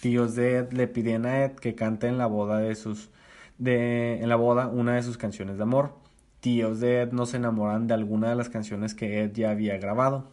Tíos 0.00 0.34
de 0.34 0.56
Ed 0.58 0.72
le 0.72 0.88
piden 0.88 1.26
a 1.26 1.44
Ed 1.44 1.52
que 1.52 1.74
cante 1.74 2.08
en 2.08 2.18
la 2.18 2.26
boda 2.26 2.58
de 2.58 2.74
sus 2.74 3.10
de 3.58 4.20
en 4.22 4.28
la 4.28 4.36
boda 4.36 4.68
una 4.68 4.96
de 4.96 5.02
sus 5.02 5.16
canciones 5.16 5.56
de 5.56 5.62
amor. 5.62 5.94
Tíos 6.40 6.80
de 6.80 7.02
Ed 7.02 7.12
no 7.12 7.26
se 7.26 7.38
enamoran 7.38 7.86
de 7.86 7.94
alguna 7.94 8.30
de 8.30 8.36
las 8.36 8.48
canciones 8.48 8.94
que 8.94 9.22
Ed 9.22 9.32
ya 9.34 9.50
había 9.50 9.78
grabado. 9.78 10.30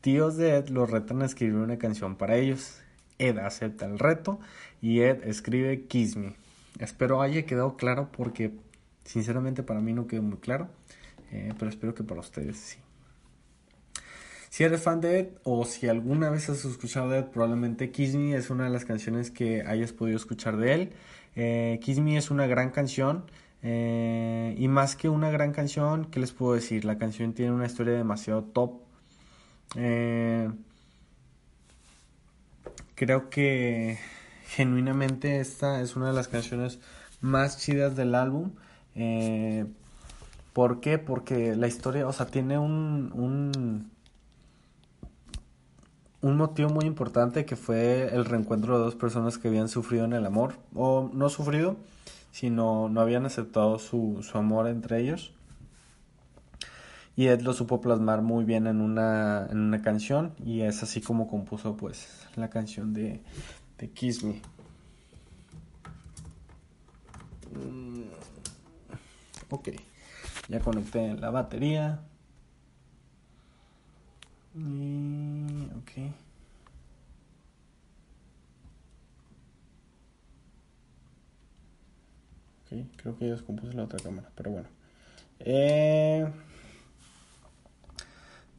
Tíos 0.00 0.36
de 0.36 0.56
Ed 0.56 0.68
los 0.68 0.90
retan 0.90 1.22
a 1.22 1.26
escribir 1.26 1.56
una 1.56 1.78
canción 1.78 2.16
para 2.16 2.36
ellos. 2.36 2.80
Ed 3.18 3.38
acepta 3.38 3.84
el 3.84 3.98
reto 3.98 4.40
y 4.80 5.00
Ed 5.00 5.22
escribe 5.24 5.86
Kiss 5.86 6.16
Me. 6.16 6.34
Espero 6.78 7.20
haya 7.20 7.44
quedado 7.44 7.76
claro 7.76 8.10
porque 8.12 8.52
Sinceramente 9.04 9.62
para 9.62 9.80
mí 9.80 9.92
no 9.92 10.06
quedó 10.06 10.22
muy 10.22 10.38
claro, 10.38 10.68
eh, 11.32 11.52
pero 11.58 11.68
espero 11.68 11.94
que 11.94 12.04
para 12.04 12.20
ustedes 12.20 12.56
sí. 12.58 12.78
Si 14.50 14.64
eres 14.64 14.82
fan 14.82 15.00
de 15.00 15.20
Ed 15.20 15.28
o 15.44 15.64
si 15.64 15.88
alguna 15.88 16.28
vez 16.28 16.48
has 16.48 16.64
escuchado 16.64 17.08
de 17.10 17.18
Ed, 17.18 17.24
probablemente 17.26 17.90
Kiss 17.90 18.14
Me 18.14 18.34
es 18.36 18.50
una 18.50 18.64
de 18.64 18.70
las 18.70 18.84
canciones 18.84 19.30
que 19.30 19.62
hayas 19.62 19.92
podido 19.92 20.16
escuchar 20.16 20.56
de 20.56 20.74
él. 20.74 20.92
Eh, 21.36 21.80
Kiss 21.82 21.98
Me 22.00 22.16
es 22.16 22.30
una 22.30 22.46
gran 22.46 22.70
canción 22.70 23.24
eh, 23.62 24.54
y 24.58 24.68
más 24.68 24.96
que 24.96 25.08
una 25.08 25.30
gran 25.30 25.52
canción, 25.52 26.06
¿qué 26.10 26.20
les 26.20 26.32
puedo 26.32 26.54
decir? 26.54 26.84
La 26.84 26.98
canción 26.98 27.32
tiene 27.32 27.52
una 27.52 27.66
historia 27.66 27.94
demasiado 27.94 28.44
top. 28.44 28.80
Eh, 29.76 30.50
creo 32.94 33.30
que 33.30 33.98
genuinamente 34.56 35.40
esta 35.40 35.80
es 35.80 35.96
una 35.96 36.08
de 36.08 36.12
las 36.12 36.28
canciones 36.28 36.78
más 37.20 37.58
chidas 37.58 37.96
del 37.96 38.14
álbum. 38.14 38.52
¿Por 40.52 40.80
qué? 40.80 40.98
Porque 40.98 41.56
la 41.56 41.66
historia, 41.66 42.06
o 42.06 42.12
sea, 42.12 42.26
tiene 42.26 42.58
un 42.58 43.90
un 46.22 46.36
motivo 46.36 46.68
muy 46.68 46.84
importante 46.84 47.44
que 47.44 47.56
fue 47.56 48.14
el 48.14 48.24
reencuentro 48.24 48.76
de 48.76 48.84
dos 48.84 48.94
personas 48.94 49.38
que 49.38 49.48
habían 49.48 49.68
sufrido 49.68 50.04
en 50.04 50.12
el 50.12 50.26
amor, 50.26 50.54
o 50.74 51.10
no 51.12 51.28
sufrido, 51.28 51.76
sino 52.30 52.88
no 52.88 53.00
habían 53.00 53.26
aceptado 53.26 53.78
su, 53.78 54.22
amor 54.34 54.68
entre 54.68 55.00
ellos. 55.00 55.32
Y 57.16 57.26
Ed 57.26 57.40
lo 57.40 57.52
supo 57.52 57.80
plasmar 57.80 58.22
muy 58.22 58.44
bien 58.44 58.66
en 58.66 58.80
una, 58.80 59.46
en 59.50 59.58
una 59.58 59.82
canción 59.82 60.32
y 60.44 60.62
es 60.62 60.82
así 60.82 61.00
como 61.00 61.28
compuso 61.28 61.76
pues 61.76 62.26
la 62.36 62.48
canción 62.48 62.94
de, 62.94 63.20
de 63.80 63.90
Kiss 63.90 64.22
Me. 64.22 64.42
Mm, 67.52 68.02
ok, 69.48 69.68
ya 70.48 70.60
conecté 70.60 71.14
la 71.14 71.30
batería. 71.30 72.00
Y, 74.54 75.68
ok. 75.78 76.12
Ok, 82.66 82.86
creo 82.96 83.18
que 83.18 83.24
ya 83.26 83.32
descompuse 83.32 83.72
la 83.74 83.84
otra 83.84 83.98
cámara, 83.98 84.30
pero 84.34 84.50
bueno. 84.50 84.68
Eh, 85.38 86.30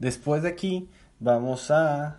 después 0.00 0.42
de 0.42 0.48
aquí 0.48 0.88
vamos 1.20 1.70
a 1.70 2.16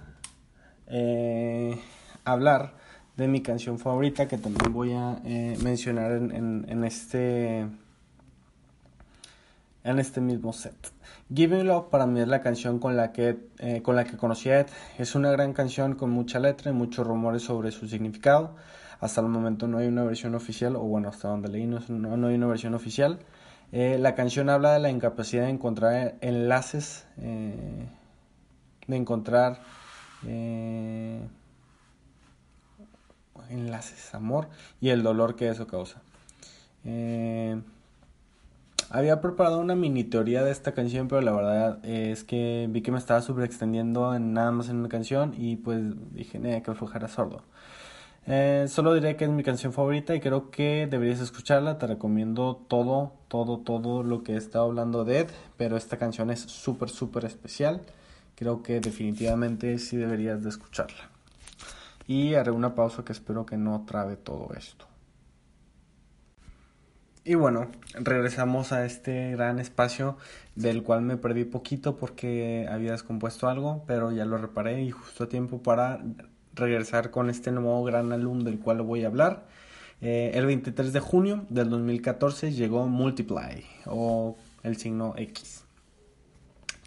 eh, 0.88 1.78
hablar 2.24 2.83
de 3.18 3.28
mi 3.28 3.42
canción 3.42 3.78
favorita 3.78 4.28
que 4.28 4.38
también 4.38 4.74
voy 4.74 4.94
a 4.94 5.20
eh, 5.24 5.58
mencionar 5.62 6.12
en, 6.14 6.66
en, 6.68 6.84
este 6.84 7.68
en 9.84 10.00
este 10.00 10.22
mismo 10.22 10.54
set. 10.54 10.76
Giving 11.34 11.68
Love 11.68 11.90
para 11.90 12.08
mí 12.08 12.20
es 12.22 12.28
la 12.28 12.42
canción 12.42 12.80
con 12.80 12.96
la 12.98 13.12
que, 13.12 13.38
eh, 13.60 13.82
con 13.82 13.96
la 13.96 14.04
que 14.06 14.18
conocí 14.18 14.50
a 14.50 14.62
Ed. 14.62 14.68
Es 14.98 15.16
una 15.16 15.32
gran 15.32 15.54
canción 15.54 15.96
con 15.96 16.10
mucha 16.10 16.40
letra 16.40 16.72
y 16.72 16.74
muchos 16.74 17.06
rumores 17.06 17.44
sobre 17.44 17.72
su 17.72 17.88
significado. 17.88 18.56
Hasta 19.00 19.22
el 19.22 19.28
momento 19.28 19.68
no 19.68 19.80
hay 19.80 19.88
una 19.88 20.04
versión 20.04 20.34
oficial, 20.34 20.76
o 20.76 20.82
bueno, 20.82 21.10
hasta 21.10 21.28
donde 21.28 21.50
leí 21.50 21.68
no, 21.68 21.80
no, 21.90 22.28
hay 22.28 22.36
una 22.36 22.48
versión 22.48 22.74
oficial. 22.74 23.20
Eh, 23.72 23.98
la 24.00 24.16
canción 24.16 24.50
habla 24.50 24.74
de 24.74 24.80
la 24.80 24.90
incapacidad 24.90 25.44
de 25.44 25.50
encontrar 25.50 26.16
enlaces, 26.22 27.06
de 27.18 27.88
encontrar 28.88 29.60
enlaces, 33.50 34.14
amor 34.14 34.48
y 34.82 34.90
el 34.90 35.04
dolor 35.04 35.36
que 35.36 35.50
eso 35.50 35.68
causa. 35.68 36.02
Había 38.94 39.22
preparado 39.22 39.60
una 39.60 39.74
mini 39.74 40.04
teoría 40.04 40.44
de 40.44 40.52
esta 40.52 40.74
canción, 40.74 41.08
pero 41.08 41.20
la 41.22 41.32
verdad 41.32 41.84
es 41.84 42.24
que 42.24 42.68
vi 42.70 42.84
que 42.84 42.92
me 42.92 43.00
estaba 43.00 43.24
extendiendo 43.44 44.14
en 44.14 44.34
nada 44.34 44.52
más 44.52 44.70
en 44.70 44.76
una 44.78 44.88
canción 44.88 45.34
y 45.36 45.56
pues 45.56 45.82
dije, 46.14 46.40
eh, 46.44 46.62
que 46.62 46.76
flojera 46.76 47.08
sordo. 47.08 47.42
Eh, 48.28 48.68
solo 48.70 48.94
diré 48.94 49.16
que 49.16 49.26
es 49.26 49.32
mi 49.32 49.42
canción 49.42 49.74
favorita 49.74 50.14
y 50.14 50.20
creo 50.20 50.52
que 50.52 50.88
deberías 50.88 51.22
escucharla. 51.22 51.80
Te 51.80 51.88
recomiendo 51.88 52.64
todo, 52.68 53.14
todo, 53.30 53.58
todo 53.58 54.04
lo 54.04 54.22
que 54.22 54.34
he 54.34 54.38
estado 54.38 54.66
hablando 54.66 55.04
de 55.06 55.22
Ed, 55.22 55.28
pero 55.58 55.76
esta 55.76 55.98
canción 55.98 56.30
es 56.30 56.42
súper, 56.42 56.90
súper 56.90 57.26
especial. 57.26 57.82
Creo 58.36 58.62
que 58.62 58.80
definitivamente 58.80 59.80
sí 59.80 59.98
deberías 59.98 60.44
de 60.44 60.50
escucharla. 60.50 61.13
Y 62.08 62.36
haré 62.36 62.52
una 62.52 62.76
pausa 62.76 63.04
que 63.06 63.14
espero 63.14 63.46
que 63.46 63.58
no 63.58 63.86
trabe 63.86 64.18
todo 64.18 64.54
esto. 64.56 64.88
Y 67.26 67.36
bueno, 67.36 67.68
regresamos 67.94 68.74
a 68.74 68.86
este 68.86 69.32
gran 69.32 69.60
espacio 69.60 70.18
del 70.56 70.84
cual 70.84 71.04
me 71.04 71.16
perdí 71.16 71.46
poquito 71.46 71.96
porque 71.96 72.68
había 72.70 72.92
descompuesto 72.92 73.48
algo, 73.48 73.86
pero 73.88 74.12
ya 74.12 74.26
lo 74.26 74.38
reparé 74.38 74.82
y 74.82 74.92
justo 74.92 75.24
a 75.24 75.30
tiempo 75.30 75.64
para 75.64 76.04
regresar 76.54 77.12
con 77.12 77.30
este 77.30 77.52
nuevo 77.52 77.82
gran 77.86 78.12
álbum 78.12 78.44
del 78.44 78.60
cual 78.60 78.82
voy 78.82 79.06
a 79.06 79.08
hablar. 79.08 79.46
Eh, 80.02 80.32
el 80.34 80.46
23 80.46 80.92
de 80.92 81.00
junio 81.00 81.46
del 81.50 81.70
2014 81.70 82.52
llegó 82.52 82.88
Multiply 82.88 83.64
o 83.86 84.36
el 84.64 84.76
signo 84.76 85.14
X. 85.16 85.64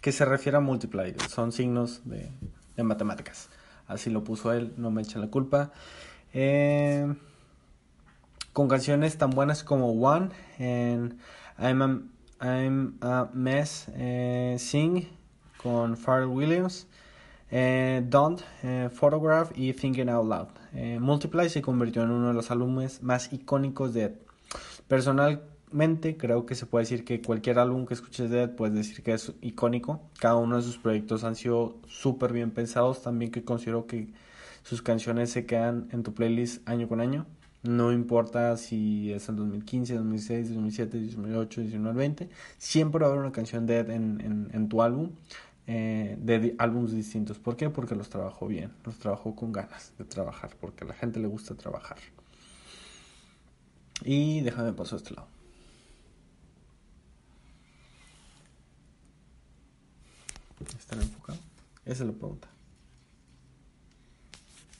que 0.01 0.11
se 0.11 0.23
refiere 0.23 0.57
a 0.57 0.61
Multiply? 0.61 1.15
Son 1.29 1.51
signos 1.51 2.01
de, 2.05 2.29
de 2.75 2.83
matemáticas. 2.83 3.49
Así 3.87 4.09
lo 4.09 4.23
puso 4.23 4.51
él, 4.51 4.73
no 4.77 4.91
me 4.91 5.01
echa 5.01 5.19
la 5.19 5.27
culpa. 5.27 5.71
Eh, 6.33 7.13
con 8.53 8.67
canciones 8.67 9.17
tan 9.17 9.29
buenas 9.29 9.63
como 9.63 9.91
One 9.91 10.29
and 10.59 11.17
I'm 11.57 11.81
a, 11.81 12.01
I'm 12.45 12.99
Mess 13.33 13.87
eh, 13.95 14.57
Sing 14.59 15.07
con 15.61 15.97
Pharrell 15.97 16.27
Williams, 16.27 16.87
eh, 17.49 18.03
Don't, 18.07 18.41
Photograph 18.91 19.51
y 19.55 19.73
Thinking 19.73 20.09
Out 20.09 20.27
Loud. 20.27 20.99
Multiply 20.99 21.49
se 21.49 21.61
convirtió 21.61 22.03
en 22.03 22.11
uno 22.11 22.27
de 22.27 22.33
los 22.33 22.51
álbumes 22.51 23.01
más 23.01 23.33
icónicos 23.33 23.93
de 23.93 24.03
Ed. 24.03 24.11
Personalmente 25.67 26.15
creo 26.15 26.45
que 26.45 26.55
se 26.55 26.65
puede 26.65 26.83
decir 26.83 27.03
que 27.03 27.21
cualquier 27.21 27.59
álbum 27.59 27.85
que 27.85 27.93
escuches 27.93 28.29
de 28.29 28.43
Ed 28.43 28.51
puedes 28.51 28.73
decir 28.73 29.03
que 29.03 29.11
es 29.13 29.33
icónico. 29.41 30.01
Cada 30.17 30.37
uno 30.37 30.55
de 30.55 30.61
sus 30.61 30.77
proyectos 30.77 31.25
han 31.25 31.35
sido 31.35 31.75
súper 31.87 32.31
bien 32.31 32.51
pensados. 32.51 33.01
También 33.01 33.31
que 33.31 33.43
considero 33.43 33.85
que 33.85 34.07
sus 34.63 34.81
canciones 34.81 35.29
se 35.29 35.45
quedan 35.45 35.89
en 35.91 36.03
tu 36.03 36.13
playlist 36.13 36.67
año 36.69 36.87
con 36.87 37.01
año. 37.01 37.25
No 37.63 37.91
importa 37.91 38.55
si 38.55 39.11
es 39.11 39.27
el 39.27 39.35
2015, 39.35 39.95
2016, 39.95 40.49
2007, 40.53 40.99
2008, 40.99 41.61
2019, 41.61 41.97
20. 41.97 42.29
Siempre 42.57 43.01
va 43.01 43.07
a 43.07 43.09
haber 43.09 43.23
una 43.23 43.33
canción 43.33 43.65
de 43.65 43.79
Ed 43.79 43.89
en, 43.89 44.49
en, 44.53 44.69
tu 44.69 44.81
álbum. 44.81 45.11
Eh, 45.67 46.17
de 46.21 46.55
álbumes 46.59 46.93
distintos. 46.93 47.39
¿Por 47.39 47.57
qué? 47.57 47.69
Porque 47.69 47.93
los 47.93 48.07
trabajó 48.09 48.47
bien. 48.47 48.71
Los 48.85 48.99
trabajó 48.99 49.35
con 49.35 49.51
ganas 49.51 49.91
de 49.97 50.05
trabajar. 50.05 50.51
Porque 50.61 50.85
a 50.85 50.87
la 50.87 50.93
gente 50.93 51.19
le 51.19 51.27
gusta 51.27 51.55
trabajar. 51.55 51.97
Y 54.05 54.39
déjame 54.41 54.71
pasar 54.71 54.93
a 54.93 54.97
este 54.97 55.13
lado. 55.13 55.36
¿Está 60.59 60.95
enfocado? 60.95 61.39
Esa 61.85 62.03
es 62.03 62.09
la 62.09 62.13
pregunta. 62.13 62.47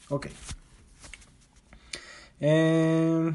Ok. 0.09 0.27
Eh, 2.39 3.33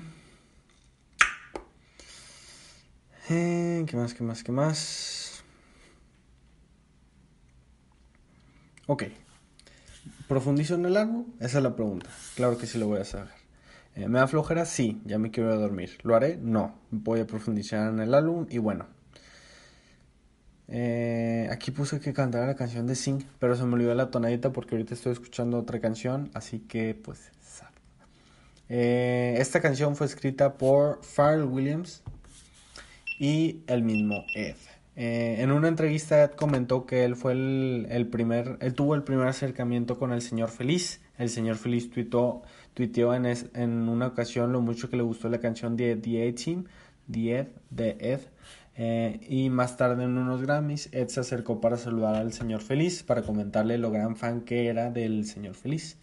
eh, 3.29 3.85
¿Qué 3.87 3.97
más? 3.97 4.15
¿Qué 4.15 4.23
más? 4.23 4.43
¿Qué 4.43 4.53
más? 4.53 5.45
Ok. 8.87 9.05
¿Profundizo 10.29 10.75
en 10.75 10.87
el 10.87 10.97
álbum? 10.97 11.27
Esa 11.41 11.59
es 11.59 11.65
la 11.65 11.77
pregunta. 11.77 12.11
Claro 12.37 12.59
que 12.59 12.67
sí 12.67 12.79
lo 12.79 12.87
voy 12.87 13.01
a 13.01 13.05
saber. 13.05 13.31
Eh, 13.95 14.09
¿Me 14.09 14.19
da 14.19 14.27
flojera? 14.27 14.65
Sí, 14.65 15.01
ya 15.05 15.19
me 15.19 15.31
quiero 15.31 15.55
dormir. 15.59 15.99
¿Lo 16.03 16.17
haré? 16.17 16.37
No. 16.37 16.79
Voy 16.91 17.21
a 17.21 17.27
profundizar 17.27 17.93
en 17.93 18.01
el 18.01 18.15
álbum 18.15 18.47
y 18.49 18.59
bueno. 18.59 18.87
Eh, 20.75 21.49
aquí 21.51 21.71
puse 21.71 22.01
que 22.01 22.15
cantara 22.15 22.47
la 22.47 22.57
canción 22.57 22.87
de 22.87 22.95
Sing, 22.95 23.23
pero 23.39 23.55
se 23.57 23.65
me 23.65 23.75
olvidó 23.75 23.95
la 23.95 24.11
tonadita 24.11 24.53
porque 24.53 24.75
ahorita 24.75 24.95
estoy 24.95 25.13
escuchando 25.13 25.59
otra 25.59 25.81
canción, 25.81 26.31
así 26.33 26.61
que 26.61 26.95
pues 26.95 27.31
eh, 28.71 29.35
esta 29.37 29.61
canción 29.61 29.97
fue 29.97 30.07
escrita 30.07 30.55
por 30.55 31.05
Pharrell 31.05 31.45
Williams 31.45 32.03
y 33.19 33.61
el 33.67 33.83
mismo 33.83 34.25
Ed. 34.35 34.57
Eh, 34.97 35.37
en 35.41 35.53
una 35.53 35.69
entrevista 35.69 36.25
Ed 36.25 36.31
comentó 36.31 36.87
que 36.87 37.05
él 37.05 37.17
fue 37.17 37.33
el, 37.33 38.09
primer, 38.11 38.57
él 38.63 38.73
tuvo 38.73 38.95
el 38.95 39.03
primer 39.03 39.27
acercamiento 39.27 39.99
con 39.99 40.11
el 40.11 40.23
señor 40.23 40.49
Feliz. 40.49 41.03
El 41.19 41.29
señor 41.29 41.57
Feliz 41.57 41.91
tuiteó, 41.91 42.45
tuiteó 42.73 43.13
en, 43.13 43.27
en 43.27 43.91
una 43.91 44.07
ocasión 44.07 44.53
lo 44.53 44.63
mucho 44.63 44.89
que 44.89 44.97
le 44.97 45.03
gustó 45.03 45.29
la 45.29 45.39
canción 45.39 45.77
de 45.77 45.97
The 45.97 46.29
A-Team, 46.29 46.65
The 47.11 47.39
Ed, 47.41 47.49
de 47.69 47.97
Ed. 48.01 48.21
Eh, 48.85 49.21
y 49.29 49.49
más 49.49 49.77
tarde 49.77 50.03
en 50.05 50.19
unos 50.19 50.43
Grammys, 50.43 50.89
Ed 50.93 51.09
se 51.09 51.21
acercó 51.21 51.61
para 51.61 51.77
saludar 51.77 52.17
al 52.17 52.33
señor 52.33 52.63
Feliz, 52.63 53.05
para 53.05 53.23
comentarle 53.23 53.79
lo 53.79 53.91
gran 53.91 54.17
fan 54.17 54.41
que 54.41 54.67
era 54.67 54.91
del 54.91 55.25
señor 55.25 55.55
Feliz. 55.55 55.99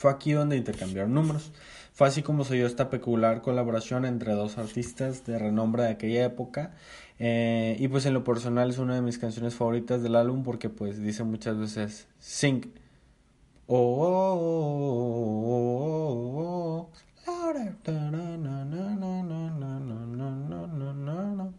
Fue 0.00 0.10
aquí 0.10 0.32
donde 0.32 0.56
intercambiaron 0.56 1.12
números. 1.12 1.52
Fue 1.92 2.08
así 2.08 2.22
como 2.22 2.44
se 2.44 2.54
dio 2.54 2.66
esta 2.66 2.88
peculiar 2.88 3.42
colaboración 3.42 4.06
entre 4.06 4.32
dos 4.32 4.56
artistas 4.56 5.26
de 5.26 5.38
renombre 5.38 5.82
de 5.82 5.90
aquella 5.90 6.24
época. 6.24 6.72
Eh, 7.18 7.76
y 7.78 7.88
pues 7.88 8.06
en 8.06 8.14
lo 8.14 8.24
personal 8.24 8.70
es 8.70 8.78
una 8.78 8.94
de 8.94 9.02
mis 9.02 9.18
canciones 9.18 9.54
favoritas 9.54 10.02
del 10.02 10.16
álbum 10.16 10.42
porque 10.42 10.70
pues 10.70 11.02
dice 11.02 11.24
muchas 11.24 11.58
veces 11.58 12.08
Sing. 12.18 12.72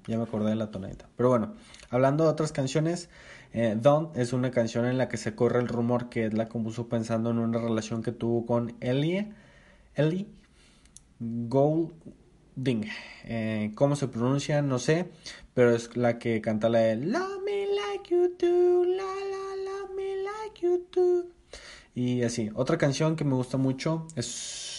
Ya 0.08 0.18
me 0.18 0.24
acordé 0.24 0.50
de 0.50 0.56
la 0.58 0.70
tonadita. 0.72 1.08
Pero 1.16 1.30
bueno, 1.30 1.54
hablando 1.90 2.26
de 2.26 2.32
otras 2.32 2.52
canciones, 2.52 3.10
eh, 3.54 3.78
Don't 3.80 4.18
es 4.18 4.34
una 4.34 4.52
canción 4.52 4.86
en 4.88 4.98
la 4.98 5.08
que 5.08 5.16
se 5.16 5.36
corre 5.36 5.62
el 5.62 5.70
rumor 5.70 6.10
que 6.10 6.30
la 6.30 6.50
compuso 6.50 6.90
pensando 6.90 7.30
en 7.30 7.40
una 7.40 7.60
relación 7.60 8.04
que 8.04 8.12
tuvo 8.12 8.46
con 8.46 8.76
Ellie, 8.82 9.32
Ellie 9.96 10.28
Goulding. 11.22 12.90
Eh, 13.24 13.72
¿Cómo 13.76 13.96
se 13.96 14.10
pronuncia? 14.10 14.62
No 14.62 14.80
sé, 14.80 15.10
pero 15.54 15.74
es 15.74 15.96
la 15.96 16.20
que 16.20 16.42
canta 16.42 16.68
la 16.68 16.80
de 16.80 16.98
Love 16.98 17.42
me 17.46 17.68
like 17.68 18.14
you 18.14 18.36
do, 18.38 18.84
la 18.84 19.04
la, 19.04 19.56
love 19.64 19.96
me 19.96 20.18
like 20.18 20.62
you 20.62 20.86
do. 20.92 21.41
Y 21.94 22.24
así, 22.24 22.50
otra 22.56 22.78
canción 22.78 23.16
que 23.16 23.26
me 23.26 23.36
gusta 23.36 23.58
mucho 23.58 24.08
es 24.16 24.72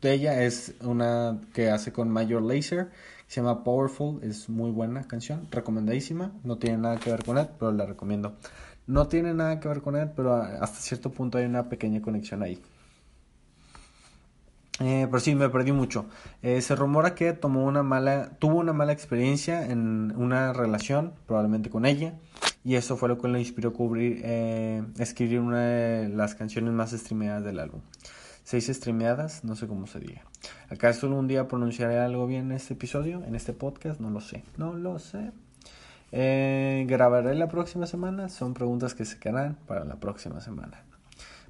de 0.00 0.12
ella 0.12 0.42
es 0.42 0.74
una 0.82 1.40
que 1.52 1.70
hace 1.70 1.92
con 1.92 2.10
Major 2.10 2.42
Lazer, 2.42 2.90
se 3.26 3.40
llama 3.40 3.64
Powerful, 3.64 4.22
es 4.22 4.48
muy 4.48 4.70
buena 4.70 5.02
canción, 5.08 5.48
recomendadísima, 5.50 6.32
no 6.44 6.58
tiene 6.58 6.78
nada 6.78 6.96
que 6.98 7.10
ver 7.10 7.24
con 7.24 7.38
Ed, 7.38 7.48
pero 7.58 7.72
la 7.72 7.86
recomiendo. 7.86 8.36
No 8.86 9.08
tiene 9.08 9.34
nada 9.34 9.58
que 9.58 9.68
ver 9.68 9.82
con 9.82 9.96
Ed, 9.96 10.10
pero 10.14 10.34
hasta 10.34 10.78
cierto 10.80 11.10
punto 11.10 11.38
hay 11.38 11.44
una 11.46 11.68
pequeña 11.68 12.00
conexión 12.00 12.42
ahí. 12.42 12.62
Eh, 14.78 15.08
pero 15.10 15.18
sí, 15.20 15.34
me 15.34 15.48
perdí 15.48 15.72
mucho. 15.72 16.06
Eh, 16.42 16.60
se 16.60 16.76
rumora 16.76 17.14
que 17.14 17.32
tomó 17.32 17.64
una 17.64 17.82
mala, 17.82 18.30
tuvo 18.38 18.58
una 18.58 18.72
mala 18.72 18.92
experiencia 18.92 19.66
en 19.66 20.14
una 20.16 20.52
relación, 20.52 21.14
probablemente 21.26 21.70
con 21.70 21.86
ella, 21.86 22.14
y 22.66 22.74
eso 22.74 22.98
fue 22.98 23.08
lo 23.08 23.16
que 23.16 23.28
le 23.28 23.38
inspiró 23.38 23.72
cubrir, 23.72 24.20
eh, 24.24 24.82
escribir 24.98 25.40
una 25.40 25.60
de 25.60 26.08
las 26.10 26.34
canciones 26.34 26.74
más 26.74 26.90
streameadas 26.90 27.44
del 27.44 27.60
álbum 27.60 27.80
seis 28.46 28.68
streameadas, 28.68 29.42
no 29.42 29.56
sé 29.56 29.66
cómo 29.66 29.88
se 29.88 29.98
diga. 29.98 30.22
¿Acaso 30.70 31.10
un 31.10 31.26
día 31.26 31.48
pronunciaré 31.48 31.98
algo 31.98 32.28
bien 32.28 32.52
en 32.52 32.52
este 32.52 32.74
episodio, 32.74 33.24
en 33.24 33.34
este 33.34 33.52
podcast? 33.52 33.98
No 33.98 34.08
lo 34.08 34.20
sé, 34.20 34.44
no 34.56 34.72
lo 34.72 35.00
sé. 35.00 35.32
Eh, 36.12 36.86
grabaré 36.88 37.34
la 37.34 37.48
próxima 37.48 37.86
semana, 37.86 38.28
son 38.28 38.54
preguntas 38.54 38.94
que 38.94 39.04
se 39.04 39.18
quedarán 39.18 39.56
para 39.66 39.84
la 39.84 39.96
próxima 39.96 40.40
semana. 40.40 40.84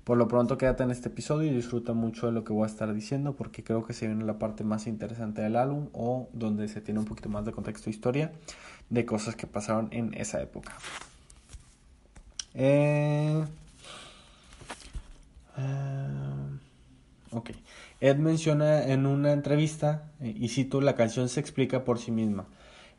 Por 0.05 0.17
lo 0.17 0.27
pronto 0.27 0.57
quédate 0.57 0.85
en 0.85 0.91
este 0.91 1.09
episodio 1.09 1.51
y 1.51 1.55
disfruta 1.55 1.93
mucho 1.93 2.27
de 2.27 2.33
lo 2.33 2.45
que 2.45 2.55
voy 2.55 2.63
a 2.63 2.67
estar 2.67 2.95
diciendo 2.95 3.35
porque 3.37 3.63
creo 3.63 3.85
que 3.85 3.93
se 3.93 4.07
viene 4.07 4.25
la 4.25 4.39
parte 4.39 4.65
más 4.65 4.87
interesante 4.87 5.43
del 5.43 5.57
álbum 5.57 5.89
o 5.93 6.31
donde 6.33 6.67
se 6.69 6.81
tiene 6.81 7.01
un 7.01 7.07
poquito 7.07 7.29
más 7.29 7.45
de 7.45 7.53
contexto 7.53 7.91
e 7.91 7.93
historia 7.93 8.33
de 8.91 9.05
cosas 9.05 9.37
que 9.37 9.47
pasaron 9.47 9.89
en 9.93 10.15
esa 10.15 10.41
época. 10.41 10.77
Eh, 12.55 13.45
eh 15.59 16.27
Ok. 17.33 17.51
Ed 18.01 18.17
menciona 18.17 18.85
en 18.87 19.05
una 19.05 19.33
entrevista, 19.33 20.11
eh, 20.21 20.35
y 20.35 20.49
cito, 20.49 20.81
la 20.81 20.95
canción 20.95 21.29
se 21.29 21.41
explica 21.41 21.85
por 21.85 21.99
sí 21.99 22.11
misma. 22.11 22.47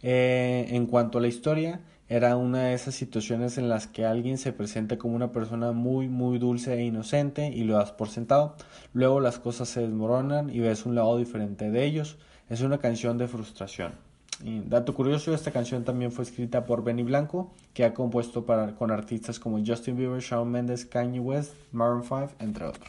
En 0.02 0.86
cuanto 0.86 1.18
a 1.18 1.22
la 1.22 1.28
historia, 1.28 1.82
era 2.10 2.38
una 2.38 2.66
de 2.66 2.74
esas 2.74 2.96
situaciones 2.96 3.58
en 3.58 3.68
las 3.68 3.88
que 3.88 4.06
alguien 4.06 4.38
se 4.38 4.54
presenta 4.54 4.98
como 4.98 5.16
una 5.16 5.32
persona 5.32 5.72
muy, 5.72 6.08
muy 6.08 6.40
dulce 6.40 6.74
e 6.76 6.86
inocente 6.86 7.50
y 7.50 7.64
lo 7.64 7.76
das 7.76 7.92
por 7.92 8.10
sentado. 8.10 8.56
Luego 8.94 9.20
las 9.20 9.40
cosas 9.40 9.70
se 9.70 9.82
desmoronan 9.82 10.50
y 10.50 10.60
ves 10.60 10.86
un 10.86 10.96
lado 10.96 11.18
diferente 11.18 11.70
de 11.70 11.84
ellos. 11.84 12.18
Es 12.50 12.62
una 12.62 12.78
canción 12.78 13.18
de 13.18 13.28
frustración. 13.28 14.07
Y 14.44 14.60
dato 14.62 14.94
curioso, 14.94 15.34
esta 15.34 15.52
canción 15.52 15.84
también 15.84 16.12
fue 16.12 16.24
escrita 16.24 16.66
por 16.66 16.84
Benny 16.84 17.04
Blanco, 17.04 17.52
que 17.74 17.84
ha 17.84 17.94
compuesto 17.94 18.46
para, 18.46 18.76
con 18.76 18.92
artistas 18.92 19.40
como 19.40 19.64
Justin 19.66 19.98
Bieber, 19.98 20.22
Shawn 20.22 20.50
Mendes, 20.50 20.86
Kanye 20.86 21.20
West, 21.20 21.54
Maroon 21.72 22.04
5, 22.04 22.30
entre 22.40 22.66
otros. 22.66 22.88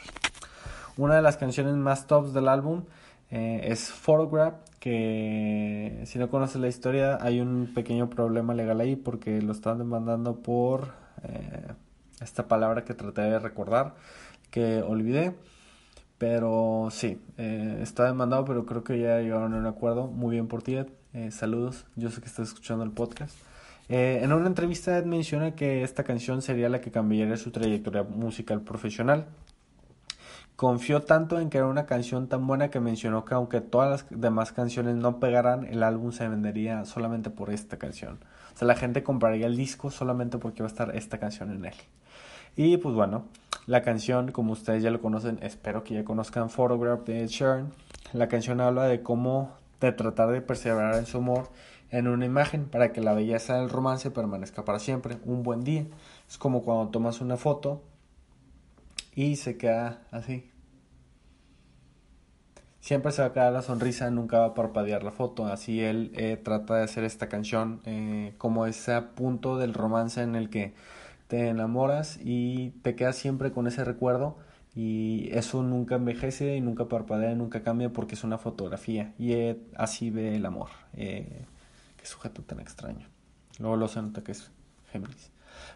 Una 0.98 1.16
de 1.16 1.22
las 1.22 1.36
canciones 1.36 1.74
más 1.74 2.06
tops 2.06 2.34
del 2.34 2.48
álbum 2.48 2.82
eh, 3.30 3.60
es 3.64 3.90
Photograph, 3.90 4.56
que 4.80 6.02
si 6.04 6.18
no 6.18 6.28
conoces 6.28 6.60
la 6.60 6.68
historia 6.68 7.18
hay 7.20 7.40
un 7.40 7.72
pequeño 7.74 8.10
problema 8.10 8.54
legal 8.54 8.80
ahí 8.80 8.96
porque 8.96 9.40
lo 9.40 9.52
están 9.52 9.78
demandando 9.78 10.42
por 10.42 10.92
eh, 11.22 11.72
esta 12.20 12.46
palabra 12.48 12.84
que 12.84 12.94
traté 12.94 13.22
de 13.22 13.38
recordar, 13.38 13.94
que 14.50 14.82
olvidé. 14.82 15.34
Pero 16.18 16.88
sí, 16.90 17.22
eh, 17.36 17.78
está 17.80 18.04
demandado, 18.06 18.44
pero 18.44 18.66
creo 18.66 18.82
que 18.82 18.98
ya 18.98 19.20
llegaron 19.20 19.54
a 19.54 19.58
un 19.58 19.66
acuerdo. 19.66 20.08
Muy 20.08 20.32
bien 20.32 20.48
por 20.48 20.62
ti. 20.62 20.76
Saludos, 21.30 21.86
yo 21.96 22.10
sé 22.10 22.20
que 22.20 22.26
estás 22.26 22.48
escuchando 22.48 22.84
el 22.84 22.90
podcast. 22.90 23.34
en 23.88 24.32
una 24.32 24.46
entrevista 24.46 24.98
Ed 24.98 25.04
menciona 25.04 25.54
que 25.54 25.82
esta 25.82 26.04
canción 26.04 26.42
sería 26.42 26.68
la 26.68 26.80
que 26.80 26.90
cambiaría 26.90 27.36
su 27.36 27.50
trayectoria 27.50 28.02
musical 28.02 28.60
profesional. 28.60 29.26
Confió 30.56 31.02
tanto 31.02 31.38
en 31.38 31.50
que 31.50 31.58
era 31.58 31.68
una 31.68 31.86
canción 31.86 32.28
tan 32.28 32.46
buena 32.46 32.68
que 32.68 32.80
mencionó 32.80 33.24
que 33.24 33.34
aunque 33.34 33.60
todas 33.60 33.90
las 33.90 34.20
demás 34.20 34.52
canciones 34.52 34.96
no 34.96 35.20
pegaran, 35.20 35.64
el 35.66 35.84
álbum 35.84 36.10
se 36.10 36.28
vendería 36.28 36.84
solamente 36.84 37.30
por 37.30 37.50
esta 37.50 37.78
canción. 37.78 38.18
O 38.54 38.58
sea, 38.58 38.66
la 38.66 38.74
gente 38.74 39.04
compraría 39.04 39.46
el 39.46 39.56
disco 39.56 39.90
solamente 39.90 40.38
porque 40.38 40.64
va 40.64 40.68
a 40.68 40.72
estar 40.72 40.96
esta 40.96 41.18
canción 41.18 41.52
en 41.52 41.64
él. 41.64 41.74
Y 42.56 42.76
pues 42.78 42.92
bueno, 42.92 43.24
la 43.66 43.82
canción, 43.82 44.32
como 44.32 44.52
ustedes 44.52 44.82
ya 44.82 44.90
lo 44.90 45.00
conocen, 45.00 45.38
espero 45.42 45.84
que 45.84 45.94
ya 45.94 46.04
conozcan 46.04 46.50
Photograph 46.50 47.06
de 47.06 47.22
Ed 47.22 47.28
Sheeran. 47.28 47.72
La 48.12 48.26
canción 48.26 48.60
habla 48.60 48.86
de 48.86 49.00
cómo 49.00 49.57
de 49.80 49.92
tratar 49.92 50.30
de 50.30 50.40
perseverar 50.40 50.96
en 50.96 51.06
su 51.06 51.18
amor 51.18 51.50
en 51.90 52.06
una 52.06 52.26
imagen 52.26 52.66
para 52.66 52.92
que 52.92 53.00
la 53.00 53.14
belleza 53.14 53.56
del 53.56 53.70
romance 53.70 54.10
permanezca 54.10 54.64
para 54.64 54.78
siempre. 54.78 55.18
Un 55.24 55.42
buen 55.42 55.64
día. 55.64 55.86
Es 56.28 56.38
como 56.38 56.62
cuando 56.62 56.90
tomas 56.90 57.20
una 57.20 57.36
foto 57.36 57.82
y 59.14 59.36
se 59.36 59.56
queda 59.56 60.02
así. 60.10 60.50
Siempre 62.80 63.12
se 63.12 63.22
va 63.22 63.28
a 63.28 63.32
quedar 63.32 63.52
la 63.52 63.62
sonrisa, 63.62 64.10
nunca 64.10 64.38
va 64.38 64.46
a 64.46 64.54
parpadear 64.54 65.02
la 65.02 65.10
foto. 65.10 65.46
Así 65.46 65.80
él 65.82 66.12
eh, 66.14 66.36
trata 66.36 66.76
de 66.76 66.84
hacer 66.84 67.04
esta 67.04 67.28
canción 67.28 67.80
eh, 67.84 68.34
como 68.38 68.66
ese 68.66 69.00
punto 69.02 69.58
del 69.58 69.74
romance 69.74 70.22
en 70.22 70.34
el 70.36 70.48
que 70.48 70.74
te 71.26 71.48
enamoras 71.48 72.18
y 72.22 72.70
te 72.82 72.94
quedas 72.94 73.16
siempre 73.16 73.52
con 73.52 73.66
ese 73.66 73.84
recuerdo 73.84 74.38
y 74.78 75.28
eso 75.32 75.62
nunca 75.64 75.96
envejece 75.96 76.56
y 76.56 76.60
nunca 76.60 76.86
parpadea 76.86 77.32
y 77.32 77.34
nunca 77.34 77.62
cambia 77.62 77.92
porque 77.92 78.14
es 78.14 78.22
una 78.22 78.38
fotografía 78.38 79.12
y 79.18 79.34
así 79.76 80.10
ve 80.10 80.36
el 80.36 80.46
amor. 80.46 80.68
Eh, 80.94 81.44
qué 81.96 82.06
sujeto 82.06 82.42
tan 82.42 82.60
extraño. 82.60 83.08
Luego 83.58 83.76
lo 83.76 83.88
se 83.88 84.00
nota 84.00 84.22
que 84.22 84.32
es 84.32 84.52
Géminis. 84.92 85.30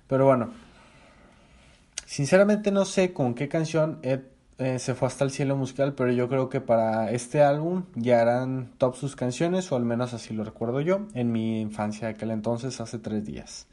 Pero 0.06 0.26
bueno, 0.26 0.50
Sinceramente 2.12 2.70
no 2.72 2.84
sé 2.84 3.14
con 3.14 3.32
qué 3.32 3.48
canción 3.48 3.98
Ed 4.02 4.20
eh, 4.58 4.78
se 4.78 4.94
fue 4.94 5.08
hasta 5.08 5.24
el 5.24 5.30
cielo 5.30 5.56
musical, 5.56 5.94
pero 5.94 6.12
yo 6.12 6.28
creo 6.28 6.50
que 6.50 6.60
para 6.60 7.10
este 7.10 7.42
álbum 7.42 7.84
ya 7.94 8.20
eran 8.20 8.70
top 8.76 8.96
sus 8.96 9.16
canciones, 9.16 9.72
o 9.72 9.76
al 9.76 9.86
menos 9.86 10.12
así 10.12 10.34
lo 10.34 10.44
recuerdo 10.44 10.82
yo, 10.82 11.06
en 11.14 11.32
mi 11.32 11.62
infancia 11.62 12.08
de 12.08 12.14
aquel 12.14 12.30
entonces, 12.30 12.82
hace 12.82 12.98
tres 12.98 13.24
días. 13.24 13.66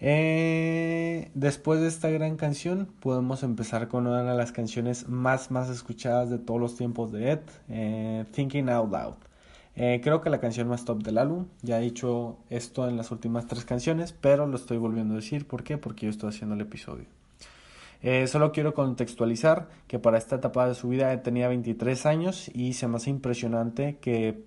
Eh, 0.00 1.30
después 1.34 1.80
de 1.80 1.88
esta 1.88 2.08
gran 2.10 2.36
canción, 2.36 2.88
podemos 3.00 3.42
empezar 3.42 3.88
con 3.88 4.06
una 4.06 4.22
de 4.22 4.36
las 4.36 4.52
canciones 4.52 5.08
más, 5.08 5.50
más 5.50 5.68
escuchadas 5.68 6.30
de 6.30 6.38
todos 6.38 6.60
los 6.60 6.76
tiempos 6.76 7.12
de 7.12 7.32
Ed, 7.32 7.40
eh, 7.68 8.24
Thinking 8.32 8.68
Out 8.70 8.92
Loud. 8.92 9.14
creo 10.02 10.20
que 10.20 10.30
la 10.30 10.40
canción 10.40 10.68
más 10.68 10.84
top 10.84 11.02
del 11.02 11.18
álbum, 11.18 11.46
ya 11.62 11.78
he 11.78 11.82
dicho 11.82 12.38
esto 12.50 12.88
en 12.88 12.96
las 12.96 13.10
últimas 13.10 13.46
tres 13.46 13.64
canciones, 13.64 14.12
pero 14.12 14.46
lo 14.46 14.56
estoy 14.56 14.78
volviendo 14.78 15.14
a 15.14 15.16
decir, 15.18 15.46
¿por 15.46 15.62
qué? 15.62 15.78
Porque 15.78 16.06
yo 16.06 16.10
estoy 16.10 16.30
haciendo 16.30 16.54
el 16.54 16.60
episodio. 16.62 17.06
Eh, 18.02 18.26
solo 18.26 18.50
quiero 18.52 18.72
contextualizar 18.72 19.68
que 19.86 19.98
para 19.98 20.16
esta 20.16 20.36
etapa 20.36 20.66
de 20.66 20.74
su 20.74 20.88
vida 20.88 21.22
tenía 21.22 21.48
23 21.48 22.06
años 22.06 22.50
y 22.54 22.72
se 22.72 22.88
me 22.88 22.96
hace 22.96 23.10
impresionante 23.10 23.98
que 24.00 24.42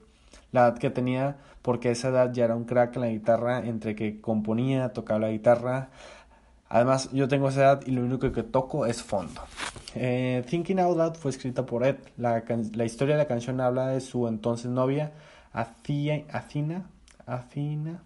la 0.52 0.62
edad 0.62 0.78
que 0.80 0.90
tenía, 0.90 1.38
porque 1.64 1.92
esa 1.92 2.10
edad 2.10 2.32
ya 2.32 2.46
era 2.46 2.56
un 2.56 2.66
crack 2.66 2.98
en 2.98 3.02
la 3.02 3.08
guitarra, 3.08 3.66
entre 3.66 3.96
que 3.96 4.22
componía, 4.22 4.90
tocaba 4.90 5.22
la 5.22 5.30
guitarra. 5.30 5.90
Además, 6.70 7.10
yo 7.12 7.28
tengo 7.28 7.50
esa 7.50 7.62
edad 7.62 7.82
y 7.86 7.92
lo 7.92 8.02
único 8.02 8.32
que 8.32 8.44
toco 8.44 8.86
es 8.86 9.02
fondo. 9.02 9.42
Eh, 9.96 10.44
Thinking 10.48 10.80
Out 10.80 10.98
Loud 10.98 11.14
fue 11.16 11.32
escrita 11.32 11.66
por 11.66 11.86
Ed. 11.86 11.96
La, 12.18 12.44
la, 12.74 12.86
historia 12.86 13.16
de 13.16 13.24
la 13.24 13.28
canción 13.28 13.62
habla 13.62 13.88
de 13.88 14.02
su 14.02 14.28
entonces 14.28 14.70
novia, 14.70 15.14
Athena, 15.54 16.90
Athena 17.26 18.04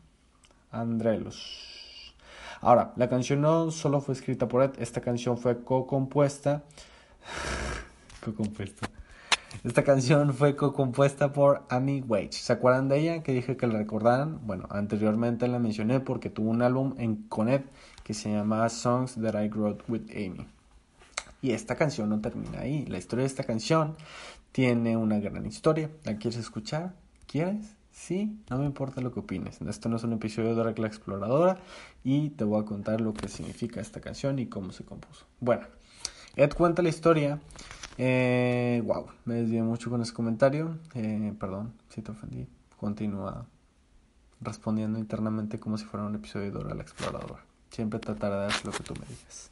Andrelos. 0.71 2.13
Ahora, 2.61 2.93
la 2.95 3.09
canción 3.09 3.41
no 3.41 3.71
solo 3.71 4.01
fue 4.01 4.13
escrita 4.13 4.47
por 4.47 4.63
Ed, 4.63 4.71
esta 4.77 5.01
canción 5.01 5.37
fue 5.37 5.63
co-compuesta. 5.63 6.63
co-compuesta. 8.23 8.87
Esta 9.63 9.83
canción 9.83 10.33
fue 10.33 10.55
co-compuesta 10.55 11.33
por 11.33 11.63
Amy 11.69 12.01
Wage. 12.01 12.33
¿Se 12.33 12.53
acuerdan 12.53 12.89
de 12.89 12.99
ella? 12.99 13.23
Que 13.23 13.33
dije 13.33 13.57
que 13.57 13.65
la 13.67 13.79
recordaran. 13.79 14.39
Bueno, 14.45 14.67
anteriormente 14.69 15.47
la 15.47 15.59
mencioné 15.59 15.99
porque 15.99 16.29
tuvo 16.29 16.51
un 16.51 16.61
álbum 16.61 16.93
en, 16.99 17.23
con 17.23 17.49
Ed 17.49 17.61
que 18.03 18.13
se 18.13 18.31
llama 18.31 18.69
Songs 18.69 19.15
That 19.15 19.41
I 19.41 19.49
Wrote 19.49 19.83
with 19.87 20.09
Amy. 20.11 20.45
Y 21.41 21.51
esta 21.51 21.75
canción 21.75 22.09
no 22.09 22.21
termina 22.21 22.59
ahí. 22.59 22.85
La 22.85 22.99
historia 22.99 23.23
de 23.23 23.27
esta 23.27 23.43
canción 23.43 23.95
tiene 24.51 24.95
una 24.95 25.19
gran 25.19 25.45
historia. 25.45 25.89
¿La 26.03 26.17
quieres 26.17 26.39
escuchar? 26.39 26.93
¿Quieres? 27.25 27.75
Sí, 27.91 28.39
no 28.49 28.59
me 28.59 28.65
importa 28.65 29.01
lo 29.01 29.11
que 29.11 29.21
opines. 29.21 29.59
Esto 29.61 29.89
no 29.89 29.97
es 29.97 30.03
un 30.03 30.13
episodio 30.13 30.55
de 30.55 30.63
Regla 30.63 30.87
Exploradora 30.87 31.57
y 32.03 32.29
te 32.29 32.43
voy 32.43 32.61
a 32.61 32.65
contar 32.65 33.01
lo 33.01 33.13
que 33.13 33.27
significa 33.27 33.81
esta 33.81 34.01
canción 34.01 34.37
y 34.37 34.45
cómo 34.45 34.71
se 34.71 34.85
compuso. 34.85 35.25
Bueno, 35.39 35.65
Ed 36.35 36.53
cuenta 36.53 36.83
la 36.83 36.89
historia. 36.89 37.39
Eh, 37.97 38.81
wow, 38.85 39.07
me 39.25 39.35
desvié 39.35 39.61
mucho 39.63 39.89
con 39.89 40.01
ese 40.01 40.13
comentario. 40.13 40.77
Eh, 40.93 41.33
perdón 41.39 41.73
si 41.89 42.01
te 42.01 42.11
ofendí. 42.11 42.47
Continúa 42.79 43.45
respondiendo 44.41 44.99
internamente 44.99 45.59
como 45.59 45.77
si 45.77 45.85
fuera 45.85 46.05
un 46.05 46.15
episodio 46.15 46.45
de 46.45 46.51
Dora 46.51 46.75
la 46.75 46.83
Exploradora. 46.83 47.43
Siempre 47.71 47.99
trataré 47.99 48.35
de 48.35 48.45
hacer 48.45 48.65
lo 48.65 48.71
que 48.71 48.83
tú 48.83 48.93
me 48.93 49.05
digas. 49.07 49.51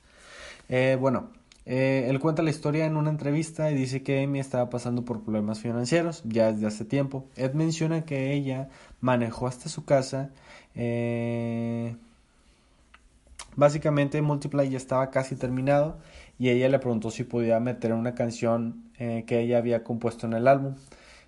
Eh, 0.70 0.98
bueno, 1.00 1.30
eh, 1.66 2.06
él 2.10 2.20
cuenta 2.20 2.44
la 2.44 2.52
historia 2.52 2.86
en 2.86 2.96
una 2.96 3.10
entrevista 3.10 3.72
y 3.72 3.76
dice 3.76 4.04
que 4.04 4.24
Amy 4.24 4.40
estaba 4.40 4.70
pasando 4.70 5.04
por 5.04 5.24
problemas 5.24 5.60
financieros 5.60 6.22
ya 6.26 6.52
desde 6.52 6.68
hace 6.68 6.86
tiempo. 6.86 7.26
Ed 7.36 7.54
menciona 7.54 8.06
que 8.06 8.34
ella 8.34 8.70
manejó 9.02 9.48
hasta 9.48 9.70
su 9.70 9.84
casa. 9.86 10.30
Eh, 10.76 11.96
básicamente 13.56 14.22
Multiply 14.22 14.70
ya 14.70 14.78
estaba 14.78 15.10
casi 15.10 15.36
terminado 15.36 15.98
y 16.38 16.50
ella 16.50 16.70
le 16.70 16.80
preguntó 16.80 17.12
si 17.12 17.24
podía 17.24 17.60
meter 17.60 17.94
una 17.94 18.16
canción 18.16 18.84
eh, 18.98 19.24
que 19.26 19.40
ella 19.40 19.58
había 19.58 19.84
compuesto 19.84 20.28
en 20.28 20.34
el 20.34 20.48
álbum. 20.48 20.76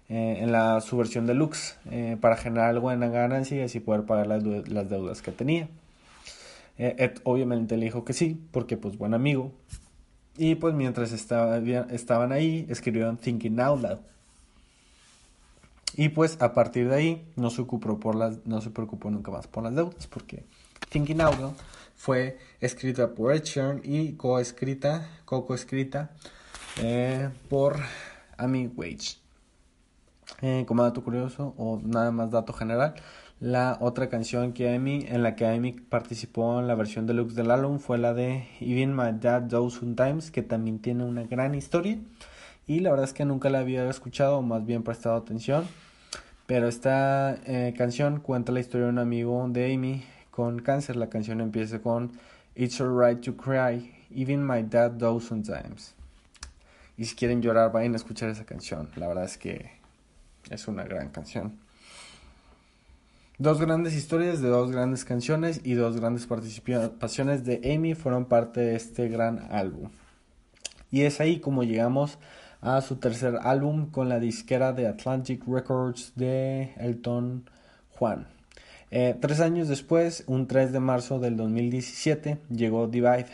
en 0.10 0.51
la 0.53 0.80
su 0.80 0.95
versión 0.95 1.26
deluxe 1.26 1.78
para 2.22 2.38
generar 2.38 2.70
algo 2.70 2.91
en 2.93 3.01
la 3.01 3.10
ganancia 3.10 3.58
y 3.58 3.62
así 3.62 3.82
poder 3.82 4.03
pagar 4.05 4.28
las, 4.28 4.43
las 4.43 4.89
deudas 4.89 5.22
que 5.22 5.32
tenía. 5.32 5.68
Obviamente 7.24 7.76
le 7.76 7.86
dijo 7.86 8.05
que 8.05 8.14
sí, 8.14 8.39
porque 8.51 8.78
pues 8.78 8.97
buen 8.97 9.14
amigo, 9.14 9.51
y 10.38 10.55
pues 10.55 10.76
mientras 10.76 11.12
estaba, 11.12 11.58
estaban 11.58 12.32
ahí, 12.32 12.66
escribieron 12.70 13.18
Thinking 13.18 13.60
Out 13.60 13.82
Loud. 13.82 13.97
Y 15.95 16.10
pues 16.10 16.39
a 16.41 16.53
partir 16.53 16.89
de 16.89 16.95
ahí 16.95 17.26
no 17.36 17.49
se 17.49 17.62
ocupó 17.62 17.99
por 17.99 18.16
las, 18.16 18.45
no 18.45 18.62
se 18.62 18.70
preocupó 18.70 19.10
nunca 19.10 19.32
más 19.32 19.47
por 19.47 19.64
las 19.64 19.74
deudas, 19.74 20.05
porque 20.05 20.43
Thinking 20.89 21.22
Out 21.22 21.39
Loud 21.39 21.53
fue 21.97 22.37
escrita 22.61 23.13
por 23.15 23.33
Ed 23.33 23.43
Sheeran 23.43 23.81
y 23.83 24.13
coescrita, 24.13 25.09
co-coescrita 25.25 26.11
eh, 26.81 27.29
por 27.49 27.77
Amy 28.37 28.67
Wage. 28.67 29.17
Eh, 30.41 30.65
como 30.67 30.83
dato 30.83 31.03
curioso 31.03 31.55
o 31.57 31.81
nada 31.83 32.11
más 32.11 32.29
dato 32.31 32.53
general, 32.53 32.93
la 33.39 33.77
otra 33.81 34.09
canción 34.09 34.53
que 34.53 34.73
Amy, 34.73 35.05
en 35.07 35.23
la 35.23 35.35
que 35.35 35.47
Amy 35.47 35.73
participó 35.73 36.59
en 36.59 36.67
la 36.67 36.75
versión 36.75 37.07
deluxe 37.07 37.35
del 37.35 37.51
álbum 37.51 37.79
fue 37.79 37.97
la 37.97 38.13
de 38.13 38.47
Even 38.59 38.95
My 38.95 39.19
Dad 39.19 39.43
Does 39.43 39.73
Sometimes, 39.73 40.31
que 40.31 40.43
también 40.43 40.79
tiene 40.79 41.03
una 41.03 41.23
gran 41.23 41.55
historia. 41.55 41.97
Y 42.67 42.79
la 42.81 42.91
verdad 42.91 43.05
es 43.05 43.13
que 43.13 43.25
nunca 43.25 43.49
la 43.49 43.59
había 43.59 43.89
escuchado 43.89 44.37
o 44.37 44.41
más 44.41 44.65
bien 44.65 44.83
prestado 44.83 45.15
atención. 45.15 45.65
Pero 46.45 46.67
esta 46.67 47.37
eh, 47.45 47.73
canción 47.77 48.19
cuenta 48.19 48.51
la 48.51 48.59
historia 48.59 48.85
de 48.85 48.93
un 48.93 48.99
amigo 48.99 49.45
de 49.49 49.73
Amy 49.73 50.03
con 50.38 50.59
cáncer. 50.59 50.97
La 50.97 51.09
canción 51.09 51.41
empieza 51.41 51.79
con 51.79 52.11
It's 52.53 52.79
alright 52.79 53.19
to 53.21 53.35
cry, 53.35 53.91
even 54.11 54.45
my 54.45 54.61
dad 54.61 54.91
does 54.91 55.23
sometimes. 55.23 55.95
Y 56.95 57.05
si 57.05 57.15
quieren 57.15 57.41
llorar, 57.41 57.71
vayan 57.71 57.93
a 57.93 57.95
escuchar 57.95 58.29
esa 58.29 58.45
canción. 58.45 58.88
La 58.97 59.07
verdad 59.07 59.23
es 59.23 59.39
que 59.39 59.71
es 60.51 60.67
una 60.67 60.83
gran 60.83 61.09
canción. 61.09 61.57
Dos 63.39 63.59
grandes 63.59 63.95
historias 63.95 64.39
de 64.39 64.49
dos 64.49 64.71
grandes 64.71 65.05
canciones 65.05 65.61
y 65.63 65.73
dos 65.73 65.99
grandes 65.99 66.27
participaciones 66.27 67.43
de 67.43 67.73
Amy 67.73 67.95
fueron 67.95 68.25
parte 68.25 68.59
de 68.61 68.75
este 68.75 69.09
gran 69.09 69.47
álbum. 69.51 69.89
Y 70.91 71.01
es 71.01 71.19
ahí 71.19 71.39
como 71.39 71.63
llegamos 71.63 72.19
a 72.61 72.81
su 72.81 72.97
tercer 72.97 73.39
álbum 73.41 73.89
con 73.89 74.07
la 74.07 74.19
disquera 74.19 74.71
de 74.71 74.88
Atlantic 74.88 75.43
Records 75.47 76.13
de 76.15 76.73
Elton 76.77 77.49
Juan. 77.89 78.36
Eh, 78.91 79.15
tres 79.19 79.39
años 79.39 79.67
después, 79.67 80.23
un 80.27 80.47
3 80.47 80.71
de 80.71 80.79
marzo 80.79 81.19
del 81.19 81.35
2017, 81.38 82.38
llegó 82.49 82.88
Divide, 82.88 83.27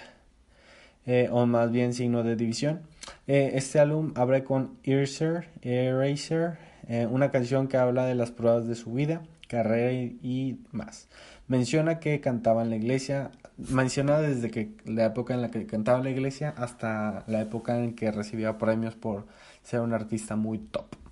eh, 1.06 1.30
o 1.32 1.46
más 1.46 1.72
bien 1.72 1.94
signo 1.94 2.24
de 2.24 2.36
división. 2.36 2.82
Eh, 3.28 3.52
este 3.56 3.80
álbum 3.80 4.14
abre 4.16 4.44
con 4.44 4.78
Eraser, 4.84 5.50
Eraser 5.62 6.58
una 7.10 7.32
canción 7.32 7.70
que 7.70 7.78
habla 7.78 8.06
de 8.06 8.14
las 8.14 8.32
pruebas 8.32 8.68
de 8.68 8.76
su 8.76 8.92
vida 8.92 9.22
carrera 9.54 9.92
y, 9.92 10.60
más. 10.72 11.08
Menciona 11.48 12.00
que 12.00 12.20
cantaba 12.20 12.64
en 12.64 12.72
la 12.72 12.76
iglesia, 12.76 13.30
menciona 13.58 14.20
desde 14.20 14.50
que 14.50 14.72
la 14.86 15.06
época 15.06 15.36
en 15.36 15.42
la 15.42 15.52
que 15.52 15.66
cantaba 15.68 16.00
en 16.00 16.06
la 16.06 16.10
iglesia 16.10 16.54
hasta 16.58 17.24
la 17.28 17.42
época 17.42 17.78
en 17.78 17.94
que 17.94 18.12
recibía 18.12 18.58
premios 18.58 18.96
por 18.96 19.28
ser 19.62 19.82
un 19.82 19.94
artista 19.94 20.36
muy 20.36 20.58
top. 20.58 21.03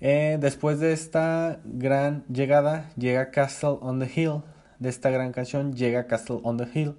Eh, 0.00 0.36
después 0.40 0.78
de 0.78 0.92
esta 0.92 1.60
gran 1.64 2.24
llegada, 2.28 2.90
llega 2.96 3.30
Castle 3.30 3.78
on 3.80 3.98
the 3.98 4.10
Hill. 4.14 4.42
De 4.78 4.88
esta 4.90 5.10
gran 5.10 5.32
canción 5.32 5.74
llega 5.74 6.06
Castle 6.06 6.40
on 6.42 6.58
the 6.58 6.68
Hill, 6.72 6.96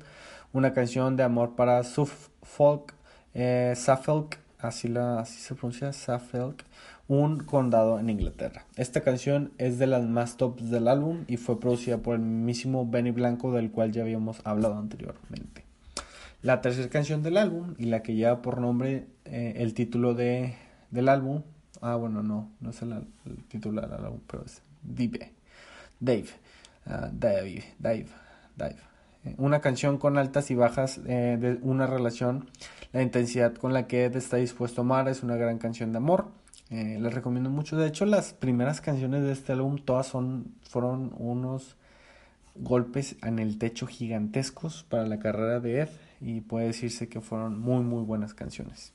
una 0.52 0.74
canción 0.74 1.16
de 1.16 1.24
amor 1.24 1.56
para 1.56 1.84
Suffolk, 1.84 2.94
eh, 3.36 3.74
Suffolk, 3.76 4.40
así, 4.60 4.88
la, 4.88 5.20
así 5.20 5.40
se 5.40 5.54
pronuncia, 5.54 5.94
Suffolk, 5.94 6.64
un 7.08 7.38
condado 7.40 8.00
en 8.00 8.10
Inglaterra. 8.10 8.66
Esta 8.76 9.02
canción 9.02 9.52
es 9.60 9.78
de 9.78 9.86
las 9.86 10.04
más 10.04 10.38
tops 10.38 10.72
del 10.72 10.88
álbum 10.88 11.24
y 11.28 11.38
fue 11.38 11.60
producida 11.60 12.00
por 12.00 12.16
el 12.16 12.22
mismísimo 12.22 12.90
Benny 12.90 13.12
Blanco 13.12 13.52
del 13.52 13.72
cual 13.72 13.92
ya 13.92 14.02
habíamos 14.02 14.42
hablado 14.44 14.78
anteriormente. 14.78 15.64
La 16.42 16.62
tercera 16.62 16.90
canción 16.90 17.24
del 17.24 17.38
álbum 17.38 17.76
y 17.78 17.86
la 17.86 18.02
que 18.02 18.16
lleva 18.16 18.42
por 18.42 18.60
nombre 18.60 19.06
eh, 19.26 19.54
el 19.58 19.74
título 19.74 20.14
de, 20.14 20.56
del 20.92 21.10
álbum, 21.10 21.44
ah 21.82 21.96
bueno 21.96 22.24
no, 22.24 22.52
no 22.60 22.70
es 22.70 22.82
el, 22.82 23.08
título 23.48 23.82
del 23.82 23.94
álbum, 23.94 24.20
pero 24.28 24.46
es 24.46 24.62
Dave, 24.84 25.34
Dave, 26.00 26.28
Dave, 26.86 27.64
Dave, 27.80 28.08
Dave. 28.56 28.78
Eh, 29.26 29.36
una 29.38 29.62
canción 29.62 29.98
con 29.98 30.18
altas 30.18 30.52
y 30.52 30.56
bajas 30.56 31.00
eh, 31.06 31.38
de 31.40 31.60
una 31.62 31.88
relación, 31.88 32.50
la 32.94 33.02
intensidad 33.02 33.54
con 33.56 33.74
la 33.74 33.88
que 33.88 34.06
Ed 34.06 34.16
está 34.16 34.38
dispuesto 34.38 34.82
a 34.82 34.84
amar 34.84 35.08
es 35.10 35.24
una 35.24 35.36
gran 35.36 35.58
canción 35.58 35.92
de 35.92 35.98
amor 35.98 36.28
eh, 36.70 36.98
les 37.00 37.14
recomiendo 37.14 37.50
mucho. 37.50 37.78
De 37.78 37.88
hecho, 37.88 38.06
las 38.06 38.34
primeras 38.34 38.82
canciones 38.82 39.24
de 39.24 39.32
este 39.32 39.54
álbum 39.54 39.78
todas 39.78 40.08
son, 40.08 40.56
fueron 40.70 41.14
unos 41.18 41.78
golpes 42.56 43.16
en 43.24 43.40
el 43.40 43.58
techo 43.58 43.88
gigantescos 43.88 44.84
para 44.84 45.06
la 45.06 45.20
carrera 45.20 45.60
de 45.60 45.82
Ed 45.82 45.90
y 46.20 46.42
puede 46.42 46.68
decirse 46.68 47.08
que 47.08 47.22
fueron 47.22 47.60
muy 47.60 47.84
muy 47.84 48.04
buenas 48.04 48.34
canciones. 48.34 48.94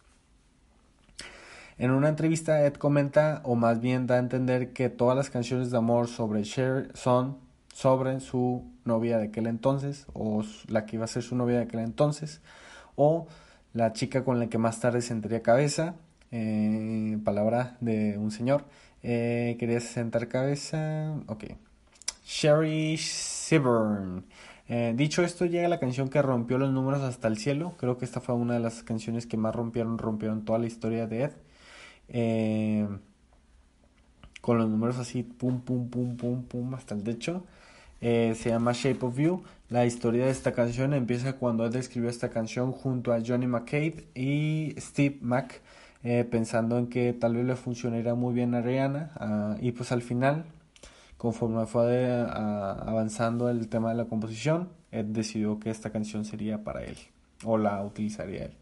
En 1.78 1.90
una 1.90 2.08
entrevista 2.08 2.64
Ed 2.64 2.74
comenta 2.74 3.40
o 3.44 3.54
más 3.54 3.80
bien 3.80 4.06
da 4.06 4.16
a 4.16 4.18
entender 4.18 4.72
que 4.72 4.88
todas 4.88 5.16
las 5.16 5.30
canciones 5.30 5.70
de 5.70 5.78
amor 5.78 6.08
sobre 6.08 6.42
Cher 6.42 6.90
son 6.94 7.38
sobre 7.72 8.20
su 8.20 8.64
novia 8.84 9.18
de 9.18 9.28
aquel 9.28 9.46
entonces 9.46 10.06
o 10.12 10.42
la 10.68 10.84
que 10.86 10.96
iba 10.96 11.04
a 11.04 11.08
ser 11.08 11.22
su 11.22 11.34
novia 11.36 11.56
de 11.56 11.62
aquel 11.62 11.80
entonces 11.80 12.40
o 12.96 13.26
la 13.72 13.92
chica 13.92 14.24
con 14.24 14.38
la 14.38 14.48
que 14.48 14.58
más 14.58 14.80
tarde 14.80 15.00
sentaría 15.00 15.42
cabeza 15.42 15.94
eh, 16.32 17.18
palabra 17.24 17.76
de 17.80 18.16
un 18.18 18.30
señor. 18.30 18.64
Eh, 19.02 19.56
quería 19.60 19.80
sentar 19.80 20.28
cabeza. 20.28 21.14
Ok. 21.26 21.44
Sherry 22.24 22.96
Seburn. 22.96 24.24
Eh, 24.68 24.94
dicho 24.96 25.22
esto, 25.22 25.44
llega 25.44 25.68
la 25.68 25.78
canción 25.78 26.08
que 26.08 26.22
rompió 26.22 26.56
los 26.56 26.72
números 26.72 27.02
hasta 27.02 27.28
el 27.28 27.36
cielo. 27.36 27.74
Creo 27.78 27.98
que 27.98 28.06
esta 28.06 28.20
fue 28.20 28.34
una 28.34 28.54
de 28.54 28.60
las 28.60 28.82
canciones 28.82 29.26
que 29.26 29.36
más 29.36 29.54
rompieron, 29.54 29.98
rompieron 29.98 30.44
toda 30.44 30.58
la 30.58 30.66
historia 30.66 31.06
de 31.06 31.24
Ed. 31.24 31.32
Eh, 32.12 32.86
con 34.40 34.58
los 34.58 34.68
números 34.68 34.98
así, 34.98 35.22
pum, 35.24 35.60
pum, 35.60 35.88
pum, 35.88 36.16
pum, 36.16 36.44
pum, 36.44 36.74
hasta 36.74 36.94
el 36.94 37.02
techo. 37.02 37.44
se 38.00 38.34
llama 38.34 38.72
Shape 38.72 39.04
of 39.04 39.18
You. 39.18 39.42
La 39.70 39.86
historia 39.86 40.26
de 40.26 40.30
esta 40.30 40.52
canción 40.52 40.94
empieza 40.94 41.34
cuando 41.34 41.66
Ed 41.66 41.76
escribió 41.76 42.10
esta 42.10 42.30
canción 42.30 42.72
junto 42.72 43.12
a 43.12 43.20
Johnny 43.24 43.46
McCabe 43.46 44.06
y 44.14 44.74
Steve 44.78 45.18
Mac. 45.22 45.60
Eh, 46.04 46.24
pensando 46.28 46.78
en 46.78 46.88
que 46.88 47.12
tal 47.12 47.36
vez 47.36 47.44
le 47.46 47.54
funcionaría 47.54 48.16
muy 48.16 48.34
bien 48.34 48.56
a 48.56 48.60
Rihanna 48.60 49.12
ah, 49.14 49.56
y 49.60 49.70
pues 49.70 49.92
al 49.92 50.02
final 50.02 50.44
conforme 51.16 51.64
fue 51.66 52.10
avanzando 52.10 53.48
el 53.48 53.68
tema 53.68 53.90
de 53.90 53.94
la 53.94 54.06
composición 54.06 54.68
Ed 54.90 55.04
decidió 55.04 55.60
que 55.60 55.70
esta 55.70 55.90
canción 55.90 56.24
sería 56.24 56.64
para 56.64 56.82
él 56.82 56.96
o 57.44 57.56
la 57.56 57.80
utilizaría 57.84 58.46
él 58.46 58.61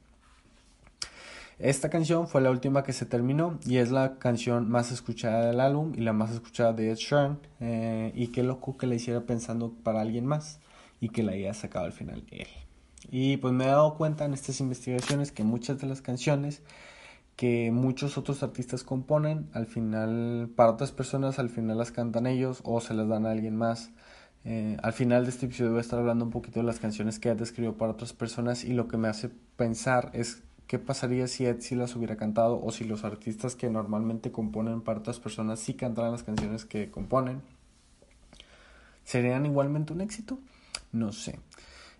esta 1.62 1.90
canción 1.90 2.28
fue 2.28 2.40
la 2.40 2.50
última 2.50 2.82
que 2.82 2.92
se 2.92 3.06
terminó 3.06 3.58
y 3.66 3.78
es 3.78 3.90
la 3.90 4.18
canción 4.18 4.70
más 4.70 4.92
escuchada 4.92 5.46
del 5.46 5.60
álbum 5.60 5.92
y 5.96 6.00
la 6.00 6.12
más 6.12 6.30
escuchada 6.30 6.72
de 6.72 6.90
Ed 6.90 6.96
Sheeran 6.96 7.38
eh, 7.60 8.12
y 8.14 8.28
qué 8.28 8.42
loco 8.42 8.76
que 8.76 8.86
la 8.86 8.94
hiciera 8.94 9.20
pensando 9.20 9.72
para 9.82 10.00
alguien 10.00 10.26
más 10.26 10.60
y 11.00 11.10
que 11.10 11.22
la 11.22 11.32
haya 11.32 11.54
sacado 11.54 11.86
al 11.86 11.92
final 11.92 12.24
él 12.30 12.48
y 13.10 13.38
pues 13.38 13.52
me 13.52 13.64
he 13.64 13.68
dado 13.68 13.94
cuenta 13.94 14.24
en 14.24 14.34
estas 14.34 14.60
investigaciones 14.60 15.32
que 15.32 15.42
muchas 15.42 15.78
de 15.80 15.86
las 15.86 16.02
canciones 16.02 16.62
que 17.40 17.70
muchos 17.72 18.18
otros 18.18 18.42
artistas 18.42 18.84
componen, 18.84 19.48
al 19.54 19.64
final, 19.64 20.50
para 20.54 20.72
otras 20.72 20.92
personas, 20.92 21.38
al 21.38 21.48
final 21.48 21.78
las 21.78 21.90
cantan 21.90 22.26
ellos 22.26 22.60
o 22.64 22.82
se 22.82 22.92
las 22.92 23.08
dan 23.08 23.24
a 23.24 23.30
alguien 23.30 23.56
más. 23.56 23.92
Eh, 24.44 24.76
al 24.82 24.92
final 24.92 25.24
de 25.24 25.30
este 25.30 25.46
episodio 25.46 25.70
voy 25.70 25.78
a 25.78 25.80
estar 25.80 25.98
hablando 25.98 26.26
un 26.26 26.30
poquito 26.30 26.60
de 26.60 26.66
las 26.66 26.80
canciones 26.80 27.18
que 27.18 27.30
Ed 27.30 27.40
escribió 27.40 27.78
para 27.78 27.92
otras 27.92 28.12
personas 28.12 28.62
y 28.64 28.74
lo 28.74 28.88
que 28.88 28.98
me 28.98 29.08
hace 29.08 29.30
pensar 29.56 30.10
es 30.12 30.42
qué 30.70 30.78
pasaría 30.78 31.26
si 31.26 31.46
Ed 31.46 31.56
sí 31.62 31.74
las 31.74 31.96
hubiera 31.96 32.16
cantado 32.16 32.62
o 32.62 32.70
si 32.70 32.84
los 32.84 33.02
artistas 33.02 33.56
que 33.56 33.68
normalmente 33.68 34.30
componen 34.30 34.82
para 34.82 35.00
otras 35.00 35.18
personas 35.18 35.58
sí 35.58 35.74
cantaran 35.74 36.12
las 36.12 36.22
canciones 36.22 36.64
que 36.64 36.92
componen. 36.92 37.42
¿Serían 39.02 39.46
igualmente 39.46 39.92
un 39.92 40.00
éxito? 40.00 40.38
No 40.92 41.10
sé. 41.10 41.40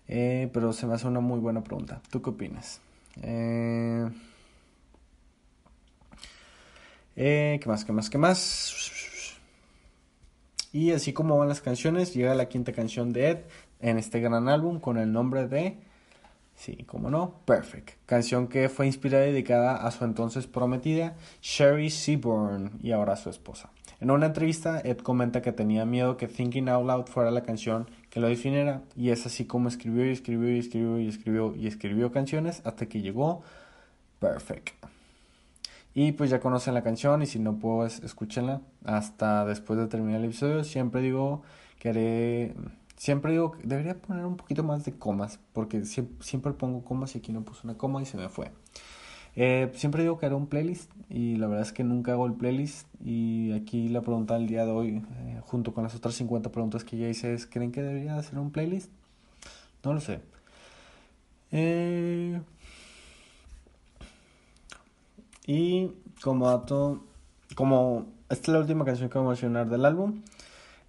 Eh, 0.07 0.49
pero 0.53 0.71
se 0.71 0.87
me 0.87 0.93
hace 0.93 1.05
una 1.05 1.19
muy 1.19 1.41
buena 1.41 1.61
pregunta. 1.65 2.01
¿Tú 2.09 2.21
qué 2.21 2.29
opinas? 2.29 2.79
Eh, 3.21 4.09
eh, 7.17 7.59
¿Qué 7.61 7.67
más? 7.67 7.83
¿Qué 7.83 7.91
más? 7.91 8.09
¿Qué 8.09 8.17
más? 8.17 9.35
Y 10.71 10.91
así 10.91 11.11
como 11.11 11.37
van 11.37 11.49
las 11.49 11.59
canciones, 11.59 12.13
llega 12.13 12.35
la 12.35 12.47
quinta 12.47 12.71
canción 12.71 13.11
de 13.11 13.31
Ed 13.31 13.39
en 13.81 13.97
este 13.97 14.21
gran 14.21 14.47
álbum 14.47 14.79
con 14.79 14.97
el 14.97 15.11
nombre 15.11 15.49
de, 15.49 15.77
sí, 16.61 16.83
como 16.85 17.09
no, 17.09 17.41
Perfect. 17.45 17.93
Canción 18.05 18.47
que 18.47 18.69
fue 18.69 18.85
inspirada 18.85 19.25
y 19.25 19.31
dedicada 19.31 19.75
a 19.75 19.89
su 19.89 20.05
entonces 20.05 20.45
prometida, 20.45 21.15
Sherry 21.41 21.89
Seaborn, 21.89 22.79
y 22.83 22.91
ahora 22.91 23.15
su 23.15 23.29
esposa. 23.29 23.71
En 23.99 24.11
una 24.11 24.27
entrevista, 24.27 24.79
Ed 24.79 24.97
comenta 24.97 25.41
que 25.41 25.51
tenía 25.51 25.85
miedo 25.85 26.17
que 26.17 26.27
Thinking 26.27 26.69
Out 26.69 26.85
Loud 26.85 27.05
fuera 27.07 27.31
la 27.31 27.43
canción 27.43 27.87
que 28.09 28.19
lo 28.19 28.27
definiera, 28.27 28.83
y 28.95 29.09
es 29.09 29.25
así 29.25 29.45
como 29.45 29.69
escribió 29.69 30.05
y 30.05 30.11
escribió 30.11 30.55
y 30.55 30.59
escribió 30.59 30.99
y 30.99 31.07
escribió 31.07 31.55
y 31.55 31.67
escribió 31.67 32.11
canciones 32.11 32.61
hasta 32.63 32.85
que 32.85 33.01
llegó 33.01 33.41
Perfect. 34.19 34.69
Y 35.93 36.13
pues 36.13 36.29
ya 36.29 36.39
conocen 36.39 36.73
la 36.73 36.83
canción 36.83 37.21
y 37.21 37.25
si 37.25 37.39
no 37.39 37.57
pues 37.57 38.01
escúchenla 38.03 38.61
hasta 38.85 39.45
después 39.45 39.79
de 39.79 39.87
terminar 39.87 40.19
el 40.19 40.27
episodio. 40.27 40.63
Siempre 40.63 41.01
digo 41.01 41.41
que 41.79 41.89
haré... 41.89 42.53
Siempre 43.01 43.31
digo 43.31 43.53
que 43.53 43.63
debería 43.63 43.99
poner 43.99 44.25
un 44.25 44.37
poquito 44.37 44.63
más 44.63 44.85
de 44.85 44.93
comas 44.93 45.39
porque 45.53 45.85
siempre, 45.85 46.53
pongo 46.53 46.85
comas 46.85 47.15
y 47.15 47.17
aquí 47.17 47.31
no 47.31 47.41
puse 47.41 47.61
una 47.63 47.75
coma 47.75 47.99
y 47.99 48.05
se 48.05 48.15
me 48.15 48.29
fue. 48.29 48.51
Eh, 49.35 49.71
siempre 49.73 50.03
digo 50.03 50.19
que 50.19 50.27
haré 50.27 50.35
un 50.35 50.45
playlist 50.45 50.91
y 51.09 51.35
la 51.37 51.47
verdad 51.47 51.65
es 51.65 51.73
que 51.73 51.83
nunca 51.83 52.11
hago 52.11 52.27
el 52.27 52.33
playlist 52.33 52.87
y 53.03 53.53
aquí 53.53 53.89
la 53.89 54.01
pregunta 54.01 54.35
del 54.35 54.45
día 54.45 54.65
de 54.65 54.71
hoy 54.71 55.03
eh, 55.15 55.41
junto 55.41 55.73
con 55.73 55.83
las 55.83 55.95
otras 55.95 56.13
50 56.13 56.51
preguntas 56.51 56.83
que 56.83 56.95
ya 56.95 57.09
hice 57.09 57.33
es 57.33 57.47
¿creen 57.47 57.71
que 57.71 57.81
debería 57.81 58.17
hacer 58.17 58.37
un 58.37 58.51
playlist? 58.51 58.91
No 59.83 59.95
lo 59.95 59.99
sé. 59.99 60.21
Eh, 61.49 62.39
y 65.47 65.91
como 66.21 66.51
dato, 66.51 67.03
como 67.55 68.05
esta 68.29 68.43
es 68.43 68.47
la 68.49 68.59
última 68.59 68.85
canción 68.85 69.09
que 69.09 69.17
voy 69.17 69.25
a 69.25 69.29
mencionar 69.31 69.69
del 69.69 69.85
álbum, 69.85 70.21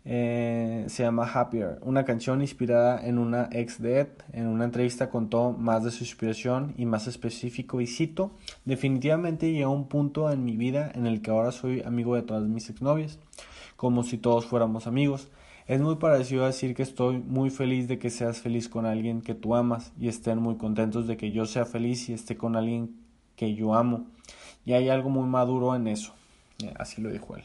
eh, 0.04 0.84
se 0.88 1.04
llama 1.04 1.30
Happier, 1.32 1.78
una 1.82 2.04
canción 2.04 2.40
inspirada 2.40 3.06
en 3.06 3.18
una 3.18 3.48
ex 3.52 3.80
de 3.80 4.00
Ed. 4.00 4.08
En 4.32 4.46
una 4.48 4.64
entrevista 4.64 5.10
contó 5.10 5.52
más 5.52 5.84
de 5.84 5.90
su 5.90 6.04
inspiración 6.04 6.74
y 6.76 6.86
más 6.86 7.06
específico 7.06 7.80
y 7.80 7.86
cito, 7.86 8.32
definitivamente 8.64 9.50
llegué 9.50 9.62
a 9.62 9.68
un 9.68 9.88
punto 9.88 10.30
en 10.30 10.44
mi 10.44 10.56
vida 10.56 10.90
en 10.94 11.06
el 11.06 11.22
que 11.22 11.30
ahora 11.30 11.52
soy 11.52 11.82
amigo 11.82 12.16
de 12.16 12.22
todas 12.22 12.42
mis 12.44 12.68
exnovias, 12.68 13.18
como 13.76 14.02
si 14.02 14.18
todos 14.18 14.46
fuéramos 14.46 14.86
amigos. 14.86 15.28
Es 15.68 15.80
muy 15.80 15.94
parecido 15.96 16.42
a 16.42 16.48
decir 16.48 16.74
que 16.74 16.82
estoy 16.82 17.18
muy 17.18 17.50
feliz 17.50 17.86
de 17.86 17.98
que 17.98 18.10
seas 18.10 18.40
feliz 18.40 18.68
con 18.68 18.84
alguien 18.84 19.22
que 19.22 19.34
tú 19.34 19.54
amas 19.54 19.92
y 19.98 20.08
estén 20.08 20.38
muy 20.38 20.56
contentos 20.56 21.06
de 21.06 21.16
que 21.16 21.30
yo 21.30 21.46
sea 21.46 21.64
feliz 21.64 22.08
y 22.08 22.12
esté 22.12 22.36
con 22.36 22.56
alguien 22.56 22.96
que 23.36 23.54
yo 23.54 23.74
amo. 23.74 24.06
Y 24.64 24.72
hay 24.72 24.88
algo 24.88 25.08
muy 25.08 25.28
maduro 25.28 25.74
en 25.76 25.86
eso. 25.86 26.14
Eh, 26.62 26.74
así 26.76 27.00
lo 27.00 27.10
dijo 27.10 27.36
él. 27.36 27.44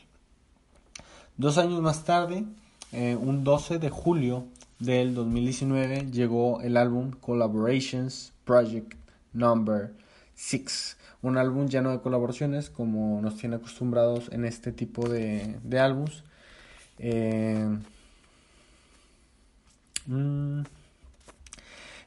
Dos 1.38 1.60
años 1.60 1.80
más 1.84 2.04
tarde, 2.04 2.46
eh, 2.92 3.16
un 3.16 3.44
12 3.44 3.78
de 3.78 3.92
julio 3.92 4.48
del 4.80 5.14
2019, 5.14 6.10
llegó 6.12 6.62
el 6.62 6.78
álbum 6.78 7.12
Collaborations 7.12 8.34
Project 8.44 8.96
Number 9.34 9.94
6. 10.34 10.98
Un 11.22 11.38
álbum 11.38 11.68
lleno 11.68 11.92
de 11.92 12.02
colaboraciones, 12.02 12.72
como 12.72 13.22
nos 13.22 13.38
tiene 13.38 13.58
acostumbrados 13.58 14.32
en 14.32 14.46
este 14.46 14.72
tipo 14.72 15.08
de, 15.08 15.60
de 15.62 15.80
álbums. 15.80 16.24
Eh, 16.98 17.68
mm, 20.08 20.62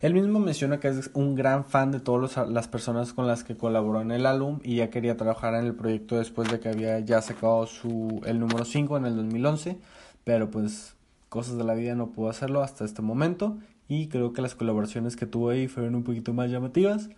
él 0.01 0.15
mismo 0.15 0.41
menciona 0.41 0.81
que 0.81 0.89
es 0.89 1.11
un 1.13 1.35
gran 1.35 1.67
fan 1.67 1.93
de 1.93 2.01
todas 2.01 2.49
las 2.49 2.69
personas 2.69 3.13
con 3.13 3.27
las 3.27 3.45
que 3.45 3.57
colaboró 3.57 4.01
en 4.01 4.11
el 4.11 4.25
álbum 4.25 4.59
y 4.65 4.77
ya 4.77 4.89
quería 4.89 5.19
trabajar 5.19 5.55
en 5.55 5.67
el 5.67 5.75
proyecto 5.75 6.17
después 6.17 6.51
de 6.51 6.59
que 6.59 6.71
había 6.71 6.99
ya 7.01 7.21
sacado 7.21 7.67
su, 7.67 8.23
el 8.25 8.41
número 8.41 8.65
5 8.65 8.97
en 8.97 9.05
el 9.05 9.17
2011, 9.17 9.79
pero 10.25 10.51
pues 10.51 10.95
cosas 11.29 11.59
de 11.59 11.65
la 11.65 11.75
vida 11.75 11.95
no 11.95 12.13
pudo 12.13 12.31
hacerlo 12.31 12.63
hasta 12.63 12.87
este 12.87 13.03
momento 13.03 13.59
y 13.89 14.09
creo 14.09 14.33
que 14.33 14.41
las 14.41 14.55
colaboraciones 14.55 15.17
que 15.17 15.27
tuvo 15.27 15.51
ahí 15.51 15.69
fueron 15.69 15.95
un 15.95 16.03
poquito 16.03 16.33
más 16.33 16.51
llamativas. 16.51 17.11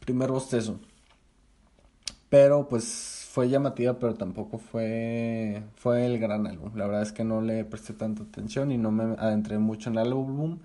Primer 0.00 0.30
bostezo. 0.30 0.78
Pero 2.28 2.68
pues 2.68 3.21
fue 3.32 3.48
llamativa, 3.48 3.98
pero 3.98 4.12
tampoco 4.12 4.58
fue, 4.58 5.62
fue 5.76 6.04
el 6.04 6.18
gran 6.18 6.46
álbum. 6.46 6.76
La 6.76 6.84
verdad 6.84 7.00
es 7.00 7.12
que 7.12 7.24
no 7.24 7.40
le 7.40 7.64
presté 7.64 7.94
tanta 7.94 8.24
atención 8.24 8.70
y 8.70 8.76
no 8.76 8.90
me 8.90 9.04
adentré 9.18 9.58
mucho 9.58 9.88
en 9.88 9.96
el 9.96 10.08
álbum 10.08 10.58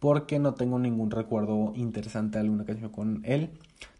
porque 0.00 0.40
no 0.40 0.54
tengo 0.54 0.80
ningún 0.80 1.12
recuerdo 1.12 1.72
interesante 1.76 2.38
de 2.38 2.44
alguna 2.44 2.64
canción 2.64 2.90
con 2.90 3.20
él 3.24 3.50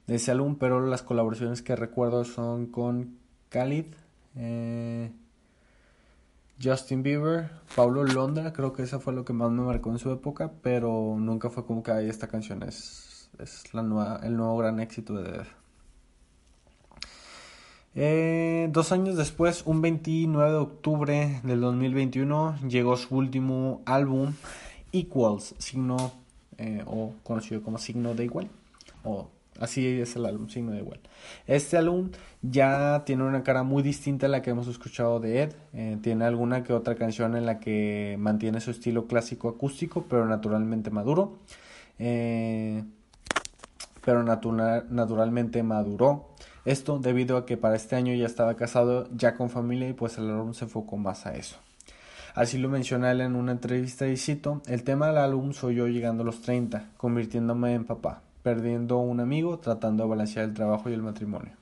de 0.09 0.17
ese 0.17 0.33
álbum, 0.33 0.57
pero 0.57 0.85
las 0.85 1.03
colaboraciones 1.03 1.63
que 1.63 1.77
recuerdo 1.77 2.25
son 2.25 2.67
con 2.67 3.19
Khalid, 3.51 3.87
eh, 4.35 5.13
Justin 6.61 7.05
Bieber, 7.05 7.51
Paulo 7.77 8.03
Londra, 8.03 8.53
creo 8.53 8.73
que 8.73 8.83
esa 8.83 8.99
fue 8.99 9.13
lo 9.13 9.25
que 9.25 9.33
más 9.33 9.53
me 9.53 9.63
marcó 9.63 9.93
en 9.93 10.01
su 10.01 10.11
época, 10.11 10.51
pero 10.61 11.15
nunca 11.17 11.51
fue 11.51 11.65
como 11.65 11.85
que 11.85 12.09
esta 12.09 12.27
canción 12.27 12.65
es, 12.65 13.31
es 13.39 13.73
la 13.75 13.85
nueva, 13.85 14.19
el 14.25 14.37
nuevo 14.37 14.57
gran 14.57 14.81
éxito 14.81 15.15
de 15.15 15.45
eh, 18.01 18.69
dos 18.71 18.93
años 18.93 19.17
después, 19.17 19.65
un 19.67 19.83
29 19.83 20.53
de 20.53 20.57
octubre 20.57 21.41
del 21.43 21.61
2021, 21.61 22.61
llegó 22.69 22.97
su 22.97 23.17
último 23.17 23.83
álbum, 23.87 24.35
Equals, 24.93 25.57
signo 25.59 26.13
eh, 26.59 26.85
o 26.87 27.15
conocido 27.25 27.61
como 27.61 27.79
signo 27.79 28.15
de 28.15 28.23
igual, 28.23 28.51
o 29.03 29.27
así 29.59 29.85
es 29.85 30.15
el 30.15 30.27
álbum, 30.27 30.49
signo 30.49 30.71
de 30.71 30.79
igual. 30.79 31.01
Este 31.49 31.77
álbum 31.77 32.11
ya 32.41 33.03
tiene 33.05 33.25
una 33.25 33.43
cara 33.43 33.65
muy 33.65 33.83
distinta 33.83 34.27
a 34.27 34.29
la 34.29 34.43
que 34.43 34.51
hemos 34.51 34.69
escuchado 34.69 35.19
de 35.19 35.43
Ed, 35.43 35.55
eh, 35.73 35.99
tiene 36.01 36.25
alguna 36.25 36.63
que 36.63 36.73
otra 36.75 36.95
canción 36.95 37.35
en 37.35 37.47
la 37.47 37.59
que 37.59 38.15
mantiene 38.21 38.61
su 38.61 38.71
estilo 38.71 39.09
clásico 39.09 39.49
acústico, 39.49 40.05
pero 40.09 40.25
naturalmente 40.25 40.91
maduro. 40.91 41.39
pero 44.05 44.23
naturalmente 44.23 45.65
maduró. 45.65 46.38
Esto 46.69 46.99
debido 46.99 47.39
a 47.39 47.47
que 47.47 47.57
para 47.57 47.77
este 47.77 47.97
año 47.97 48.13
ya 48.13 48.27
estaba 48.27 48.55
casado, 48.55 49.09
ya 49.17 49.35
con 49.35 49.49
familia 49.49 49.89
y 49.89 49.95
pues 49.95 50.19
el 50.19 50.29
álbum 50.29 50.53
se 50.53 50.67
enfocó 50.67 50.99
más 50.99 51.25
a 51.25 51.35
eso. 51.35 51.57
Así 52.35 52.59
lo 52.59 52.69
menciona 52.69 53.11
él 53.11 53.23
en 53.23 53.37
una 53.37 53.53
entrevista 53.53 54.07
y 54.07 54.19
cito, 54.19 54.61
el 54.67 54.85
tema 54.85 55.07
del 55.07 55.17
álbum 55.17 55.55
soy 55.55 55.77
yo 55.77 55.89
llegando 55.89 56.25
a 56.25 56.27
los 56.27 56.43
30, 56.43 56.91
convirtiéndome 56.99 57.73
en 57.73 57.87
papá, 57.87 58.21
perdiendo 58.43 58.99
un 58.99 59.21
amigo, 59.21 59.59
tratando 59.61 60.03
de 60.03 60.11
balancear 60.11 60.45
el 60.45 60.53
trabajo 60.53 60.91
y 60.91 60.93
el 60.93 61.01
matrimonio. 61.01 61.53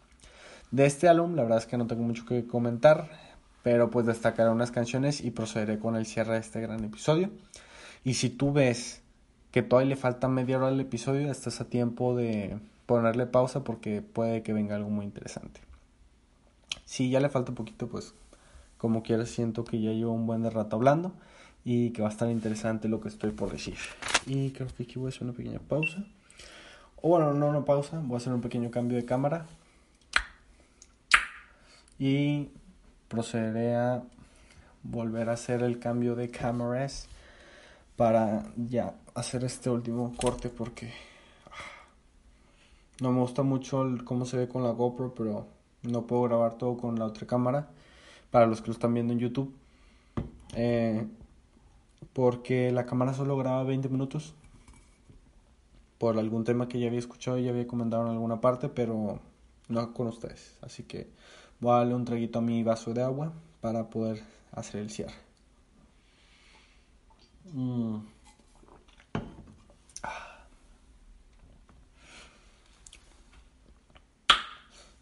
De 0.72 0.86
este 0.86 1.06
álbum 1.08 1.36
la 1.36 1.44
verdad 1.44 1.58
es 1.58 1.66
que 1.66 1.78
no 1.78 1.86
tengo 1.86 2.02
mucho 2.02 2.26
que 2.26 2.44
comentar, 2.44 3.08
pero 3.62 3.90
pues 3.90 4.06
destacaré 4.06 4.50
unas 4.50 4.72
canciones 4.72 5.20
y 5.20 5.30
procederé 5.30 5.78
con 5.78 5.94
el 5.94 6.06
cierre 6.06 6.32
de 6.32 6.40
este 6.40 6.60
gran 6.60 6.82
episodio. 6.82 7.30
Y 8.02 8.14
si 8.14 8.28
tú 8.28 8.52
ves 8.52 9.02
que 9.52 9.62
todavía 9.62 9.90
le 9.90 9.96
falta 9.96 10.26
media 10.26 10.56
hora 10.56 10.66
al 10.66 10.80
episodio, 10.80 11.30
estás 11.30 11.60
a 11.60 11.66
tiempo 11.66 12.16
de 12.16 12.58
ponerle 12.86 13.26
pausa 13.26 13.64
porque 13.64 14.00
puede 14.00 14.42
que 14.42 14.52
venga 14.52 14.76
algo 14.76 14.90
muy 14.90 15.04
interesante. 15.04 15.60
Si 16.84 17.10
ya 17.10 17.20
le 17.20 17.28
falta 17.28 17.50
un 17.50 17.56
poquito, 17.56 17.88
pues 17.88 18.14
como 18.78 19.02
quiera 19.02 19.26
siento 19.26 19.64
que 19.64 19.80
ya 19.80 19.90
llevo 19.90 20.12
un 20.12 20.26
buen 20.26 20.42
de 20.42 20.50
rato 20.50 20.76
hablando 20.76 21.12
y 21.64 21.90
que 21.90 22.02
va 22.02 22.08
a 22.08 22.12
estar 22.12 22.30
interesante 22.30 22.88
lo 22.88 23.00
que 23.00 23.08
estoy 23.08 23.32
por 23.32 23.50
decir. 23.50 23.76
Y 24.26 24.50
creo 24.50 24.68
que 24.68 24.84
aquí 24.84 24.98
voy 24.98 25.06
a 25.06 25.08
hacer 25.08 25.24
una 25.24 25.32
pequeña 25.32 25.58
pausa. 25.58 26.04
O 27.02 27.08
bueno, 27.10 27.34
no 27.34 27.48
una 27.48 27.64
pausa, 27.64 28.00
voy 28.04 28.14
a 28.14 28.16
hacer 28.18 28.32
un 28.32 28.40
pequeño 28.40 28.70
cambio 28.70 28.96
de 28.96 29.04
cámara. 29.04 29.46
Y 31.98 32.50
procederé 33.08 33.74
a 33.74 34.02
volver 34.82 35.28
a 35.28 35.32
hacer 35.32 35.62
el 35.62 35.78
cambio 35.78 36.14
de 36.14 36.30
cámaras 36.30 37.08
para 37.96 38.44
ya 38.56 38.94
hacer 39.14 39.44
este 39.44 39.70
último 39.70 40.14
corte 40.16 40.48
porque 40.48 40.92
no 43.00 43.12
me 43.12 43.20
gusta 43.20 43.42
mucho 43.42 43.84
cómo 44.04 44.24
se 44.24 44.38
ve 44.38 44.48
con 44.48 44.62
la 44.62 44.70
GoPro, 44.70 45.14
pero 45.14 45.46
no 45.82 46.06
puedo 46.06 46.22
grabar 46.22 46.54
todo 46.54 46.76
con 46.76 46.98
la 46.98 47.06
otra 47.06 47.26
cámara. 47.26 47.70
Para 48.30 48.46
los 48.46 48.60
que 48.60 48.68
lo 48.68 48.72
están 48.72 48.94
viendo 48.94 49.12
en 49.12 49.18
YouTube. 49.18 49.54
Eh, 50.54 51.06
porque 52.12 52.72
la 52.72 52.86
cámara 52.86 53.14
solo 53.14 53.36
graba 53.36 53.64
20 53.64 53.88
minutos. 53.88 54.34
Por 55.98 56.18
algún 56.18 56.44
tema 56.44 56.68
que 56.68 56.78
ya 56.78 56.88
había 56.88 56.98
escuchado 56.98 57.38
y 57.38 57.44
ya 57.44 57.50
había 57.50 57.66
comentado 57.66 58.04
en 58.06 58.12
alguna 58.12 58.40
parte, 58.40 58.68
pero 58.68 59.20
no 59.68 59.94
con 59.94 60.06
ustedes. 60.08 60.58
Así 60.62 60.82
que 60.82 61.08
voy 61.60 61.72
a 61.72 61.76
darle 61.76 61.94
un 61.94 62.04
traguito 62.04 62.38
a 62.38 62.42
mi 62.42 62.62
vaso 62.62 62.92
de 62.92 63.02
agua 63.02 63.32
para 63.60 63.88
poder 63.90 64.22
hacer 64.52 64.80
el 64.80 64.90
cierre. 64.90 65.14
Mm. 67.52 68.15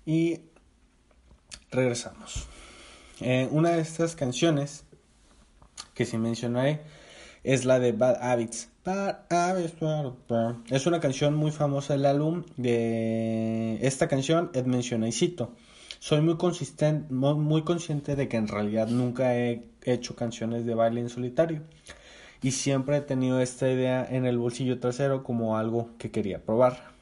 Y 0.06 0.40
regresamos. 1.70 2.46
Eh, 3.20 3.48
una 3.50 3.70
de 3.70 3.80
estas 3.80 4.16
canciones 4.16 4.84
que 5.94 6.04
sí 6.04 6.18
mencionaré 6.18 6.82
es 7.42 7.64
la 7.64 7.78
de 7.78 7.92
Bad 7.92 8.22
Habits. 8.22 8.70
Bad 8.84 9.20
Habits. 9.30 9.74
Es 10.70 10.86
una 10.86 11.00
canción 11.00 11.34
muy 11.34 11.50
famosa 11.50 11.94
del 11.94 12.06
álbum. 12.06 12.44
De 12.56 13.78
esta 13.82 14.08
canción, 14.08 14.50
Ed 14.54 14.66
menciona 14.66 15.08
y 15.08 15.12
cito. 15.12 15.54
Soy 16.00 16.20
muy, 16.20 16.36
consistente, 16.36 17.12
muy 17.12 17.62
consciente 17.62 18.14
de 18.14 18.28
que 18.28 18.36
en 18.36 18.48
realidad 18.48 18.88
nunca 18.88 19.36
he 19.36 19.64
hecho 19.84 20.14
canciones 20.16 20.66
de 20.66 20.74
baile 20.74 21.00
en 21.00 21.08
solitario 21.08 21.62
y 22.44 22.50
siempre 22.50 22.98
he 22.98 23.00
tenido 23.00 23.40
esta 23.40 23.70
idea 23.70 24.06
en 24.08 24.26
el 24.26 24.36
bolsillo 24.36 24.78
trasero 24.78 25.22
como 25.22 25.56
algo 25.56 25.88
que 25.96 26.10
quería 26.10 26.44
probar. 26.44 26.93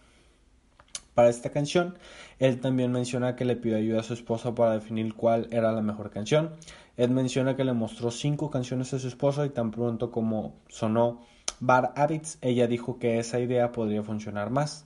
Para 1.14 1.28
esta 1.28 1.50
canción, 1.50 1.98
él 2.38 2.60
también 2.60 2.90
menciona 2.90 3.36
que 3.36 3.44
le 3.44 3.56
pidió 3.56 3.76
ayuda 3.76 4.00
a 4.00 4.02
su 4.02 4.14
esposa 4.14 4.54
para 4.54 4.72
definir 4.72 5.14
cuál 5.14 5.48
era 5.50 5.72
la 5.72 5.82
mejor 5.82 6.10
canción. 6.10 6.50
Él 6.96 7.10
menciona 7.10 7.56
que 7.56 7.64
le 7.64 7.72
mostró 7.74 8.10
cinco 8.10 8.50
canciones 8.50 8.94
a 8.94 8.98
su 8.98 9.08
esposa 9.08 9.44
y 9.44 9.50
tan 9.50 9.70
pronto 9.70 10.10
como 10.10 10.54
sonó 10.68 11.20
Bad 11.60 11.92
Habits, 11.96 12.38
ella 12.40 12.66
dijo 12.66 12.98
que 12.98 13.18
esa 13.18 13.38
idea 13.38 13.72
podría 13.72 14.02
funcionar 14.02 14.50
más. 14.50 14.84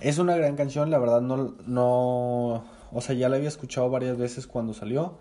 Es 0.00 0.18
una 0.18 0.36
gran 0.36 0.56
canción, 0.56 0.90
la 0.90 0.98
verdad 0.98 1.20
no, 1.20 1.54
no, 1.66 2.64
o 2.92 3.00
sea, 3.00 3.14
ya 3.14 3.28
la 3.28 3.36
había 3.36 3.48
escuchado 3.48 3.90
varias 3.90 4.16
veces 4.16 4.46
cuando 4.46 4.72
salió 4.72 5.18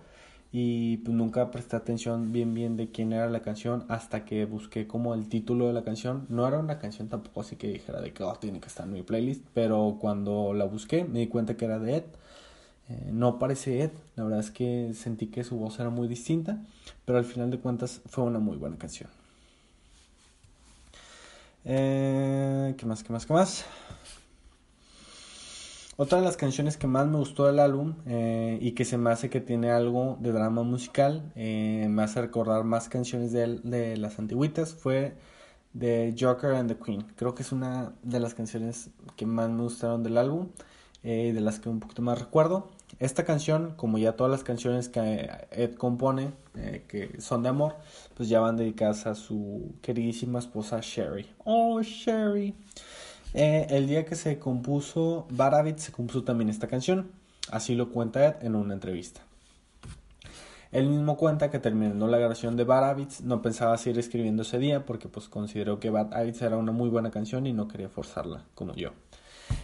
y 0.52 0.98
pues 0.98 1.16
nunca 1.16 1.52
presté 1.52 1.76
atención 1.76 2.32
bien 2.32 2.54
bien 2.54 2.76
de 2.76 2.90
quién 2.90 3.14
era 3.14 3.30
la 3.30 3.42
canción 3.42 3.86
hasta 3.88 4.26
que 4.26 4.46
busqué 4.46 4.88
como 4.88 5.14
el 5.14 5.30
título 5.30 5.68
de 5.68 5.74
la 5.74 5.84
canción. 5.84 6.26
No 6.30 6.48
era 6.48 6.60
una 6.60 6.80
canción 6.80 7.08
tampoco 7.08 7.42
así 7.42 7.56
que 7.56 7.68
dijera 7.68 8.02
de 8.02 8.14
que 8.14 8.24
oh, 8.24 8.34
tiene 8.36 8.60
que 8.60 8.68
estar 8.68 8.88
en 8.88 8.94
mi 8.94 9.04
playlist, 9.04 9.44
pero 9.54 9.98
cuando 10.00 10.54
la 10.54 10.66
busqué 10.66 11.04
me 11.06 11.20
di 11.20 11.28
cuenta 11.28 11.56
que 11.58 11.66
era 11.66 11.80
de 11.80 11.98
Ed. 11.98 12.04
Eh, 12.90 13.10
no 13.14 13.38
parece 13.38 13.84
Ed, 13.84 13.92
la 14.16 14.24
verdad 14.24 14.40
es 14.40 14.50
que 14.52 14.94
sentí 14.96 15.28
que 15.28 15.44
su 15.44 15.58
voz 15.58 15.80
era 15.80 15.92
muy 15.92 16.08
distinta, 16.08 16.58
pero 17.06 17.20
al 17.20 17.26
final 17.26 17.52
de 17.52 17.60
cuentas 17.60 18.02
fue 18.08 18.24
una 18.24 18.40
muy 18.40 18.58
buena 18.58 18.78
canción. 18.78 19.10
Eh, 21.66 22.74
¿Qué 22.78 22.86
más? 22.88 23.04
¿Qué 23.04 23.14
más? 23.14 23.26
¿Qué 23.28 23.34
más? 23.34 23.66
Otra 26.02 26.20
de 26.20 26.24
las 26.24 26.38
canciones 26.38 26.78
que 26.78 26.88
más 26.88 27.08
me 27.08 27.18
gustó 27.18 27.48
del 27.48 27.60
álbum 27.60 27.96
eh, 28.06 28.58
y 28.62 28.72
que 28.72 28.86
se 28.86 28.98
me 28.98 29.10
hace 29.10 29.30
que 29.30 29.42
tiene 29.42 29.70
algo 29.70 30.18
de 30.22 30.32
drama 30.32 30.64
musical, 30.64 31.30
eh, 31.36 31.88
me 31.90 32.04
hace 32.04 32.22
recordar 32.22 32.64
más 32.64 32.88
canciones 32.88 33.34
de, 33.34 33.98
las 33.98 34.18
antiguitas, 34.18 34.74
fue 34.74 35.18
de 35.74 36.16
Joker 36.18 36.52
and 36.52 36.72
the 36.72 36.78
Queen. 36.78 37.06
Creo 37.18 37.36
que 37.36 37.44
es 37.44 37.52
una 37.52 37.92
de 38.02 38.22
las 38.22 38.34
canciones 38.34 38.92
que 39.18 39.26
más 39.26 39.50
me 39.50 39.62
gustaron 39.62 40.02
del 40.02 40.18
álbum 40.18 40.48
eh, 41.04 41.34
de 41.34 41.42
las 41.42 41.60
que 41.60 41.68
un 41.68 41.82
poquito 41.82 42.02
más 42.02 42.18
recuerdo. 42.18 42.70
Esta 43.00 43.26
canción, 43.26 43.74
como 43.76 43.98
ya 43.98 44.14
todas 44.14 44.32
las 44.32 44.46
canciones 44.46 44.88
que 44.88 45.30
Ed 45.52 45.76
compone, 45.76 46.32
que 46.88 47.20
son 47.20 47.44
de 47.44 47.50
amor, 47.50 47.76
pues 48.16 48.30
ya 48.30 48.40
van 48.40 48.56
dedicadas 48.56 49.06
a 49.06 49.16
su 49.16 49.74
queridísima 49.82 50.40
esposa 50.40 50.80
Sherry. 50.82 51.28
Oh, 51.44 51.82
Sherry. 51.82 52.56
Eh, 53.34 53.68
el 53.70 53.88
día 53.88 54.06
que 54.06 54.16
se 54.16 54.40
compuso 54.40 55.28
Baravit 55.30 55.78
se 55.78 55.92
compuso 55.92 56.24
también 56.24 56.50
esta 56.50 56.68
canción, 56.68 57.12
así 57.52 57.76
lo 57.76 57.90
cuenta 57.92 58.26
Ed 58.26 58.36
en 58.42 58.56
una 58.56 58.74
entrevista. 58.74 59.22
Él 60.72 60.88
mismo 60.88 61.18
cuenta 61.18 61.50
que 61.50 61.58
terminando 61.58 62.08
la 62.08 62.20
grabación 62.20 62.56
de 62.56 62.64
Bad 62.64 62.90
Habits 62.90 63.22
no 63.22 63.42
pensaba 63.42 63.76
seguir 63.78 64.00
escribiendo 64.00 64.44
ese 64.44 64.60
día 64.60 64.86
porque 64.86 65.08
pues 65.08 65.28
consideró 65.28 65.80
que 65.80 65.90
Bad 65.90 66.14
Habits 66.14 66.44
era 66.44 66.58
una 66.58 66.72
muy 66.72 66.90
buena 66.90 67.10
canción 67.10 67.48
y 67.48 67.54
no 67.54 67.68
quería 67.68 67.90
forzarla 67.90 68.46
como 68.54 68.76
yo. 68.76 68.92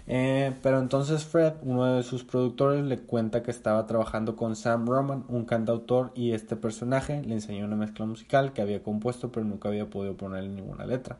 Eh, 0.07 0.55
pero 0.63 0.79
entonces 0.79 1.23
Fred, 1.23 1.53
uno 1.61 1.95
de 1.95 2.01
sus 2.01 2.23
productores, 2.23 2.83
le 2.83 2.97
cuenta 2.97 3.43
que 3.43 3.51
estaba 3.51 3.85
trabajando 3.85 4.35
con 4.35 4.55
Sam 4.55 4.87
Roman, 4.87 5.25
un 5.27 5.45
cantautor, 5.45 6.11
y 6.15 6.31
este 6.31 6.55
personaje 6.55 7.21
le 7.21 7.35
enseñó 7.35 7.65
una 7.65 7.75
mezcla 7.75 8.07
musical 8.07 8.51
que 8.53 8.63
había 8.63 8.81
compuesto 8.81 9.31
pero 9.31 9.45
nunca 9.45 9.69
había 9.69 9.87
podido 9.87 10.17
ponerle 10.17 10.49
ninguna 10.49 10.87
letra. 10.87 11.19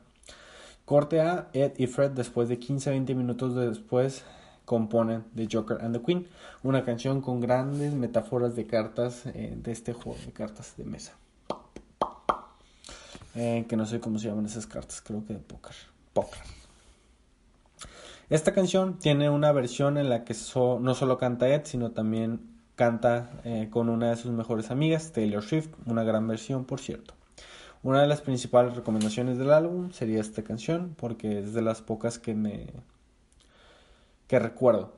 Corte 0.86 1.19
A, 1.19 1.49
Ed 1.53 1.73
y 1.77 1.88
Fred 1.88 2.11
después 2.11 2.47
de 2.47 2.59
15-20 2.59 3.15
minutos 3.15 3.55
después 3.55 4.23
componen 4.65 5.23
The 5.36 5.47
Joker 5.51 5.77
and 5.81 5.97
the 5.97 6.03
Queen, 6.03 6.27
una 6.63 6.86
canción 6.86 7.21
con 7.21 7.41
grandes 7.41 7.93
metáforas 7.93 8.55
de 8.55 8.65
cartas 8.67 9.25
eh, 9.27 9.53
de 9.55 9.71
este 9.71 9.93
juego 9.93 10.17
de 10.25 10.31
cartas 10.31 10.73
de 10.77 10.86
mesa. 10.86 11.13
Eh, 13.36 13.65
que 13.67 13.75
no 13.75 13.86
sé 13.86 13.99
cómo 13.99 14.17
se 14.17 14.27
llaman 14.27 14.45
esas 14.45 14.65
cartas, 14.65 15.01
creo 15.01 15.25
que 15.25 15.33
de 15.33 15.39
póker. 15.39 15.75
Esta 18.29 18.53
canción 18.53 18.97
tiene 18.97 19.29
una 19.29 19.51
versión 19.51 19.97
en 19.97 20.09
la 20.09 20.23
que 20.23 20.36
no 20.55 20.95
solo 20.95 21.17
canta 21.17 21.47
Ed, 21.49 21.61
sino 21.65 21.91
también 21.91 22.41
canta 22.75 23.29
eh, 23.43 23.69
con 23.69 23.89
una 23.89 24.09
de 24.09 24.15
sus 24.15 24.31
mejores 24.31 24.71
amigas, 24.71 25.11
Taylor 25.11 25.43
Swift, 25.43 25.69
una 25.86 26.03
gran 26.03 26.27
versión, 26.27 26.65
por 26.65 26.79
cierto. 26.79 27.13
Una 27.86 28.01
de 28.01 28.07
las 28.07 28.21
principales 28.21 28.75
recomendaciones 28.75 29.38
del 29.38 29.51
álbum 29.51 29.91
sería 29.91 30.19
esta 30.19 30.43
canción 30.43 30.95
porque 30.97 31.38
es 31.38 31.53
de 31.53 31.61
las 31.61 31.83
pocas 31.83 32.17
que 32.17 32.33
me 32.33 32.73
que 34.27 34.39
recuerdo. 34.39 34.93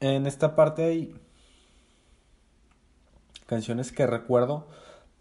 En 0.00 0.26
esta 0.26 0.56
parte 0.56 0.84
hay 0.84 1.14
canciones 3.44 3.92
que 3.92 4.06
recuerdo 4.06 4.66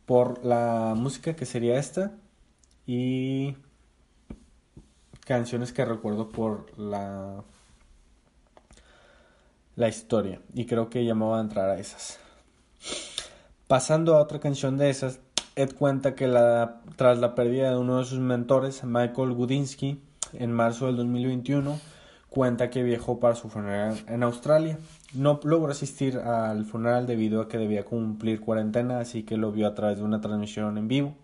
por 0.05 0.45
la 0.45 0.93
música 0.95 1.36
que 1.36 1.45
sería 1.45 1.77
esta 1.77 2.13
y 2.88 3.57
canciones 5.25 5.73
que 5.73 5.84
recuerdo 5.84 6.29
por 6.29 6.79
la 6.79 7.43
la 9.75 9.89
historia 9.89 10.41
y 10.53 10.65
creo 10.65 10.89
que 10.89 11.03
ya 11.03 11.13
me 11.13 11.25
voy 11.25 11.39
a 11.39 11.41
entrar 11.41 11.69
a 11.69 11.77
esas. 11.77 12.19
Pasando 13.67 14.15
a 14.15 14.21
otra 14.21 14.39
canción 14.39 14.77
de 14.77 14.89
esas, 14.89 15.19
Ed 15.55 15.75
cuenta 15.75 16.15
que 16.15 16.27
la, 16.27 16.81
tras 16.95 17.19
la 17.19 17.35
pérdida 17.35 17.71
de 17.71 17.77
uno 17.77 17.99
de 17.99 18.05
sus 18.05 18.19
mentores, 18.19 18.85
Michael 18.85 19.33
Gudinsky, 19.33 20.01
en 20.31 20.53
marzo 20.53 20.85
del 20.85 20.95
2021, 20.95 21.77
cuenta 22.29 22.69
que 22.69 22.83
viajó 22.83 23.19
para 23.19 23.35
su 23.35 23.49
funeral 23.49 23.99
en 24.07 24.23
Australia. 24.23 24.79
No 25.13 25.41
logró 25.43 25.71
asistir 25.71 26.17
al 26.19 26.63
funeral 26.63 27.05
debido 27.05 27.41
a 27.41 27.49
que 27.49 27.57
debía 27.57 27.83
cumplir 27.83 28.39
cuarentena, 28.39 29.01
así 29.01 29.23
que 29.23 29.35
lo 29.35 29.51
vio 29.51 29.67
a 29.67 29.75
través 29.75 29.97
de 29.97 30.05
una 30.05 30.21
transmisión 30.21 30.77
en 30.77 30.87
vivo. 30.87 31.15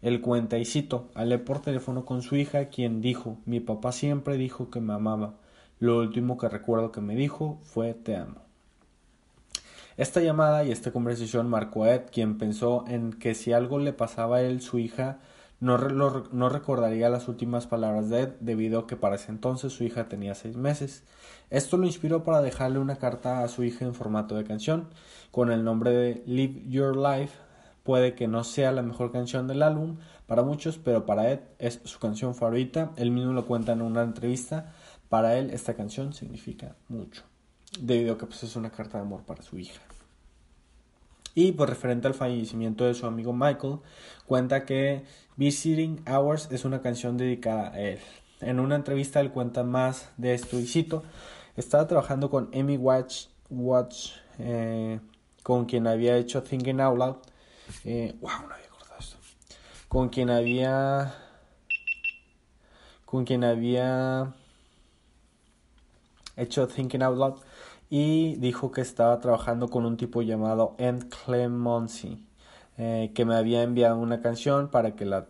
Él 0.00 0.20
cuenta 0.20 0.58
y 0.58 0.64
cito, 0.64 1.08
hablé 1.14 1.38
por 1.38 1.60
teléfono 1.60 2.04
con 2.04 2.22
su 2.22 2.36
hija, 2.36 2.66
quien 2.66 3.00
dijo, 3.00 3.38
mi 3.46 3.58
papá 3.58 3.90
siempre 3.90 4.36
dijo 4.36 4.70
que 4.70 4.80
me 4.80 4.92
amaba. 4.92 5.34
Lo 5.80 5.98
último 5.98 6.38
que 6.38 6.48
recuerdo 6.48 6.92
que 6.92 7.00
me 7.00 7.16
dijo 7.16 7.58
fue 7.62 7.94
te 7.94 8.16
amo. 8.16 8.51
Esta 9.96 10.20
llamada 10.20 10.64
y 10.64 10.72
esta 10.72 10.90
conversación 10.90 11.48
marcó 11.48 11.84
a 11.84 11.94
Ed, 11.94 12.02
quien 12.10 12.38
pensó 12.38 12.84
en 12.88 13.12
que 13.12 13.34
si 13.34 13.52
algo 13.52 13.78
le 13.78 13.92
pasaba 13.92 14.38
a 14.38 14.42
él, 14.42 14.60
su 14.60 14.78
hija 14.78 15.18
no, 15.60 15.78
no, 15.78 16.48
recordaría 16.48 17.08
las 17.08 17.28
últimas 17.28 17.68
palabras 17.68 18.10
de 18.10 18.22
Ed, 18.22 18.28
debido 18.40 18.80
a 18.80 18.86
que 18.88 18.96
para 18.96 19.14
ese 19.14 19.30
entonces 19.30 19.72
su 19.72 19.84
hija 19.84 20.08
tenía 20.08 20.34
seis 20.34 20.56
meses. 20.56 21.04
Esto 21.50 21.76
lo 21.76 21.86
inspiró 21.86 22.24
para 22.24 22.42
dejarle 22.42 22.80
una 22.80 22.96
carta 22.96 23.44
a 23.44 23.48
su 23.48 23.62
hija 23.62 23.84
en 23.84 23.94
formato 23.94 24.34
de 24.34 24.42
canción, 24.42 24.88
con 25.30 25.52
el 25.52 25.62
nombre 25.62 25.92
de 25.92 26.22
Live 26.26 26.64
Your 26.68 26.96
Life. 26.96 27.38
Puede 27.84 28.14
que 28.14 28.26
no 28.26 28.42
sea 28.42 28.72
la 28.72 28.82
mejor 28.82 29.12
canción 29.12 29.46
del 29.46 29.62
álbum 29.62 29.98
para 30.26 30.42
muchos, 30.42 30.78
pero 30.78 31.06
para 31.06 31.30
Ed 31.30 31.40
es 31.60 31.80
su 31.84 32.00
canción 32.00 32.34
favorita. 32.34 32.90
Él 32.96 33.12
mismo 33.12 33.32
lo 33.32 33.46
cuenta 33.46 33.72
en 33.72 33.82
una 33.82 34.02
entrevista. 34.02 34.72
Para 35.08 35.36
él 35.36 35.50
esta 35.50 35.74
canción 35.74 36.12
significa 36.12 36.74
mucho, 36.88 37.22
debido 37.78 38.14
a 38.14 38.18
que 38.18 38.26
pues, 38.26 38.42
es 38.42 38.56
una 38.56 38.70
carta 38.70 38.98
de 38.98 39.04
amor 39.04 39.22
para 39.22 39.42
su 39.42 39.58
hija. 39.58 39.80
Y 41.34 41.52
por 41.52 41.68
referente 41.68 42.06
al 42.06 42.14
fallecimiento 42.14 42.84
de 42.84 42.94
su 42.94 43.06
amigo 43.06 43.32
Michael, 43.32 43.78
cuenta 44.26 44.66
que 44.66 45.04
Visiting 45.36 46.02
Hours 46.06 46.48
es 46.50 46.64
una 46.64 46.82
canción 46.82 47.16
dedicada 47.16 47.72
a 47.72 47.80
él. 47.80 48.00
En 48.40 48.60
una 48.60 48.76
entrevista 48.76 49.20
él 49.20 49.30
cuenta 49.30 49.62
más 49.62 50.10
de 50.18 50.34
esto 50.34 50.58
y 50.58 50.66
cito, 50.66 51.04
estaba 51.56 51.86
trabajando 51.86 52.28
con 52.28 52.50
Amy 52.54 52.76
Watch, 52.76 53.26
Watch 53.48 54.10
eh, 54.38 55.00
con 55.42 55.64
quien 55.64 55.86
había 55.86 56.16
hecho 56.16 56.42
Thinking 56.42 56.80
Out 56.80 56.98
Loud. 56.98 57.16
Eh, 57.84 58.14
wow, 58.20 58.30
no 58.48 58.54
había 58.54 58.66
acordado 58.66 58.98
esto. 58.98 59.16
Con 59.88 60.08
quien 60.08 60.30
había... 60.30 61.14
Con 63.06 63.24
quien 63.24 63.44
había 63.44 64.34
hecho 66.36 66.66
Thinking 66.66 67.02
Out 67.02 67.18
Loud 67.18 67.51
y 67.94 68.36
dijo 68.36 68.72
que 68.72 68.80
estaba 68.80 69.20
trabajando 69.20 69.68
con 69.68 69.84
un 69.84 69.98
tipo 69.98 70.22
llamado 70.22 70.74
Ed 70.78 71.10
Clemency, 71.26 72.24
eh, 72.78 73.12
que 73.14 73.26
me 73.26 73.34
había 73.34 73.62
enviado 73.62 73.98
una 73.98 74.22
canción 74.22 74.70
para 74.70 74.96
que 74.96 75.04
la, 75.04 75.26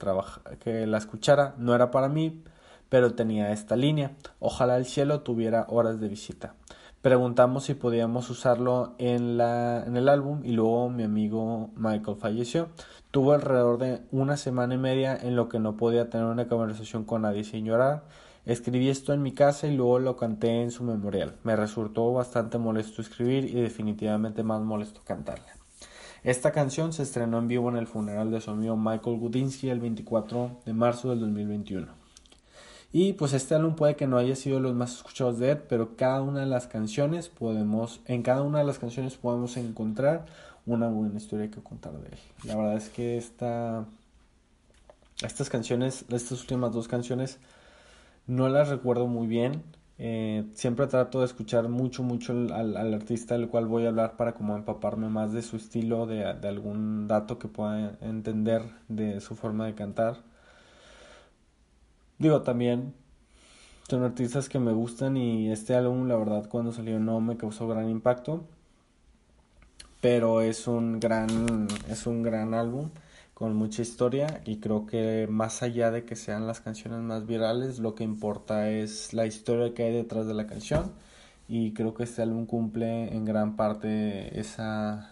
que 0.61 0.87
la 0.87 0.99
escuchara. 0.99 1.57
No 1.59 1.75
era 1.75 1.91
para 1.91 2.09
mí, 2.09 2.45
pero 2.89 3.15
tenía 3.15 3.51
esta 3.51 3.75
línea. 3.75 4.13
Ojalá 4.39 4.77
el 4.77 4.87
cielo 4.87 5.23
tuviera 5.23 5.67
horas 5.71 5.99
de 5.99 6.07
visita. 6.07 6.55
Preguntamos 7.01 7.65
si 7.65 7.75
podíamos 7.75 8.31
usarlo 8.31 8.95
en, 8.99 9.37
la, 9.39 9.83
en 9.85 9.97
el 9.97 10.09
álbum 10.09 10.43
y 10.45 10.53
luego 10.53 10.89
mi 10.89 11.03
amigo 11.03 11.71
Michael 11.75 12.17
falleció. 12.17 12.69
Tuvo 13.11 13.33
alrededor 13.33 13.79
de 13.79 14.03
una 14.13 14.37
semana 14.37 14.75
y 14.75 14.79
media 14.79 15.19
en 15.21 15.35
lo 15.35 15.49
que 15.49 15.59
no 15.59 15.77
podía 15.77 16.11
tener 16.11 16.29
una 16.29 16.47
conversación 16.47 17.03
con 17.03 17.23
nadie 17.23 17.43
sin 17.43 17.65
llorar. 17.65 18.05
Escribí 18.45 18.89
esto 18.89 19.13
en 19.13 19.23
mi 19.23 19.33
casa 19.33 19.69
y 19.69 19.77
luego 19.77 20.01
lo 20.01 20.17
canté 20.17 20.63
en 20.63 20.71
su 20.73 20.83
memorial. 20.83 21.37
Me 21.45 21.55
resultó 21.55 22.13
bastante 22.13 22.59
molesto 22.59 23.01
escribir 23.01 23.45
y 23.45 23.61
definitivamente 23.61 24.43
más 24.43 24.61
molesto 24.63 25.01
cantarla. 25.05 25.53
Esta 26.25 26.53
canción 26.53 26.93
se 26.93 27.05
estrenó 27.05 27.39
en 27.39 27.49
vivo 27.49 27.69
en 27.69 27.77
el 27.77 27.87
funeral 27.87 28.31
de 28.31 28.41
su 28.41 28.51
amigo 28.51 28.77
Michael 28.77 29.19
Gudinsky 29.19 29.71
el 29.71 29.81
24 29.81 30.61
de 30.65 30.73
marzo 30.73 31.11
del 31.11 31.21
2021. 31.21 31.89
Y 32.93 33.15
pues 33.15 33.33
este 33.33 33.55
álbum 33.55 33.75
puede 33.75 33.97
que 33.97 34.07
no 34.07 34.19
haya 34.19 34.37
sido 34.37 34.61
los 34.61 34.75
más 34.75 34.97
escuchados 34.97 35.39
de 35.39 35.53
Ed, 35.53 35.59
pero 35.69 35.97
cada 35.97 36.21
una 36.21 36.41
de 36.41 36.47
las 36.47 36.67
canciones 36.67 37.29
podemos, 37.29 38.01
en 38.07 38.23
cada 38.23 38.43
una 38.43 38.59
de 38.59 38.65
las 38.65 38.79
canciones 38.79 39.17
podemos 39.17 39.57
encontrar 39.57 40.27
una 40.67 40.89
buena 40.89 41.17
historia 41.17 41.51
que 41.51 41.63
contar 41.63 41.95
de 41.95 42.09
él. 42.09 42.19
La 42.45 42.57
verdad 42.57 42.77
es 42.77 42.91
que 42.91 43.17
esta, 43.17 43.87
estas 45.23 45.49
canciones, 45.49 46.05
estas 46.09 46.41
últimas 46.41 46.73
dos 46.73 46.87
canciones, 46.87 47.39
no 48.27 48.49
las 48.49 48.69
recuerdo 48.69 49.07
muy 49.07 49.27
bien. 49.27 49.63
Eh, 49.99 50.45
siempre 50.55 50.87
trato 50.89 51.21
de 51.21 51.27
escuchar 51.27 51.69
mucho, 51.69 52.03
mucho 52.03 52.33
al, 52.33 52.77
artista 52.95 53.35
del 53.35 53.49
cual 53.49 53.67
voy 53.67 53.85
a 53.85 53.89
hablar 53.89 54.17
para 54.17 54.35
como 54.35 54.57
empaparme 54.57 55.09
más 55.09 55.33
de 55.33 55.43
su 55.43 55.57
estilo, 55.57 56.07
de, 56.07 56.35
de 56.35 56.49
algún 56.49 57.07
dato 57.07 57.39
que 57.39 57.49
pueda 57.49 57.97
entender 58.01 58.63
de 58.89 59.21
su 59.21 59.35
forma 59.37 59.67
de 59.67 59.75
cantar. 59.75 60.23
Digo, 62.19 62.43
también 62.43 62.95
son 63.89 64.05
artistas 64.05 64.49
que 64.49 64.59
me 64.59 64.73
gustan 64.73 65.17
y 65.17 65.51
este 65.51 65.75
álbum, 65.75 66.09
la 66.09 66.17
verdad, 66.17 66.49
cuando 66.49 66.73
salió 66.73 66.99
no 66.99 67.21
me 67.21 67.37
causó 67.37 67.69
gran 67.69 67.91
impacto. 67.91 68.45
Pero 70.01 70.41
es 70.41 70.67
un 70.67 70.99
gran, 70.99 71.69
es 71.89 72.07
un 72.07 72.23
gran 72.23 72.55
álbum 72.55 72.91
con 73.43 73.57
mucha 73.57 73.83
historia 73.83 74.41
y 74.45 74.59
creo 74.59 74.87
que 74.87 75.27
más 75.29 75.65
allá 75.65 75.91
de 75.91 76.05
que 76.05 76.15
sean 76.15 76.47
las 76.47 76.61
canciones 76.61 77.01
más 77.01 77.27
virales, 77.27 77.81
lo 77.81 77.97
que 77.97 78.05
importa 78.05 78.71
es 78.71 79.13
la 79.15 79.27
historia 79.27 79.75
que 79.75 79.83
hay 79.83 79.93
detrás 79.93 80.29
de 80.29 80.35
la 80.35 80.47
canción 80.47 80.93
y 81.49 81.73
creo 81.73 81.93
que 81.93 82.05
este 82.05 82.23
álbum 82.23 82.47
cumple 82.47 83.13
en 83.13 83.25
gran 83.25 83.57
parte 83.57 84.39
esa 84.39 85.11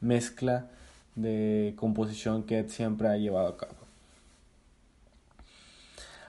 mezcla 0.00 0.66
de 1.14 1.72
composición 1.78 2.42
que 2.42 2.58
Ed 2.58 2.68
siempre 2.68 3.08
ha 3.08 3.16
llevado 3.16 3.48
a 3.48 3.56
cabo. 3.56 3.72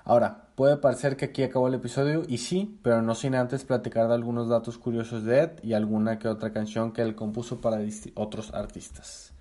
Ahora, 0.05 0.47
puede 0.55 0.77
parecer 0.77 1.17
que 1.17 1.25
aquí 1.25 1.43
acabó 1.43 1.67
el 1.67 1.73
episodio 1.73 2.23
y 2.25 2.38
sí, 2.38 2.80
pero 2.84 3.01
no 3.01 3.15
sin 3.15 3.36
antes 3.36 3.65
platicar 3.65 4.07
de 4.07 4.13
algunos 4.13 4.47
datos 4.47 4.77
curiosos 4.77 5.25
de 5.25 5.41
Ed 5.41 5.51
y 5.61 5.73
alguna 5.73 6.19
que 6.19 6.30
otra 6.30 6.53
canción 6.53 6.93
que 6.93 7.01
él 7.01 7.15
compuso 7.15 7.59
para 7.59 7.82
otros 8.15 8.53
artistas. 8.53 9.34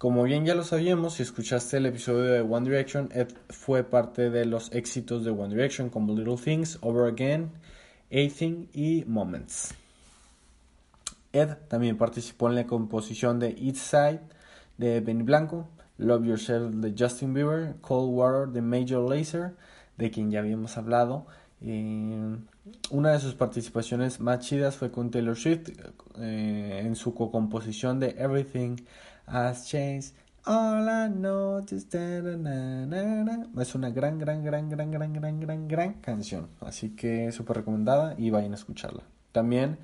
Como 0.00 0.22
bien 0.22 0.46
ya 0.46 0.54
lo 0.54 0.64
sabíamos, 0.64 1.12
si 1.12 1.22
escuchaste 1.24 1.76
el 1.76 1.84
episodio 1.84 2.22
de 2.22 2.40
One 2.40 2.66
Direction, 2.66 3.10
Ed 3.12 3.28
fue 3.50 3.84
parte 3.84 4.30
de 4.30 4.46
los 4.46 4.72
éxitos 4.72 5.26
de 5.26 5.30
One 5.30 5.54
Direction 5.54 5.90
como 5.90 6.14
Little 6.14 6.38
Things, 6.42 6.78
Over 6.80 7.12
Again, 7.12 7.50
Anything 8.10 8.68
y 8.72 9.04
Moments. 9.06 9.74
Ed 11.34 11.50
también 11.68 11.98
participó 11.98 12.48
en 12.48 12.54
la 12.54 12.66
composición 12.66 13.38
de 13.38 13.48
East 13.50 13.76
Side 13.76 14.20
de 14.78 15.00
Benny 15.00 15.22
Blanco, 15.22 15.68
Love 15.98 16.24
Yourself 16.24 16.76
de 16.76 16.94
Justin 16.98 17.34
Bieber, 17.34 17.74
Cold 17.82 18.10
Water 18.10 18.48
de 18.48 18.62
Major 18.62 19.06
Lazer, 19.06 19.54
de 19.98 20.10
quien 20.10 20.30
ya 20.30 20.38
habíamos 20.38 20.78
hablado. 20.78 21.26
Eh, 21.60 22.38
una 22.90 23.12
de 23.12 23.18
sus 23.18 23.34
participaciones 23.34 24.18
más 24.18 24.38
chidas 24.38 24.76
fue 24.76 24.90
con 24.90 25.10
Taylor 25.10 25.36
Swift 25.36 25.68
eh, 26.18 26.84
en 26.86 26.96
su 26.96 27.12
co-composición 27.12 28.00
de 28.00 28.16
Everything 28.18 28.76
Has 29.30 29.68
Changed. 29.68 30.14
All 30.46 30.88
I 30.88 31.08
know 31.08 31.64
is 31.70 31.86
Es 33.60 33.74
una 33.74 33.90
gran, 33.90 34.18
gran, 34.18 34.42
gran, 34.42 34.68
gran, 34.68 34.90
gran, 34.90 35.12
gran, 35.12 35.40
gran, 35.40 35.68
gran 35.68 35.92
canción. 35.94 36.48
Así 36.60 36.96
que 36.96 37.30
súper 37.32 37.58
recomendada 37.58 38.14
y 38.16 38.30
vayan 38.30 38.52
a 38.52 38.56
escucharla. 38.56 39.02
También 39.32 39.78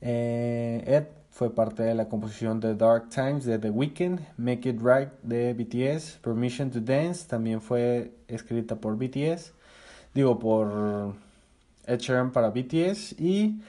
eh, 0.00 0.82
Ed 0.86 1.04
fue 1.30 1.54
parte 1.54 1.82
de 1.82 1.94
la 1.94 2.08
composición 2.08 2.60
de 2.60 2.74
Dark 2.74 3.10
Times 3.10 3.44
de 3.44 3.58
The 3.58 3.70
Weeknd, 3.70 4.20
Make 4.36 4.70
It 4.70 4.80
Right 4.82 5.10
de 5.22 5.52
BTS, 5.54 6.18
Permission 6.22 6.70
to 6.70 6.80
Dance 6.80 7.28
también 7.28 7.60
fue 7.60 8.12
escrita 8.26 8.76
por 8.76 8.96
BTS 8.96 9.52
digo, 10.14 10.38
por 10.38 11.14
Ed 11.86 11.98
Sheeran 11.98 12.32
para 12.32 12.50
BTS 12.50 13.20
y 13.20 13.60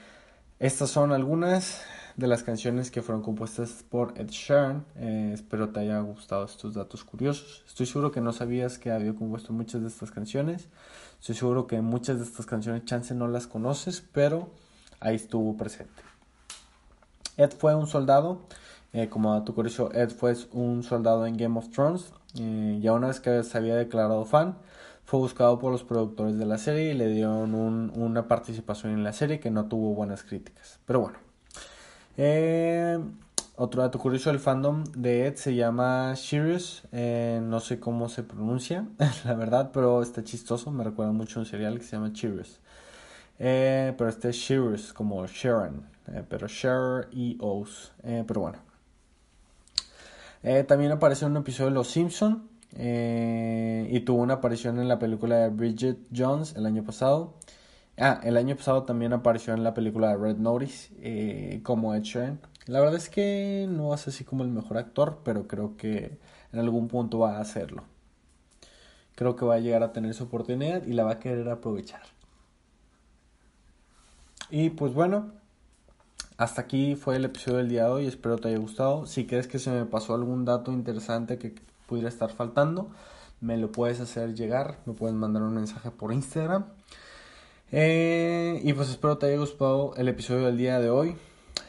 estas 0.58 0.90
son 0.90 1.12
algunas 1.12 1.82
de 2.20 2.26
las 2.26 2.42
canciones 2.42 2.90
que 2.90 3.00
fueron 3.00 3.22
compuestas 3.22 3.82
por 3.88 4.12
Ed 4.16 4.28
Sheeran. 4.28 4.84
Eh, 4.96 5.30
espero 5.32 5.70
te 5.70 5.80
haya 5.80 5.98
gustado 6.00 6.44
estos 6.44 6.74
datos 6.74 7.02
curiosos. 7.02 7.64
Estoy 7.66 7.86
seguro 7.86 8.12
que 8.12 8.20
no 8.20 8.32
sabías 8.32 8.78
que 8.78 8.92
había 8.92 9.14
compuesto 9.14 9.54
muchas 9.54 9.80
de 9.80 9.88
estas 9.88 10.10
canciones. 10.10 10.68
Estoy 11.18 11.34
seguro 11.34 11.66
que 11.66 11.80
muchas 11.80 12.18
de 12.18 12.24
estas 12.24 12.44
canciones 12.44 12.84
chance 12.84 13.14
no 13.14 13.26
las 13.26 13.46
conoces, 13.46 14.04
pero 14.12 14.50
ahí 15.00 15.16
estuvo 15.16 15.56
presente. 15.56 16.02
Ed 17.38 17.52
fue 17.52 17.74
un 17.74 17.86
soldado, 17.86 18.42
eh, 18.92 19.08
como 19.08 19.32
dato 19.32 19.54
curioso, 19.54 19.90
Ed 19.94 20.10
fue 20.10 20.36
un 20.52 20.82
soldado 20.82 21.26
en 21.26 21.38
Game 21.38 21.58
of 21.58 21.70
Thrones. 21.70 22.12
Eh, 22.38 22.78
ya 22.82 22.92
una 22.92 23.06
vez 23.08 23.18
que 23.18 23.42
se 23.44 23.56
había 23.56 23.76
declarado 23.76 24.26
fan, 24.26 24.58
fue 25.06 25.20
buscado 25.20 25.58
por 25.58 25.72
los 25.72 25.84
productores 25.84 26.38
de 26.38 26.44
la 26.44 26.58
serie 26.58 26.92
y 26.92 26.94
le 26.94 27.08
dieron 27.08 27.54
una 27.54 28.28
participación 28.28 28.92
en 28.92 29.04
la 29.04 29.14
serie 29.14 29.40
que 29.40 29.50
no 29.50 29.68
tuvo 29.68 29.94
buenas 29.94 30.22
críticas. 30.22 30.80
Pero 30.84 31.00
bueno. 31.00 31.29
Eh, 32.16 32.98
otro 33.56 33.82
dato 33.82 33.98
curioso, 33.98 34.30
el 34.30 34.38
fandom 34.38 34.84
de 34.96 35.26
Ed 35.26 35.36
se 35.36 35.54
llama 35.54 36.16
Sirius. 36.16 36.82
Eh, 36.92 37.40
no 37.42 37.60
sé 37.60 37.78
cómo 37.78 38.08
se 38.08 38.22
pronuncia, 38.22 38.86
la 39.24 39.34
verdad, 39.34 39.70
pero 39.72 40.02
está 40.02 40.24
chistoso. 40.24 40.70
Me 40.70 40.84
recuerda 40.84 41.12
mucho 41.12 41.40
un 41.40 41.46
serial 41.46 41.78
que 41.78 41.84
se 41.84 41.96
llama 41.96 42.12
Sirius. 42.14 42.60
Eh, 43.38 43.94
pero 43.96 44.10
este 44.10 44.30
es 44.30 44.44
Sirius, 44.44 44.92
como 44.92 45.26
Sharon. 45.26 45.86
pero 46.28 46.46
Share 46.48 47.08
y 47.12 47.38
O's. 47.40 47.92
pero 48.02 48.40
bueno. 48.40 48.58
también 50.66 50.92
apareció 50.92 51.26
en 51.26 51.32
un 51.32 51.38
episodio 51.38 51.70
de 51.70 51.74
Los 51.74 51.88
Simpson 51.88 52.50
eh, 52.76 53.88
y 53.90 54.00
tuvo 54.00 54.22
una 54.22 54.34
aparición 54.34 54.78
en 54.78 54.88
la 54.88 54.98
película 54.98 55.36
de 55.36 55.48
Bridget 55.48 55.98
Jones 56.14 56.54
el 56.56 56.66
año 56.66 56.84
pasado. 56.84 57.34
Ah, 58.02 58.18
el 58.24 58.38
año 58.38 58.56
pasado 58.56 58.84
también 58.84 59.12
apareció 59.12 59.52
en 59.52 59.62
la 59.62 59.74
película 59.74 60.16
Red 60.16 60.38
Notice 60.38 60.90
eh, 61.02 61.60
como 61.62 61.94
Ed 61.94 62.00
Sheeran. 62.00 62.40
La 62.64 62.80
verdad 62.80 62.96
es 62.96 63.10
que 63.10 63.66
no 63.68 63.92
es 63.92 64.08
así 64.08 64.24
como 64.24 64.42
el 64.42 64.48
mejor 64.48 64.78
actor, 64.78 65.18
pero 65.22 65.46
creo 65.46 65.76
que 65.76 66.18
en 66.54 66.60
algún 66.60 66.88
punto 66.88 67.18
va 67.18 67.36
a 67.36 67.40
hacerlo. 67.42 67.84
Creo 69.16 69.36
que 69.36 69.44
va 69.44 69.56
a 69.56 69.58
llegar 69.58 69.82
a 69.82 69.92
tener 69.92 70.14
su 70.14 70.24
oportunidad 70.24 70.86
y 70.86 70.94
la 70.94 71.04
va 71.04 71.12
a 71.12 71.18
querer 71.18 71.46
aprovechar. 71.50 72.00
Y 74.48 74.70
pues 74.70 74.94
bueno, 74.94 75.32
hasta 76.38 76.62
aquí 76.62 76.96
fue 76.96 77.16
el 77.16 77.26
episodio 77.26 77.58
del 77.58 77.68
día 77.68 77.84
de 77.84 77.90
hoy. 77.90 78.06
Espero 78.06 78.38
te 78.38 78.48
haya 78.48 78.56
gustado. 78.56 79.04
Si 79.04 79.26
crees 79.26 79.46
que 79.46 79.58
se 79.58 79.70
me 79.70 79.84
pasó 79.84 80.14
algún 80.14 80.46
dato 80.46 80.72
interesante 80.72 81.36
que 81.36 81.54
pudiera 81.86 82.08
estar 82.08 82.30
faltando, 82.30 82.90
me 83.42 83.58
lo 83.58 83.70
puedes 83.70 84.00
hacer 84.00 84.34
llegar, 84.34 84.78
me 84.86 84.94
puedes 84.94 85.14
mandar 85.14 85.42
un 85.42 85.54
mensaje 85.54 85.90
por 85.90 86.14
Instagram. 86.14 86.64
Eh, 87.72 88.60
y 88.64 88.72
pues 88.72 88.90
espero 88.90 89.16
te 89.18 89.26
haya 89.26 89.38
gustado 89.38 89.94
el 89.96 90.08
episodio 90.08 90.46
del 90.46 90.56
día 90.56 90.80
de 90.80 90.90
hoy. 90.90 91.14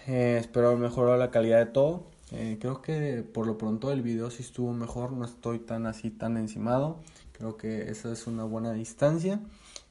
Eh, 0.07 0.37
espero 0.39 0.75
mejorar 0.77 1.19
la 1.19 1.29
calidad 1.31 1.59
de 1.59 1.67
todo. 1.67 2.07
Eh, 2.31 2.57
creo 2.59 2.81
que 2.81 3.23
por 3.23 3.45
lo 3.45 3.57
pronto 3.57 3.91
el 3.91 4.01
video 4.01 4.31
sí 4.31 4.41
estuvo 4.41 4.73
mejor, 4.73 5.11
no 5.11 5.25
estoy 5.25 5.59
tan 5.59 5.85
así 5.85 6.09
tan 6.09 6.37
encimado. 6.37 6.99
Creo 7.33 7.57
que 7.57 7.89
esa 7.89 8.11
es 8.11 8.27
una 8.27 8.43
buena 8.43 8.73
distancia. 8.73 9.39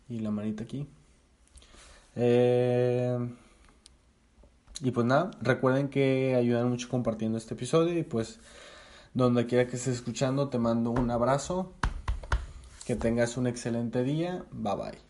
Y 0.08 0.20
la 0.20 0.30
manita 0.30 0.64
aquí. 0.64 0.88
y 4.82 4.90
pues 4.90 5.06
nada, 5.06 5.30
recuerden 5.40 5.88
que 5.88 6.34
ayudan 6.34 6.68
mucho 6.68 6.88
compartiendo 6.88 7.38
este 7.38 7.54
episodio 7.54 7.96
y 7.98 8.02
pues 8.02 8.40
donde 9.14 9.46
quiera 9.46 9.66
que 9.66 9.76
estés 9.76 9.96
escuchando, 9.96 10.48
te 10.48 10.58
mando 10.58 10.90
un 10.90 11.10
abrazo. 11.10 11.72
Que 12.86 12.96
tengas 12.96 13.36
un 13.36 13.46
excelente 13.46 14.02
día. 14.02 14.44
Bye 14.50 14.74
bye. 14.74 15.09